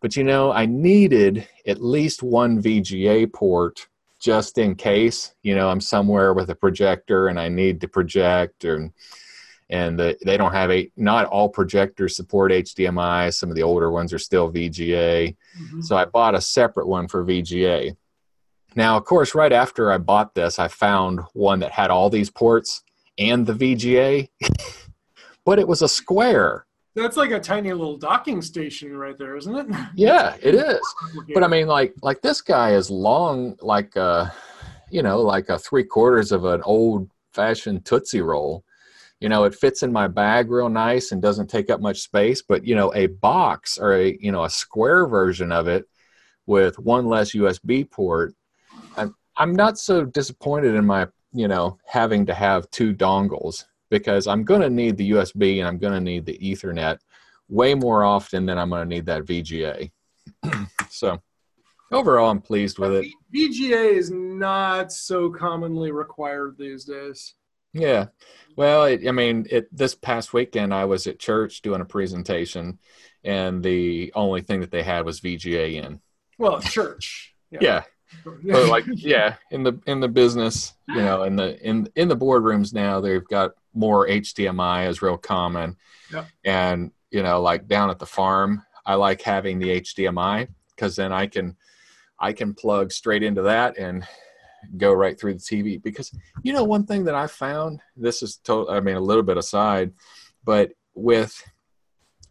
But 0.00 0.16
you 0.16 0.24
know, 0.24 0.52
I 0.52 0.66
needed 0.66 1.48
at 1.66 1.82
least 1.82 2.22
one 2.22 2.62
VGA 2.62 3.32
port 3.32 3.88
just 4.20 4.58
in 4.58 4.74
case, 4.74 5.34
you 5.42 5.54
know, 5.54 5.68
I'm 5.68 5.80
somewhere 5.80 6.34
with 6.34 6.50
a 6.50 6.54
projector 6.54 7.28
and 7.28 7.38
I 7.38 7.48
need 7.48 7.80
to 7.80 7.88
project 7.88 8.64
or 8.64 8.90
and 9.70 9.98
the, 9.98 10.16
they 10.24 10.38
don't 10.38 10.54
have 10.54 10.70
a 10.70 10.90
not 10.96 11.26
all 11.26 11.48
projectors 11.48 12.16
support 12.16 12.52
HDMI. 12.52 13.32
Some 13.34 13.50
of 13.50 13.56
the 13.56 13.62
older 13.62 13.90
ones 13.90 14.12
are 14.14 14.18
still 14.18 14.50
VGA. 14.50 15.36
Mhm. 15.60 15.84
So 15.84 15.96
I 15.96 16.06
bought 16.06 16.34
a 16.34 16.40
separate 16.40 16.88
one 16.88 17.06
for 17.06 17.22
VGA. 17.22 17.94
Now, 18.76 18.96
of 18.96 19.04
course, 19.04 19.34
right 19.34 19.52
after 19.52 19.90
I 19.90 19.98
bought 19.98 20.34
this, 20.34 20.58
I 20.58 20.68
found 20.68 21.20
one 21.32 21.60
that 21.60 21.72
had 21.72 21.90
all 21.90 22.10
these 22.10 22.30
ports 22.30 22.82
and 23.18 23.46
the 23.46 23.54
VGA, 23.54 24.28
but 25.44 25.58
it 25.58 25.66
was 25.66 25.82
a 25.82 25.88
square. 25.88 26.66
That's 26.94 27.16
like 27.16 27.30
a 27.30 27.40
tiny 27.40 27.72
little 27.72 27.96
docking 27.96 28.42
station 28.42 28.96
right 28.96 29.16
there, 29.18 29.36
isn't 29.36 29.54
it? 29.54 29.66
Yeah, 29.94 30.36
it 30.42 30.54
is. 30.54 30.80
But 31.32 31.44
I 31.44 31.48
mean, 31.48 31.66
like, 31.66 31.94
like 32.02 32.22
this 32.22 32.40
guy 32.40 32.72
is 32.72 32.90
long, 32.90 33.56
like, 33.60 33.96
uh, 33.96 34.30
you 34.90 35.02
know, 35.02 35.20
like 35.20 35.48
a 35.48 35.58
three 35.58 35.84
quarters 35.84 36.32
of 36.32 36.44
an 36.44 36.62
old 36.62 37.10
fashioned 37.32 37.84
Tootsie 37.84 38.20
Roll. 38.20 38.64
You 39.20 39.28
know, 39.28 39.44
it 39.44 39.54
fits 39.54 39.82
in 39.82 39.92
my 39.92 40.08
bag 40.08 40.50
real 40.50 40.68
nice 40.68 41.12
and 41.12 41.20
doesn't 41.20 41.48
take 41.48 41.70
up 41.70 41.80
much 41.80 42.00
space. 42.00 42.42
But 42.42 42.64
you 42.64 42.74
know, 42.74 42.92
a 42.94 43.06
box 43.06 43.78
or 43.78 43.94
a 43.94 44.16
you 44.20 44.32
know 44.32 44.44
a 44.44 44.50
square 44.50 45.06
version 45.06 45.52
of 45.52 45.68
it 45.68 45.86
with 46.46 46.78
one 46.78 47.06
less 47.06 47.32
USB 47.32 47.88
port. 47.88 48.34
I'm 49.38 49.54
not 49.54 49.78
so 49.78 50.04
disappointed 50.04 50.74
in 50.74 50.84
my 50.84 51.08
you 51.32 51.48
know 51.48 51.78
having 51.86 52.26
to 52.26 52.34
have 52.34 52.70
two 52.70 52.94
dongles 52.94 53.64
because 53.90 54.26
I'm 54.26 54.44
going 54.44 54.60
to 54.60 54.70
need 54.70 54.96
the 54.96 55.12
USB 55.12 55.58
and 55.58 55.68
I'm 55.68 55.78
going 55.78 55.94
to 55.94 56.00
need 56.00 56.26
the 56.26 56.38
Ethernet 56.38 56.98
way 57.48 57.74
more 57.74 58.04
often 58.04 58.44
than 58.44 58.58
I'm 58.58 58.68
going 58.68 58.86
to 58.86 58.94
need 58.94 59.06
that 59.06 59.24
VGA. 59.24 59.90
so 60.90 61.22
overall, 61.90 62.30
I'm 62.30 62.40
pleased 62.40 62.78
with 62.78 62.92
it. 62.92 63.06
VGA 63.34 63.94
is 63.94 64.10
not 64.10 64.92
so 64.92 65.30
commonly 65.30 65.90
required 65.90 66.56
these 66.58 66.84
days. 66.84 67.34
Yeah. 67.72 68.06
Well, 68.56 68.84
it, 68.84 69.06
I 69.06 69.12
mean, 69.12 69.46
it, 69.50 69.74
this 69.74 69.94
past 69.94 70.32
weekend 70.32 70.74
I 70.74 70.84
was 70.84 71.06
at 71.06 71.18
church 71.18 71.62
doing 71.62 71.80
a 71.80 71.86
presentation, 71.86 72.78
and 73.24 73.62
the 73.62 74.12
only 74.14 74.40
thing 74.40 74.60
that 74.60 74.70
they 74.70 74.82
had 74.82 75.04
was 75.04 75.20
VGA 75.20 75.82
in. 75.84 76.00
Well, 76.38 76.60
church. 76.60 77.34
Yeah. 77.50 77.84
So 78.24 78.70
like, 78.70 78.84
yeah, 78.88 79.34
in 79.50 79.62
the 79.62 79.78
in 79.86 80.00
the 80.00 80.08
business, 80.08 80.74
you 80.88 80.96
know, 80.96 81.24
in 81.24 81.36
the 81.36 81.60
in 81.66 81.88
in 81.96 82.08
the 82.08 82.16
boardrooms 82.16 82.72
now, 82.72 83.00
they've 83.00 83.26
got 83.26 83.52
more 83.74 84.06
HDMI 84.08 84.88
is 84.88 85.02
real 85.02 85.18
common, 85.18 85.76
Yep. 86.12 86.26
and 86.44 86.90
you 87.10 87.22
know, 87.22 87.40
like 87.40 87.68
down 87.68 87.90
at 87.90 87.98
the 87.98 88.06
farm, 88.06 88.62
I 88.86 88.94
like 88.94 89.22
having 89.22 89.58
the 89.58 89.80
HDMI 89.80 90.48
because 90.74 90.96
then 90.96 91.12
I 91.12 91.26
can 91.26 91.56
I 92.18 92.32
can 92.32 92.54
plug 92.54 92.92
straight 92.92 93.22
into 93.22 93.42
that 93.42 93.78
and 93.78 94.04
go 94.76 94.92
right 94.92 95.18
through 95.18 95.34
the 95.34 95.40
TV. 95.40 95.80
Because 95.82 96.10
you 96.42 96.52
know, 96.52 96.64
one 96.64 96.86
thing 96.86 97.04
that 97.04 97.14
I 97.14 97.26
found 97.26 97.80
this 97.96 98.22
is 98.22 98.36
total. 98.38 98.70
I 98.74 98.80
mean, 98.80 98.96
a 98.96 99.00
little 99.00 99.22
bit 99.22 99.36
aside, 99.36 99.92
but 100.44 100.72
with 100.94 101.42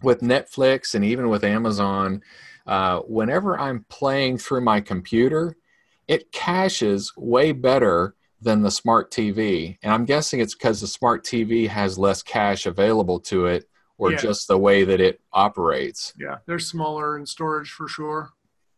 with 0.03 0.21
Netflix 0.21 0.93
and 0.95 1.03
even 1.03 1.29
with 1.29 1.43
Amazon, 1.43 2.21
uh, 2.67 2.99
whenever 2.99 3.59
I'm 3.59 3.85
playing 3.89 4.37
through 4.37 4.61
my 4.61 4.81
computer, 4.81 5.55
it 6.07 6.31
caches 6.31 7.11
way 7.17 7.51
better 7.51 8.15
than 8.41 8.61
the 8.61 8.71
smart 8.71 9.11
TV. 9.11 9.77
And 9.81 9.91
I'm 9.91 10.05
guessing 10.05 10.39
it's 10.39 10.53
because 10.55 10.79
the 10.81 10.87
smart 10.87 11.23
TV 11.25 11.67
has 11.67 11.97
less 11.97 12.21
cache 12.23 12.65
available 12.65 13.19
to 13.21 13.47
it 13.47 13.67
or 13.97 14.11
Yeah. 14.11 14.17
just 14.17 14.47
the 14.47 14.57
way 14.57 14.83
that 14.83 15.01
it 15.01 15.19
operates. 15.33 16.13
yeah, 16.19 16.37
they're 16.45 16.59
smaller 16.59 17.17
in 17.17 17.25
storage 17.25 17.71
for 17.71 17.87
sure. 17.87 18.29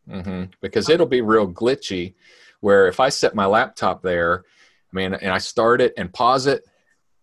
hmm 0.09 0.45
Because 0.61 0.89
it'll 0.89 1.05
be 1.05 1.21
real 1.21 1.47
glitchy. 1.51 2.15
Where 2.61 2.88
if 2.88 2.99
I 2.99 3.09
set 3.09 3.36
my 3.36 3.45
laptop 3.45 4.01
there, 4.01 4.43
I 4.91 4.95
mean, 4.95 5.13
and 5.13 5.32
I 5.32 5.38
start 5.38 5.82
it 5.82 5.93
and 5.97 6.11
pause 6.11 6.47
it, 6.47 6.63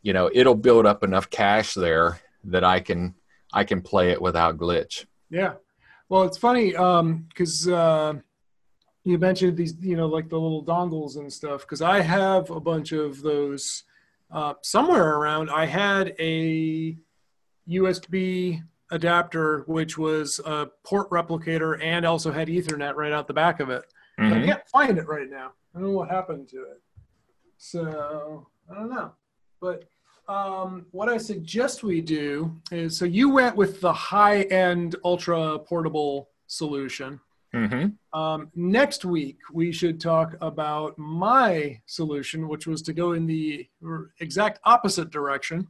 you 0.03 0.13
know, 0.13 0.31
it'll 0.33 0.55
build 0.55 0.87
up 0.87 1.03
enough 1.03 1.29
cache 1.31 1.75
there 1.75 2.21
that 2.45 2.65
I 2.65 2.81
can 2.81 3.15
I 3.53 3.65
can 3.65 3.81
play 3.83 4.11
it 4.11 4.21
without 4.23 4.57
glitch. 4.59 5.07
Yeah. 5.31 5.55
Well, 6.09 6.23
it's 6.25 6.39
funny 6.39 6.71
because 6.71 7.67
uh, 7.67 8.15
you 9.07 9.19
mentioned 9.19 9.57
these, 9.57 9.75
you 9.81 9.97
know, 9.97 10.09
like 10.09 10.29
the 10.29 10.39
little 10.39 10.65
dongles 10.65 11.17
and 11.17 11.33
stuff. 11.33 11.61
Because 11.61 11.81
I 11.81 12.01
have 12.01 12.51
a 12.51 12.59
bunch 12.59 12.91
of 12.91 13.23
those 13.23 13.85
uh, 14.33 14.55
somewhere 14.63 15.15
around. 15.15 15.49
I 15.49 15.65
had 15.65 16.17
a 16.19 16.97
USB 17.71 18.63
adapter, 18.91 19.63
which 19.69 19.97
was 19.97 20.41
a 20.45 20.69
port 20.85 21.09
replicator 21.11 21.81
and 21.81 22.05
also 22.05 22.33
had 22.33 22.49
Ethernet 22.49 22.97
right 22.97 23.13
out 23.13 23.29
the 23.29 23.33
back 23.33 23.61
of 23.61 23.71
it. 23.71 23.85
But 24.19 24.33
I 24.33 24.45
can't 24.45 24.69
find 24.69 24.99
it 24.99 25.07
right 25.07 25.31
now. 25.31 25.53
I 25.75 25.79
don't 25.79 25.93
know 25.93 25.99
what 25.99 26.11
happened 26.11 26.49
to 26.49 26.63
it. 26.63 26.83
So 27.59 28.49
I 28.69 28.75
don't 28.75 28.91
know. 28.91 29.13
But 29.61 29.85
um, 30.27 30.87
what 30.91 31.09
I 31.09 31.19
suggest 31.19 31.85
we 31.85 32.01
do 32.01 32.61
is 32.73 32.99
so 32.99 33.05
you 33.05 33.31
went 33.31 33.55
with 33.55 33.81
the 33.81 33.93
high 33.93 34.43
end 34.43 34.97
ultra 35.05 35.59
portable 35.61 36.31
solution. 36.49 37.21
Mhm. 37.57 37.97
Um, 38.13 38.51
next 38.55 39.05
week, 39.05 39.39
we 39.53 39.73
should 39.73 39.99
talk 40.01 40.37
about 40.43 40.97
my 40.99 41.81
solution, 41.87 42.49
which 42.49 42.67
was 42.67 42.83
to 42.83 42.93
go 42.93 43.13
in 43.13 43.27
the 43.27 43.67
exact 44.21 44.61
opposite 44.65 45.11
direction. 45.11 45.67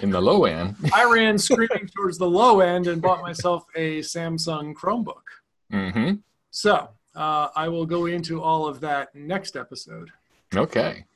In 0.00 0.10
the 0.10 0.20
low 0.20 0.44
end. 0.44 0.76
I 0.94 1.04
ran 1.10 1.38
screaming 1.38 1.88
towards 1.96 2.18
the 2.18 2.28
low 2.28 2.60
end 2.60 2.86
and 2.88 3.00
bought 3.00 3.22
myself 3.22 3.64
a 3.74 4.00
Samsung 4.00 4.74
Chromebook. 4.74 5.24
hmm 5.70 6.14
So 6.50 6.90
uh, 7.14 7.48
I 7.56 7.68
will 7.68 7.86
go 7.86 8.06
into 8.06 8.42
all 8.42 8.66
of 8.66 8.80
that 8.80 9.14
next 9.14 9.56
episode. 9.56 10.10
Okay. 10.54 11.06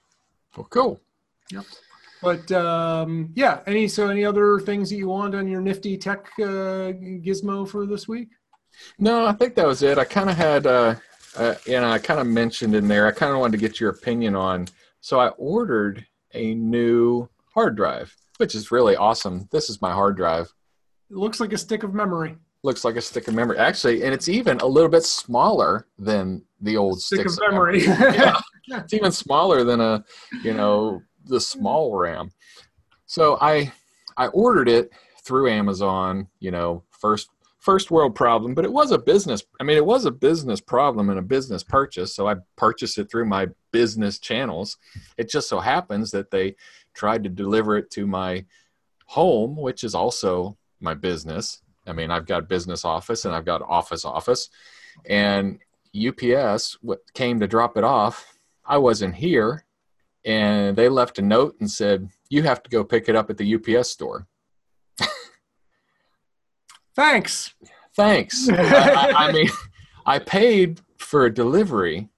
Well, 0.56 0.66
cool. 0.70 1.00
Yep. 1.50 1.64
But 2.22 2.50
um, 2.52 3.30
yeah, 3.34 3.60
any 3.66 3.86
so 3.88 4.08
any 4.08 4.24
other 4.24 4.58
things 4.58 4.88
that 4.88 4.96
you 4.96 5.08
want 5.08 5.34
on 5.34 5.46
your 5.46 5.60
nifty 5.60 5.98
tech 5.98 6.30
uh, 6.38 6.92
gizmo 7.26 7.68
for 7.68 7.84
this 7.84 8.08
week? 8.08 8.28
No, 8.98 9.26
I 9.26 9.32
think 9.32 9.54
that 9.54 9.66
was 9.66 9.82
it. 9.82 9.98
I 9.98 10.04
kind 10.04 10.30
of 10.30 10.36
had, 10.36 10.66
uh, 10.66 10.94
uh, 11.36 11.54
you 11.66 11.80
know, 11.80 11.90
I 11.90 11.98
kind 11.98 12.20
of 12.20 12.26
mentioned 12.26 12.74
in 12.74 12.88
there. 12.88 13.06
I 13.06 13.12
kind 13.12 13.32
of 13.32 13.38
wanted 13.38 13.52
to 13.52 13.66
get 13.66 13.80
your 13.80 13.90
opinion 13.90 14.34
on. 14.34 14.68
So 15.00 15.20
I 15.20 15.28
ordered 15.28 16.06
a 16.32 16.54
new 16.54 17.28
hard 17.52 17.76
drive, 17.76 18.14
which 18.38 18.54
is 18.54 18.70
really 18.70 18.96
awesome. 18.96 19.48
This 19.50 19.70
is 19.70 19.82
my 19.82 19.92
hard 19.92 20.16
drive. 20.16 20.52
It 21.10 21.16
looks 21.16 21.40
like 21.40 21.52
a 21.52 21.58
stick 21.58 21.82
of 21.82 21.94
memory. 21.94 22.36
Looks 22.62 22.84
like 22.84 22.96
a 22.96 23.00
stick 23.00 23.28
of 23.28 23.34
memory, 23.34 23.58
actually, 23.58 24.04
and 24.04 24.14
it's 24.14 24.28
even 24.28 24.58
a 24.60 24.66
little 24.66 24.88
bit 24.88 25.04
smaller 25.04 25.86
than 25.98 26.42
the 26.62 26.78
old 26.78 27.00
Stick 27.00 27.20
sticks 27.20 27.34
of 27.34 27.40
memory. 27.50 27.84
yeah, 27.84 28.40
it's 28.68 28.94
even 28.94 29.12
smaller 29.12 29.64
than 29.64 29.80
a, 29.80 30.02
you 30.42 30.54
know, 30.54 31.02
the 31.26 31.40
small 31.40 31.94
RAM. 31.94 32.30
So 33.06 33.36
I 33.40 33.70
I 34.16 34.28
ordered 34.28 34.68
it 34.68 34.90
through 35.24 35.50
Amazon, 35.50 36.28
you 36.40 36.50
know, 36.50 36.84
first 36.90 37.28
first 37.64 37.90
world 37.90 38.14
problem, 38.14 38.54
but 38.54 38.66
it 38.66 38.72
was 38.72 38.90
a 38.90 38.98
business 38.98 39.42
I 39.58 39.64
mean 39.64 39.78
it 39.78 39.86
was 39.86 40.04
a 40.04 40.10
business 40.10 40.60
problem 40.60 41.08
and 41.08 41.18
a 41.18 41.22
business 41.22 41.62
purchase, 41.62 42.14
so 42.14 42.28
I 42.28 42.36
purchased 42.56 42.98
it 42.98 43.10
through 43.10 43.24
my 43.24 43.48
business 43.72 44.18
channels. 44.18 44.76
It 45.16 45.30
just 45.30 45.48
so 45.48 45.60
happens 45.60 46.10
that 46.10 46.30
they 46.30 46.56
tried 46.92 47.24
to 47.24 47.30
deliver 47.30 47.78
it 47.78 47.90
to 47.92 48.06
my 48.06 48.44
home, 49.06 49.56
which 49.56 49.82
is 49.82 49.94
also 49.94 50.58
my 50.80 50.92
business. 50.92 51.62
I 51.86 51.92
mean, 51.92 52.10
I've 52.10 52.26
got 52.26 52.48
business 52.48 52.84
office 52.84 53.24
and 53.24 53.34
I've 53.34 53.46
got 53.46 53.62
office 53.62 54.04
office 54.04 54.50
and 55.06 55.58
UPS 55.94 56.76
came 57.14 57.40
to 57.40 57.46
drop 57.46 57.76
it 57.78 57.84
off. 57.84 58.38
I 58.66 58.78
wasn't 58.78 59.14
here, 59.14 59.64
and 60.24 60.76
they 60.76 60.88
left 60.88 61.18
a 61.18 61.22
note 61.22 61.56
and 61.60 61.70
said, 61.70 62.10
"You 62.28 62.42
have 62.42 62.62
to 62.62 62.70
go 62.70 62.84
pick 62.84 63.08
it 63.08 63.16
up 63.16 63.30
at 63.30 63.38
the 63.38 63.54
UPS 63.54 63.90
store." 63.90 64.26
Thanks. 66.96 67.54
Thanks. 67.96 68.48
I, 68.50 68.54
I, 68.54 69.12
I 69.28 69.32
mean, 69.32 69.48
I 70.06 70.18
paid 70.18 70.80
for 70.98 71.26
a 71.26 71.32
delivery. 71.32 72.08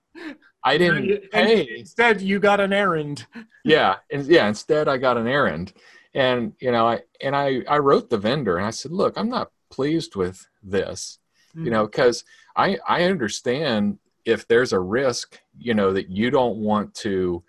I 0.65 0.79
didn't 0.79 1.11
And 1.33 1.47
pay. 1.47 1.79
Instead, 1.79 2.21
you 2.21 2.41
got 2.41 2.61
an 2.61 2.73
errand. 2.73 3.27
Yeah, 3.65 3.97
and 4.11 4.27
yeah. 4.27 4.49
Instead, 4.49 4.89
I 4.89 4.97
got 4.97 5.17
an 5.17 5.29
errand, 5.29 5.73
and 6.15 6.55
you 6.61 6.73
know, 6.73 6.89
I 6.89 7.03
and 7.21 7.37
I 7.37 7.63
I 7.69 7.79
wrote 7.79 8.11
the 8.11 8.19
vendor 8.19 8.57
and 8.57 8.67
I 8.67 8.71
said, 8.71 8.91
"Look, 8.91 9.17
I'm 9.17 9.29
not 9.29 9.53
pleased 9.71 10.17
with 10.17 10.49
this." 10.63 11.19
you 11.57 11.71
know 11.71 11.83
mm-hmm. 11.83 11.91
because 11.91 12.25
i 12.57 12.79
i 12.87 13.05
understand 13.05 13.99
if 14.25 14.47
there's 14.49 14.73
a 14.73 14.81
risk 14.81 15.41
you 15.59 15.75
know 15.75 15.93
that 15.93 16.09
you 16.11 16.31
don't 16.31 16.57
want 16.57 16.95
to 16.95 17.43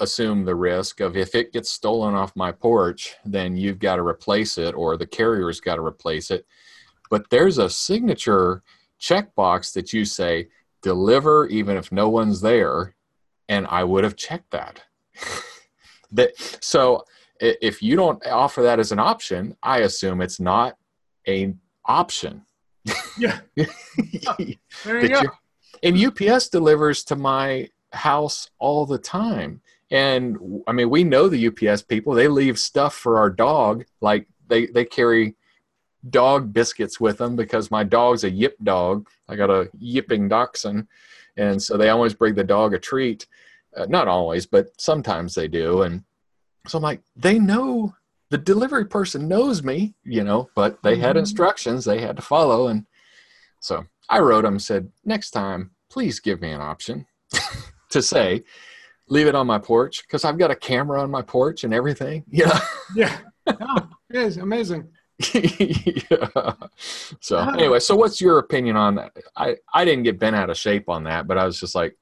assume 0.00 0.44
the 0.44 0.54
risk 0.54 1.00
of 1.00 1.16
if 1.16 1.34
it 1.34 1.52
gets 1.52 1.70
stolen 1.70 2.14
off 2.14 2.34
my 2.34 2.50
porch 2.50 3.14
then 3.24 3.56
you've 3.56 3.78
got 3.78 3.96
to 3.96 4.02
replace 4.02 4.58
it 4.58 4.74
or 4.74 4.96
the 4.96 5.06
carrier's 5.06 5.60
got 5.60 5.76
to 5.76 5.84
replace 5.84 6.30
it 6.30 6.46
but 7.10 7.28
there's 7.30 7.58
a 7.58 7.70
signature 7.70 8.62
checkbox 9.00 9.72
that 9.72 9.92
you 9.92 10.04
say 10.04 10.48
deliver 10.82 11.46
even 11.48 11.76
if 11.76 11.92
no 11.92 12.08
one's 12.08 12.40
there 12.40 12.94
and 13.48 13.66
i 13.68 13.84
would 13.84 14.04
have 14.04 14.16
checked 14.16 14.50
that 14.50 14.82
that 16.12 16.30
so 16.60 17.04
if 17.40 17.82
you 17.82 17.96
don't 17.96 18.24
offer 18.26 18.62
that 18.62 18.78
as 18.80 18.92
an 18.92 18.98
option 18.98 19.56
i 19.62 19.78
assume 19.80 20.20
it's 20.20 20.40
not 20.40 20.76
a 21.28 21.54
option 21.84 22.42
Yeah. 23.18 23.40
There 24.84 25.02
you 25.02 25.08
go. 25.08 25.22
and 25.82 25.96
UPS 25.96 26.48
delivers 26.48 27.04
to 27.04 27.16
my 27.16 27.68
house 27.92 28.48
all 28.58 28.86
the 28.86 28.98
time. 28.98 29.60
And 29.90 30.62
I 30.66 30.72
mean, 30.72 30.88
we 30.90 31.02
know 31.04 31.28
the 31.28 31.48
UPS 31.48 31.82
people. 31.82 32.14
They 32.14 32.28
leave 32.28 32.58
stuff 32.58 32.94
for 32.94 33.18
our 33.18 33.30
dog. 33.30 33.84
Like 34.00 34.26
they 34.48 34.66
they 34.66 34.84
carry 34.84 35.34
dog 36.08 36.52
biscuits 36.52 37.00
with 37.00 37.18
them 37.18 37.36
because 37.36 37.70
my 37.70 37.84
dog's 37.84 38.24
a 38.24 38.30
yip 38.30 38.56
dog. 38.62 39.08
I 39.28 39.36
got 39.36 39.50
a 39.50 39.68
yipping 39.78 40.28
dachshund, 40.28 40.86
and 41.36 41.60
so 41.62 41.76
they 41.76 41.88
always 41.88 42.14
bring 42.14 42.34
the 42.34 42.44
dog 42.44 42.72
a 42.74 42.78
treat. 42.78 43.26
Uh, 43.76 43.86
not 43.88 44.08
always, 44.08 44.46
but 44.46 44.68
sometimes 44.80 45.34
they 45.34 45.46
do. 45.46 45.82
And 45.82 46.02
so 46.66 46.78
I'm 46.78 46.82
like, 46.82 47.02
they 47.14 47.38
know 47.38 47.94
the 48.30 48.38
delivery 48.38 48.84
person 48.84 49.28
knows 49.28 49.62
me, 49.62 49.94
you 50.04 50.24
know, 50.24 50.50
but 50.56 50.82
they 50.82 50.96
had 50.96 51.16
Mhm. 51.16 51.20
instructions 51.20 51.84
they 51.84 52.00
had 52.00 52.16
to 52.16 52.22
follow, 52.22 52.68
and 52.68 52.86
so 53.60 53.86
I 54.08 54.20
wrote 54.20 54.42
them, 54.42 54.58
said, 54.58 54.90
next 55.04 55.30
time, 55.30 55.70
please 55.88 56.18
give 56.20 56.40
me 56.40 56.50
an 56.50 56.60
option 56.60 57.06
to 57.90 58.02
say, 58.02 58.42
leave 59.10 59.26
it 59.26 59.34
on 59.34 59.46
my 59.46 59.58
porch 59.58 60.02
because 60.06 60.24
I've 60.24 60.38
got 60.38 60.50
a 60.50 60.56
camera 60.56 61.02
on 61.02 61.10
my 61.10 61.20
porch 61.22 61.64
and 61.64 61.74
everything. 61.74 62.24
Yeah. 62.30 62.58
Yeah. 62.94 63.18
Oh, 63.46 63.88
it 64.08 64.16
is 64.16 64.36
amazing. 64.38 64.88
yeah. 65.34 66.52
So 67.20 67.38
anyway, 67.38 67.80
so 67.80 67.94
what's 67.96 68.20
your 68.20 68.38
opinion 68.38 68.76
on 68.76 68.94
that? 68.94 69.12
I, 69.36 69.56
I 69.74 69.84
didn't 69.84 70.04
get 70.04 70.18
bent 70.18 70.36
out 70.36 70.48
of 70.50 70.56
shape 70.56 70.88
on 70.88 71.04
that, 71.04 71.26
but 71.26 71.36
I 71.38 71.44
was 71.44 71.58
just 71.60 71.74
like, 71.74 71.96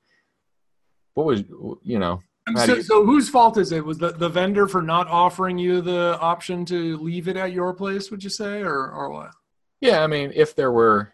what 1.14 1.26
was, 1.26 1.42
you 1.82 1.98
know, 1.98 2.20
So, 2.56 2.74
you- 2.76 2.82
so 2.82 3.04
whose 3.04 3.28
fault 3.28 3.56
is 3.59 3.72
it? 3.72 3.84
Was 3.84 3.98
the, 3.98 4.11
the 4.12 4.28
vendor 4.28 4.68
for 4.68 4.82
not 4.82 5.09
offering 5.09 5.59
you 5.59 5.80
the 5.80 6.18
option 6.20 6.64
to 6.66 6.96
leave 6.98 7.26
it 7.28 7.36
at 7.36 7.52
your 7.52 7.72
place, 7.74 8.11
would 8.11 8.22
you 8.22 8.30
say, 8.30 8.61
or, 8.62 8.90
or 8.90 9.11
what? 9.11 9.30
yeah, 9.80 10.02
I 10.02 10.06
mean, 10.06 10.32
if 10.34 10.54
there 10.54 10.72
were, 10.72 11.12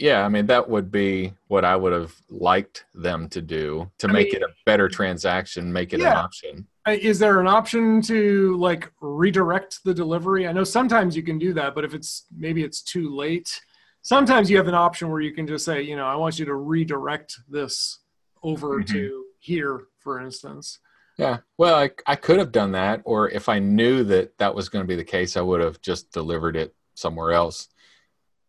yeah, 0.00 0.24
I 0.24 0.28
mean, 0.30 0.46
that 0.46 0.68
would 0.68 0.90
be 0.90 1.34
what 1.48 1.64
I 1.64 1.76
would 1.76 1.92
have 1.92 2.14
liked 2.30 2.86
them 2.94 3.28
to 3.28 3.42
do 3.42 3.90
to 3.98 4.08
I 4.08 4.12
make 4.12 4.32
mean- 4.32 4.36
it 4.36 4.42
a 4.42 4.48
better 4.64 4.88
transaction, 4.88 5.70
make 5.72 5.92
it 5.92 6.00
an 6.00 6.06
option. 6.06 6.66
Uh, 6.88 6.92
Is 6.92 7.18
there 7.18 7.38
an 7.40 7.46
option 7.46 8.00
to 8.02 8.56
like 8.56 8.90
redirect 9.02 9.80
the 9.84 9.92
delivery? 9.92 10.48
I 10.48 10.52
know 10.52 10.64
sometimes 10.64 11.14
you 11.14 11.22
can 11.22 11.38
do 11.38 11.52
that, 11.52 11.74
but 11.74 11.84
if 11.84 11.92
it's 11.92 12.24
maybe 12.34 12.62
it's 12.64 12.80
too 12.80 13.14
late, 13.14 13.60
sometimes 14.00 14.50
you 14.50 14.56
have 14.56 14.68
an 14.68 14.74
option 14.74 15.10
where 15.10 15.20
you 15.20 15.32
can 15.32 15.46
just 15.46 15.66
say, 15.66 15.82
you 15.82 15.94
know, 15.96 16.06
I 16.06 16.14
want 16.16 16.38
you 16.38 16.46
to 16.46 16.54
redirect 16.54 17.36
this 17.50 17.98
over 18.42 18.80
Mhm. 18.80 18.86
to 18.88 19.24
here, 19.38 19.82
for 19.98 20.18
instance. 20.22 20.78
Yeah. 21.18 21.40
Well, 21.58 21.74
I, 21.74 21.90
I 22.06 22.16
could 22.16 22.38
have 22.38 22.50
done 22.50 22.72
that, 22.72 23.02
or 23.04 23.28
if 23.28 23.50
I 23.50 23.58
knew 23.58 24.02
that 24.04 24.38
that 24.38 24.54
was 24.54 24.70
going 24.70 24.82
to 24.82 24.88
be 24.88 24.96
the 24.96 25.04
case, 25.04 25.36
I 25.36 25.42
would 25.42 25.60
have 25.60 25.82
just 25.82 26.10
delivered 26.12 26.56
it 26.56 26.74
somewhere 26.94 27.32
else. 27.32 27.68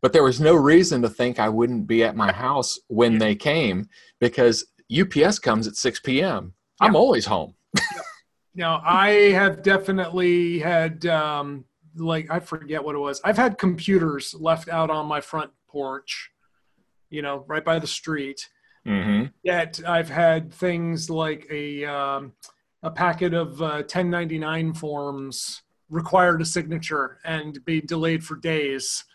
But 0.01 0.13
there 0.13 0.23
was 0.23 0.41
no 0.41 0.55
reason 0.55 1.01
to 1.03 1.09
think 1.09 1.39
I 1.39 1.49
wouldn't 1.49 1.87
be 1.87 2.03
at 2.03 2.15
my 2.15 2.31
house 2.31 2.79
when 2.87 3.19
they 3.19 3.35
came 3.35 3.87
because 4.19 4.65
UPS 4.91 5.39
comes 5.39 5.67
at 5.67 5.75
6 5.75 5.99
p.m. 6.01 6.53
I'm 6.79 6.95
always 6.95 7.25
home. 7.25 7.55
Now, 8.53 8.81
I 8.85 9.11
have 9.31 9.63
definitely 9.63 10.59
had, 10.59 11.05
um, 11.05 11.65
like, 11.95 12.29
I 12.29 12.39
forget 12.39 12.83
what 12.83 12.95
it 12.95 12.99
was. 12.99 13.21
I've 13.23 13.37
had 13.37 13.57
computers 13.57 14.35
left 14.37 14.67
out 14.67 14.89
on 14.89 15.05
my 15.05 15.21
front 15.21 15.51
porch, 15.69 16.31
you 17.09 17.21
know, 17.21 17.45
right 17.47 17.63
by 17.63 17.79
the 17.79 17.87
street. 17.87 18.49
Mm-hmm. 18.85 19.27
Yet 19.43 19.79
I've 19.87 20.09
had 20.09 20.53
things 20.53 21.09
like 21.09 21.47
a 21.49 21.85
um, 21.85 22.33
a 22.83 22.89
packet 22.89 23.33
of 23.33 23.61
uh, 23.61 23.83
1099 23.85 24.73
forms 24.73 25.61
required 25.89 26.41
a 26.41 26.45
signature 26.45 27.19
and 27.23 27.63
be 27.63 27.79
delayed 27.79 28.23
for 28.23 28.35
days 28.35 29.05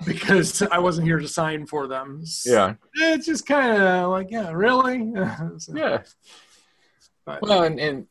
because 0.06 0.62
I 0.62 0.78
wasn't 0.78 1.06
here 1.06 1.18
to 1.18 1.28
sign 1.28 1.66
for 1.66 1.86
them. 1.88 2.22
Yeah. 2.46 2.74
it's 2.94 3.26
just 3.26 3.46
kind 3.46 3.82
of 3.82 4.10
like, 4.10 4.30
yeah, 4.30 4.50
really? 4.52 5.12
So, 5.58 5.74
Yeah. 5.76 6.02
but- 7.24 7.42
Well, 7.42 7.64
and, 7.64 7.78
and 7.80 8.06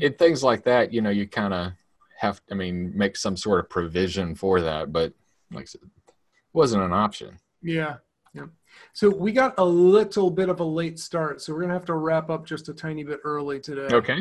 in 0.00 0.14
things 0.14 0.42
like 0.42 0.64
that, 0.64 0.92
you 0.92 1.00
know, 1.00 1.10
you 1.10 1.26
kind 1.28 1.54
of 1.54 1.72
have, 2.18 2.40
I 2.50 2.54
mean, 2.54 2.92
make 2.96 3.16
some 3.16 3.36
sort 3.36 3.60
of 3.60 3.70
provision 3.70 4.34
for 4.34 4.60
that. 4.62 4.92
But 4.92 5.12
like 5.52 5.62
I 5.62 5.66
said, 5.66 5.82
it 5.84 6.14
wasn't 6.52 6.82
an 6.82 6.92
option. 6.92 7.38
Yeah. 7.62 7.96
Yeah. 8.34 8.46
So 8.92 9.08
we 9.08 9.32
got 9.32 9.54
a 9.58 9.64
little 9.64 10.30
bit 10.30 10.48
of 10.48 10.60
a 10.60 10.64
late 10.64 10.98
start, 10.98 11.40
so 11.40 11.54
we're 11.54 11.62
gonna 11.62 11.72
have 11.72 11.86
to 11.86 11.94
wrap 11.94 12.28
up 12.30 12.44
just 12.44 12.68
a 12.68 12.74
tiny 12.74 13.04
bit 13.04 13.20
early 13.24 13.58
today. 13.60 13.94
Okay. 13.94 14.18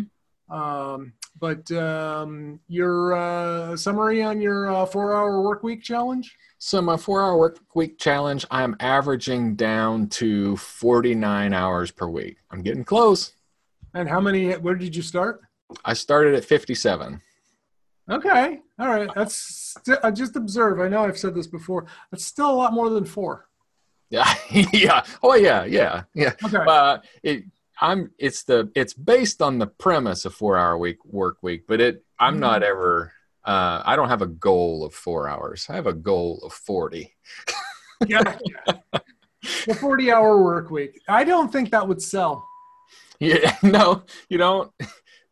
Um, 0.49 1.13
but 1.39 1.69
um, 1.71 2.59
your 2.67 3.13
uh, 3.13 3.75
summary 3.75 4.21
on 4.21 4.39
your 4.41 4.69
uh, 4.69 4.85
four-hour 4.85 5.41
work 5.41 5.63
week 5.63 5.83
challenge? 5.83 6.37
So 6.57 6.81
my 6.81 6.97
four 6.97 7.21
hour 7.21 7.37
work 7.37 7.59
week 7.73 7.99
challenge, 7.99 8.45
I'm 8.49 8.75
averaging 8.79 9.55
down 9.55 10.07
to 10.09 10.57
49 10.57 11.53
hours 11.53 11.91
per 11.91 12.07
week. 12.07 12.37
I'm 12.51 12.61
getting 12.61 12.83
close. 12.83 13.33
And 13.93 14.09
how 14.09 14.19
many? 14.19 14.51
Where 14.53 14.75
did 14.75 14.95
you 14.95 15.01
start? 15.01 15.41
I 15.83 15.93
started 15.93 16.35
at 16.35 16.45
57. 16.45 17.21
Okay, 18.09 18.59
all 18.77 18.87
right. 18.87 19.09
That's 19.15 19.35
st- 19.35 19.99
I 20.03 20.11
just 20.11 20.35
observe. 20.35 20.79
I 20.79 20.87
know 20.87 21.03
I've 21.03 21.17
said 21.17 21.33
this 21.33 21.47
before. 21.47 21.87
That's 22.11 22.23
still 22.25 22.51
a 22.51 22.53
lot 22.53 22.73
more 22.73 22.89
than 22.89 23.03
four. 23.05 23.47
Yeah. 24.09 24.31
yeah. 24.73 25.03
Oh 25.23 25.33
yeah. 25.35 25.65
Yeah. 25.65 26.03
Yeah. 26.13 26.33
Okay. 26.43 26.57
Uh, 26.57 26.99
it, 27.23 27.43
I'm, 27.81 28.11
it's 28.17 28.43
the, 28.43 28.71
it's 28.75 28.93
based 28.93 29.41
on 29.41 29.59
the 29.59 29.67
premise 29.67 30.25
of 30.25 30.33
four 30.33 30.57
hour 30.57 30.77
week 30.77 31.03
work 31.05 31.37
week, 31.41 31.65
but 31.67 31.81
it, 31.81 32.03
I'm 32.19 32.39
not 32.39 32.63
ever, 32.63 33.11
uh, 33.43 33.81
I 33.85 33.95
don't 33.95 34.09
have 34.09 34.21
a 34.21 34.27
goal 34.27 34.85
of 34.85 34.93
four 34.93 35.27
hours. 35.27 35.67
I 35.69 35.75
have 35.75 35.87
a 35.87 35.93
goal 35.93 36.39
of 36.43 36.53
40. 36.53 37.15
yeah. 38.07 38.37
The 39.67 39.75
forty-hour 39.75 40.43
work 40.43 40.71
week. 40.71 41.01
I 41.07 41.23
don't 41.23 41.51
think 41.51 41.71
that 41.71 41.87
would 41.87 42.01
sell. 42.01 42.47
Yeah, 43.19 43.55
no, 43.63 44.03
you 44.29 44.37
don't. 44.37 44.71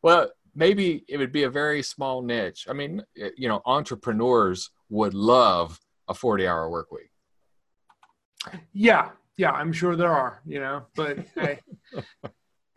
Well, 0.01 0.31
maybe 0.55 1.03
it 1.07 1.17
would 1.17 1.31
be 1.31 1.43
a 1.43 1.49
very 1.49 1.81
small 1.81 2.21
niche. 2.21 2.67
I 2.69 2.73
mean, 2.73 3.03
you 3.15 3.47
know, 3.47 3.61
entrepreneurs 3.65 4.69
would 4.89 5.13
love 5.13 5.79
a 6.07 6.13
40 6.13 6.47
hour 6.47 6.69
work 6.69 6.91
week. 6.91 7.09
Yeah, 8.73 9.09
yeah, 9.37 9.51
I'm 9.51 9.73
sure 9.73 9.95
there 9.95 10.11
are, 10.11 10.41
you 10.45 10.59
know, 10.59 10.83
but 10.95 11.19
hey. 11.35 11.59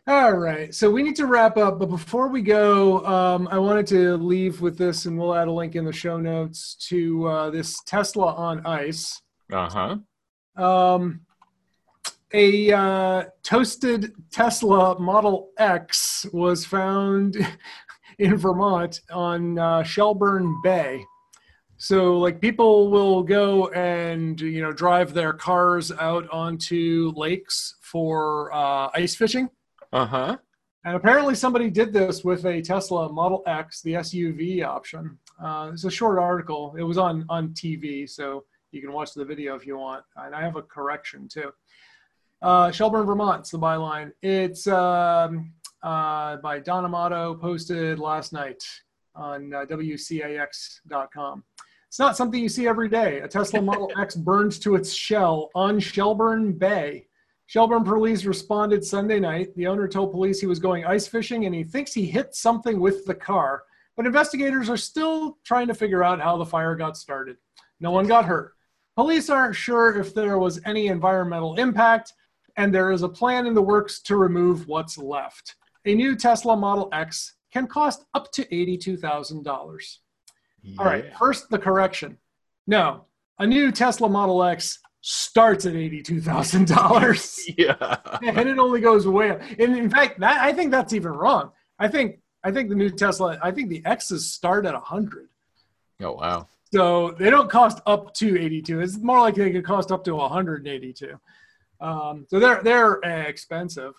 All 0.07 0.33
right, 0.33 0.73
so 0.73 0.89
we 0.89 1.03
need 1.03 1.17
to 1.17 1.25
wrap 1.25 1.57
up, 1.57 1.79
but 1.79 1.87
before 1.87 2.29
we 2.29 2.41
go, 2.41 3.05
um, 3.05 3.47
I 3.51 3.57
wanted 3.57 3.85
to 3.87 4.15
leave 4.15 4.61
with 4.61 4.77
this, 4.77 5.05
and 5.05 5.19
we'll 5.19 5.35
add 5.35 5.49
a 5.49 5.51
link 5.51 5.75
in 5.75 5.83
the 5.83 5.91
show 5.91 6.17
notes 6.17 6.75
to 6.87 7.27
uh, 7.27 7.49
this 7.49 7.81
Tesla 7.85 8.33
on 8.33 8.65
ice. 8.65 9.21
Uh 9.51 9.97
huh. 10.57 10.63
Um, 10.63 11.21
a 12.33 12.71
uh, 12.71 13.23
toasted 13.43 14.13
Tesla 14.31 14.97
Model 14.99 15.49
X 15.57 16.25
was 16.31 16.65
found 16.65 17.37
in 18.19 18.37
Vermont 18.37 19.01
on 19.11 19.59
uh, 19.59 19.83
Shelburne 19.83 20.59
Bay. 20.63 21.03
So, 21.77 22.17
like, 22.17 22.41
people 22.41 22.89
will 22.89 23.21
go 23.21 23.67
and 23.69 24.39
you 24.41 24.61
know 24.61 24.71
drive 24.71 25.13
their 25.13 25.33
cars 25.33 25.91
out 25.91 26.27
onto 26.31 27.13
lakes 27.15 27.75
for 27.81 28.51
uh, 28.51 28.89
ice 28.95 29.15
fishing. 29.15 29.49
Uh 29.93 30.05
huh. 30.05 30.37
And 30.85 30.95
apparently, 30.95 31.35
somebody 31.35 31.69
did 31.69 31.93
this 31.93 32.23
with 32.23 32.45
a 32.45 32.61
Tesla 32.61 33.11
Model 33.11 33.43
X, 33.45 33.81
the 33.81 33.93
SUV 33.93 34.65
option. 34.65 35.19
Uh, 35.41 35.69
it's 35.71 35.83
a 35.83 35.91
short 35.91 36.17
article. 36.17 36.73
It 36.77 36.83
was 36.83 36.97
on 36.97 37.25
on 37.29 37.49
TV, 37.49 38.09
so 38.09 38.45
you 38.71 38.81
can 38.81 38.91
watch 38.91 39.13
the 39.13 39.25
video 39.25 39.55
if 39.55 39.67
you 39.67 39.77
want. 39.77 40.03
And 40.15 40.33
I 40.33 40.41
have 40.41 40.55
a 40.55 40.63
correction 40.63 41.27
too. 41.27 41.51
Uh, 42.41 42.71
Shelburne, 42.71 43.05
Vermont's 43.05 43.51
the 43.51 43.59
byline. 43.59 44.11
It's 44.23 44.65
um, 44.67 45.53
uh, 45.83 46.37
by 46.37 46.59
Don 46.59 46.85
Amato, 46.85 47.35
posted 47.35 47.99
last 47.99 48.33
night 48.33 48.63
on 49.17 49.53
uh, 49.53 49.65
WCAX.com. 49.65 51.43
It's 51.87 51.99
not 51.99 52.17
something 52.17 52.41
you 52.41 52.49
see 52.49 52.67
every 52.67 52.89
day. 52.89 53.19
A 53.19 53.27
Tesla 53.27 53.61
Model 53.61 53.91
X 53.99 54.15
burned 54.15 54.61
to 54.61 54.75
its 54.75 54.93
shell 54.93 55.49
on 55.55 55.79
Shelburne 55.79 56.53
Bay. 56.53 57.07
Shelburne 57.47 57.85
police 57.85 58.25
responded 58.25 58.83
Sunday 58.85 59.19
night. 59.19 59.55
The 59.55 59.67
owner 59.67 59.87
told 59.87 60.11
police 60.11 60.39
he 60.39 60.47
was 60.47 60.59
going 60.59 60.85
ice 60.85 61.07
fishing 61.07 61.45
and 61.45 61.55
he 61.55 61.63
thinks 61.63 61.93
he 61.93 62.05
hit 62.05 62.35
something 62.35 62.79
with 62.79 63.05
the 63.05 63.15
car. 63.15 63.63
But 63.95 64.05
investigators 64.05 64.69
are 64.69 64.77
still 64.77 65.37
trying 65.45 65.67
to 65.67 65.73
figure 65.73 66.03
out 66.03 66.21
how 66.21 66.37
the 66.37 66.45
fire 66.45 66.75
got 66.75 66.97
started. 66.97 67.37
No 67.79 67.91
one 67.91 68.05
got 68.05 68.25
hurt. 68.25 68.53
Police 68.95 69.29
aren't 69.29 69.55
sure 69.55 69.97
if 69.97 70.13
there 70.13 70.37
was 70.37 70.59
any 70.65 70.87
environmental 70.87 71.55
impact, 71.55 72.13
and 72.57 72.73
there 72.73 72.91
is 72.91 73.03
a 73.03 73.09
plan 73.09 73.45
in 73.45 73.53
the 73.53 73.61
works 73.61 74.01
to 74.01 74.17
remove 74.17 74.67
what's 74.67 74.97
left. 74.97 75.55
A 75.85 75.95
new 75.95 76.15
Tesla 76.15 76.57
Model 76.57 76.89
X 76.91 77.36
can 77.51 77.67
cost 77.67 78.05
up 78.13 78.31
to 78.33 78.45
$82,000. 78.45 79.97
All 80.79 80.85
right, 80.85 81.05
first 81.17 81.49
the 81.49 81.57
correction. 81.59 82.17
No, 82.65 83.05
a 83.39 83.47
new 83.47 83.71
Tesla 83.71 84.09
Model 84.09 84.43
X 84.43 84.79
starts 85.01 85.65
at 85.65 85.73
$82,000 85.73 87.39
Yeah. 87.57 87.97
and 88.21 88.49
it 88.49 88.59
only 88.59 88.81
goes 88.81 89.07
way 89.07 89.31
up. 89.31 89.41
And 89.59 89.77
in 89.77 89.89
fact, 89.89 90.19
that, 90.19 90.41
I 90.41 90.51
think 90.51 90.71
that's 90.71 90.93
even 90.93 91.11
wrong. 91.11 91.51
I 91.79 91.87
think 91.87 92.19
I 92.43 92.51
think 92.51 92.69
the 92.69 92.75
new 92.75 92.89
Tesla, 92.89 93.37
I 93.41 93.51
think 93.51 93.69
the 93.69 93.81
X's 93.85 94.31
start 94.31 94.65
at 94.65 94.73
100. 94.73 95.27
Oh 96.01 96.13
wow. 96.13 96.47
So 96.73 97.11
they 97.11 97.29
don't 97.29 97.49
cost 97.49 97.79
up 97.85 98.13
to 98.15 98.39
82. 98.39 98.81
It's 98.81 98.97
more 98.97 99.19
like 99.21 99.35
they 99.35 99.51
could 99.51 99.65
cost 99.65 99.91
up 99.91 100.03
to 100.05 100.15
182. 100.15 101.19
Um, 101.79 102.25
so 102.29 102.39
they're 102.39 102.61
they're 102.63 103.05
uh, 103.05 103.27
expensive. 103.27 103.93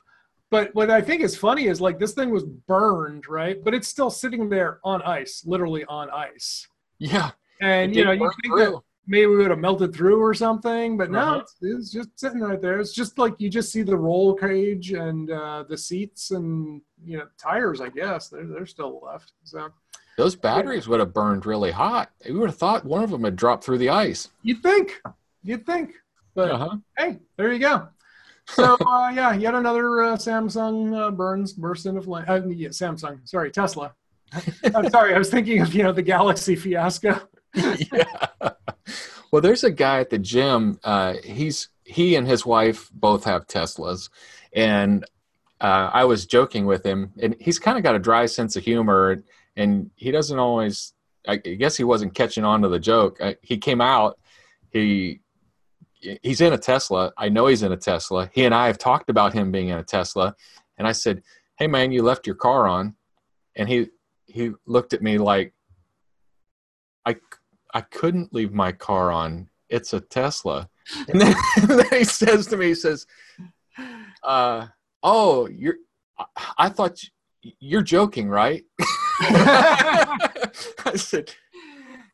But 0.51 0.75
what 0.75 0.91
I 0.91 1.01
think 1.03 1.23
is 1.23 1.37
funny 1.37 1.67
is 1.67 1.81
like 1.81 1.99
this 1.99 2.13
thing 2.15 2.31
was 2.31 2.45
burned, 2.45 3.29
right? 3.29 3.63
But 3.63 3.75
it's 3.75 3.89
still 3.89 4.11
sitting 4.11 4.49
there 4.49 4.81
on 4.83 5.03
ice, 5.03 5.43
literally 5.47 5.85
on 5.85 6.09
ice. 6.11 6.67
Yeah. 6.99 7.31
And 7.61 7.95
you 7.95 8.05
know, 8.05 8.13
you 8.13 8.31
think 8.43 8.57
that 8.57 8.81
maybe 9.07 9.27
we 9.27 9.37
would 9.39 9.51
have 9.51 9.59
melted 9.59 9.95
through 9.95 10.21
or 10.23 10.33
something, 10.33 10.97
but 10.97 11.11
no, 11.11 11.19
Uh-huh. 11.19 11.39
it's, 11.41 11.57
it's 11.61 11.91
just 11.91 12.19
sitting 12.19 12.41
right 12.41 12.61
there. 12.63 12.79
It's 12.81 12.93
just 12.95 13.19
like 13.19 13.35
you 13.39 13.51
just 13.51 13.71
see 13.73 13.83
the 13.83 13.97
roll 13.97 14.35
cage 14.35 14.93
and 14.93 15.31
uh, 15.31 15.65
the 15.69 15.77
seats 15.77 16.31
and 16.31 16.81
you 17.05 17.19
know 17.19 17.27
tires. 17.37 17.81
I 17.81 17.89
guess 17.91 18.29
they're 18.29 18.47
they're 18.47 18.67
still 18.67 19.01
left. 19.05 19.33
So 19.45 19.69
Those 20.17 20.35
batteries 20.35 20.89
would 20.89 21.01
have 21.01 21.13
burned 21.13 21.45
really 21.47 21.71
hot. 21.73 22.11
We 22.25 22.33
would 22.39 22.51
have 22.51 22.59
thought 22.59 22.85
one 22.85 23.05
of 23.05 23.11
them 23.11 23.25
had 23.25 23.37
dropped 23.37 23.65
through 23.65 23.79
the 23.79 23.91
ice. 23.91 24.31
you'd 24.43 24.63
think, 24.63 25.01
you'd 25.43 25.67
think, 25.67 25.93
but 26.35 26.51
Uh 26.51 26.59
huh. 26.59 26.77
hey, 26.97 27.19
there 27.37 27.53
you 27.53 27.59
go. 27.59 27.89
So 28.49 28.77
uh, 28.81 29.11
yeah, 29.15 29.35
yet 29.35 29.55
another 29.55 30.03
uh, 30.03 30.17
Samsung 30.17 30.97
uh, 30.97 31.11
burns 31.11 31.53
burst 31.53 31.87
into 31.87 32.01
flame. 32.01 32.25
Uh, 32.27 32.41
yeah, 32.47 32.69
Samsung, 32.69 33.27
sorry, 33.29 33.51
Tesla. 33.51 33.95
I'm 34.75 34.91
sorry, 34.91 35.15
I 35.15 35.19
was 35.19 35.31
thinking 35.31 35.61
of 35.61 35.75
you 35.75 35.83
know 35.83 35.93
the 35.93 36.03
Galaxy 36.03 36.57
fiasco. 36.57 37.21
yeah. 37.55 38.51
Well, 39.31 39.43
there's 39.43 39.65
a 39.65 39.71
guy 39.71 40.01
at 40.01 40.11
the 40.11 40.19
gym. 40.19 40.79
Uh, 40.83 41.15
he's 41.23 41.69
he 41.85 42.17
and 42.17 42.27
his 42.27 42.47
wife 42.47 42.91
both 42.93 43.25
have 43.25 43.47
Teslas, 43.47 44.09
and 44.55 45.05
uh, 45.61 45.91
I 45.93 46.05
was 46.05 46.27
joking 46.27 46.67
with 46.67 46.85
him, 46.85 47.13
and 47.21 47.37
he's 47.39 47.59
kind 47.59 47.77
of 47.77 47.85
got 47.85 47.95
a 47.95 47.99
dry 47.99 48.27
sense 48.27 48.57
of 48.57 48.65
humor, 48.65 49.23
and 49.57 49.91
he 49.97 50.11
doesn't 50.11 50.39
always. 50.39 50.95
I 51.27 51.37
guess 51.37 51.77
he 51.77 51.85
wasn't 51.85 52.15
catching 52.15 52.45
on 52.45 52.63
to 52.63 52.69
the 52.69 52.79
joke. 52.79 53.19
Uh, 53.21 53.35
he 53.43 53.59
came 53.59 53.83
out. 53.83 54.19
He 54.71 55.21
he's 56.23 56.41
in 56.41 56.53
a 56.53 56.59
Tesla. 56.59 57.13
I 57.17 57.29
know 57.29 57.47
he's 57.47 57.63
in 57.63 57.73
a 57.73 57.77
Tesla. 57.77 58.31
He 58.33 58.45
and 58.45 58.55
I 58.55 58.67
have 58.67 58.79
talked 58.79 59.11
about 59.11 59.33
him 59.33 59.51
being 59.51 59.69
in 59.69 59.79
a 59.79 59.85
Tesla, 59.85 60.35
and 60.77 60.87
I 60.87 60.93
said, 60.93 61.23
"Hey, 61.59 61.67
man, 61.67 61.93
you 61.93 62.03
left 62.03 62.27
your 62.27 62.37
car 62.37 62.67
on." 62.67 62.95
and 63.59 63.69
he 63.69 63.89
he 64.27 64.53
looked 64.67 64.95
at 64.95 65.03
me 65.03 65.19
like 65.19 65.53
I 67.05 67.17
I 67.75 67.83
couldn't 67.83 68.33
leave 68.33 68.55
my 68.55 68.73
car 68.73 69.13
on. 69.13 69.51
It's 69.69 69.93
a 69.93 70.01
Tesla. 70.01 70.71
And 71.09 71.21
then, 71.21 71.37
and 71.57 71.69
then 71.69 71.87
he 71.91 72.05
says 72.05 72.47
to 72.47 72.57
me, 72.57 72.69
he 72.69 72.75
says, 72.75 73.07
uh, 74.23 74.69
"Oh, 75.03 75.47
you're. 75.49 75.77
I, 76.57 76.69
thought 76.69 77.03
you, 77.43 77.53
you're 77.61 77.83
joking, 77.83 78.29
right?" 78.29 78.65
I 79.21 80.95
said, 80.97 81.33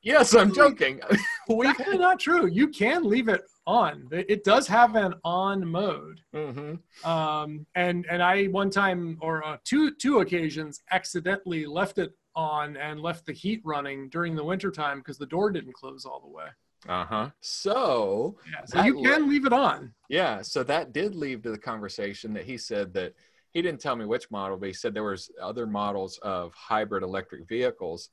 "Yes, 0.05 0.35
I'm 0.35 0.55
joking." 0.55 1.01
we 1.49 1.67
That's 1.67 1.95
not 1.95 2.21
true. 2.21 2.47
You 2.47 2.69
can 2.69 3.05
leave 3.05 3.29
it 3.29 3.43
on. 3.67 4.09
It 4.13 4.45
does 4.45 4.67
have 4.69 4.95
an 4.95 5.15
on 5.25 5.67
mode. 5.67 6.21
Mm-hmm. 6.35 7.09
Um, 7.09 7.67
and 7.75 8.07
and 8.11 8.23
I 8.23 8.47
one 8.47 8.71
time 8.71 9.19
or 9.21 9.45
uh, 9.45 9.57
two 9.65 9.95
two 9.95 10.21
occasions 10.21 10.83
accidentally 10.91 11.67
left 11.67 11.99
it 11.99 12.13
on 12.37 12.77
and 12.77 13.01
left 13.01 13.27
the 13.27 13.33
heat 13.33 13.61
running 13.65 14.09
during 14.09 14.35
the 14.35 14.45
wintertime 14.45 14.99
because 14.99 15.19
the 15.19 15.27
door 15.27 15.51
didn't 15.51 15.73
close 15.73 16.05
all 16.05 16.21
the 16.21 16.29
way. 16.29 16.47
Uh-huh. 16.89 17.31
So, 17.41 18.37
Yeah, 18.51 18.65
so 18.67 18.83
you 18.83 19.03
can 19.03 19.29
leave 19.29 19.47
it 19.47 19.53
on. 19.53 19.95
yeah, 20.09 20.43
so 20.43 20.63
that 20.65 20.93
did 20.93 21.15
lead 21.15 21.43
to 21.45 21.51
the 21.51 21.59
conversation 21.59 22.35
that 22.35 22.45
he 22.45 22.59
said 22.59 22.93
that 22.95 23.15
he 23.53 23.63
didn't 23.63 23.81
tell 23.81 23.97
me 23.97 24.05
which 24.05 24.31
model, 24.31 24.57
but 24.57 24.67
he 24.67 24.73
said 24.75 24.93
there 24.93 25.05
was 25.05 25.31
other 25.41 25.67
models 25.67 26.19
of 26.23 26.53
hybrid 26.53 27.03
electric 27.03 27.49
vehicles 27.49 28.11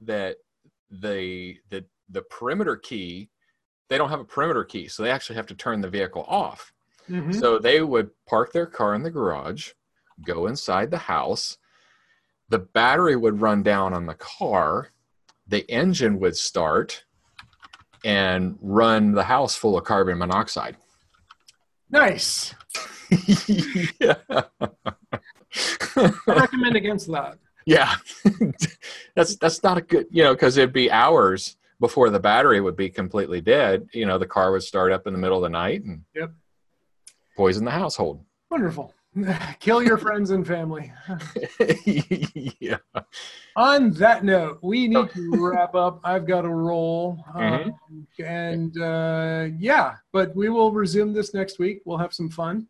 that 0.00 0.36
the 0.90 1.56
the 1.70 1.84
the 2.08 2.22
perimeter 2.22 2.76
key 2.76 3.30
they 3.88 3.98
don't 3.98 4.10
have 4.10 4.20
a 4.20 4.24
perimeter 4.24 4.64
key, 4.64 4.88
so 4.88 5.02
they 5.02 5.10
actually 5.10 5.36
have 5.36 5.46
to 5.46 5.54
turn 5.54 5.80
the 5.80 5.90
vehicle 5.90 6.24
off. 6.26 6.72
Mhm. 7.08 7.38
So 7.38 7.58
they 7.58 7.82
would 7.82 8.10
park 8.26 8.52
their 8.52 8.66
car 8.66 8.94
in 8.94 9.02
the 9.02 9.10
garage, 9.10 9.72
go 10.24 10.46
inside 10.46 10.90
the 10.90 10.98
house. 10.98 11.58
The 12.48 12.58
battery 12.58 13.14
would 13.16 13.40
run 13.40 13.62
down 13.62 13.92
on 13.92 14.06
the 14.06 14.14
car. 14.14 14.90
The 15.46 15.70
engine 15.70 16.18
would 16.20 16.36
start 16.36 17.04
and 18.04 18.58
run 18.60 19.12
the 19.12 19.24
house 19.24 19.54
full 19.54 19.76
of 19.76 19.84
carbon 19.84 20.18
monoxide. 20.18 20.76
Nice. 21.90 22.54
yeah. 24.00 24.16
I 25.96 26.12
recommend 26.26 26.76
against 26.76 27.06
that. 27.12 27.38
Yeah. 27.66 27.94
that's 29.14 29.36
that's 29.36 29.62
not 29.62 29.78
a 29.78 29.82
good, 29.82 30.06
you 30.10 30.22
know, 30.22 30.34
because 30.34 30.56
it'd 30.56 30.72
be 30.72 30.90
hours 30.90 31.56
before 31.80 32.10
the 32.10 32.20
battery 32.20 32.60
would 32.60 32.76
be 32.76 32.88
completely 32.90 33.40
dead. 33.40 33.88
You 33.92 34.06
know, 34.06 34.18
the 34.18 34.26
car 34.26 34.52
would 34.52 34.62
start 34.62 34.92
up 34.92 35.06
in 35.06 35.12
the 35.12 35.18
middle 35.18 35.38
of 35.38 35.42
the 35.42 35.48
night 35.48 35.82
and 35.84 36.02
Yep. 36.14 36.30
poison 37.36 37.64
the 37.64 37.70
household. 37.70 38.24
Wonderful. 38.50 38.94
Kill 39.60 39.80
your 39.82 39.96
friends 39.96 40.30
and 40.30 40.44
family. 40.46 40.92
yeah. 42.60 42.78
On 43.56 43.92
that 43.92 44.24
note, 44.24 44.58
we 44.62 44.88
need 44.88 45.10
to 45.10 45.30
wrap 45.36 45.74
up. 45.76 46.00
I've 46.02 46.26
got 46.26 46.44
a 46.44 46.48
roll. 46.48 47.24
Mhm. 47.34 47.66
Um, 47.66 48.06
and 48.18 48.80
uh, 48.80 49.48
yeah, 49.58 49.94
but 50.12 50.34
we 50.34 50.48
will 50.48 50.72
resume 50.72 51.12
this 51.12 51.32
next 51.32 51.58
week. 51.60 51.80
We'll 51.84 51.98
have 51.98 52.12
some 52.12 52.28
fun. 52.28 52.66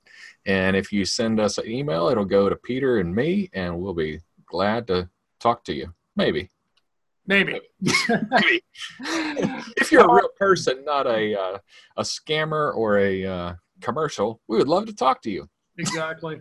And 0.45 0.77
if 0.77 0.93
you 0.93 1.07
send 1.07 1.41
us 1.41 1.57
an 1.57 1.71
email, 1.71 2.09
it'll 2.09 2.27
go 2.27 2.51
to 2.51 2.57
Peter 2.57 2.99
and 2.99 3.15
me, 3.15 3.49
and 3.55 3.79
we'll 3.79 3.95
be 3.95 4.21
glad 4.47 4.87
to 4.89 5.09
talk 5.39 5.65
to 5.65 5.75
you. 5.75 5.95
Maybe. 6.17 6.51
Maybe. 7.31 7.59
Maybe. 8.29 8.61
if 9.77 9.93
you're 9.93 10.05
a 10.05 10.13
real 10.13 10.31
person, 10.37 10.85
not 10.85 11.07
a 11.07 11.41
uh, 11.41 11.59
a 11.97 12.03
scammer 12.03 12.75
or 12.75 12.99
a 12.99 13.25
uh, 13.25 13.55
commercial, 13.81 14.41
we 14.49 14.57
would 14.59 14.67
love 14.67 14.87
to 14.87 14.93
talk 14.93 15.23
to 15.23 15.31
you. 15.31 15.49
exactly. 15.79 16.41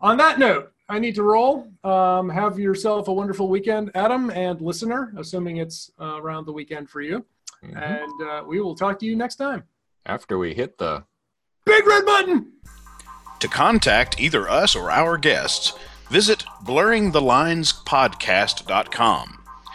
On 0.00 0.16
that 0.18 0.38
note, 0.38 0.70
I 0.88 1.00
need 1.00 1.16
to 1.16 1.24
roll. 1.24 1.66
Um, 1.82 2.28
have 2.28 2.56
yourself 2.56 3.08
a 3.08 3.12
wonderful 3.12 3.48
weekend, 3.48 3.90
Adam, 3.96 4.30
and 4.30 4.60
listener, 4.60 5.12
assuming 5.18 5.56
it's 5.56 5.90
uh, 6.00 6.20
around 6.22 6.46
the 6.46 6.52
weekend 6.52 6.88
for 6.88 7.00
you. 7.00 7.26
Mhm. 7.64 7.76
And 7.76 8.22
uh, 8.28 8.44
we 8.46 8.60
will 8.60 8.76
talk 8.76 9.00
to 9.00 9.06
you 9.06 9.16
next 9.16 9.34
time. 9.36 9.64
After 10.04 10.38
we 10.38 10.54
hit 10.54 10.78
the 10.78 11.02
Big 11.64 11.84
red 11.84 12.06
button. 12.06 12.52
To 13.40 13.48
contact 13.48 14.20
either 14.20 14.48
us 14.48 14.76
or 14.76 14.92
our 14.92 15.18
guests, 15.18 15.72
visit 16.08 16.44
blurringthelinespodcast.com. 16.64 19.42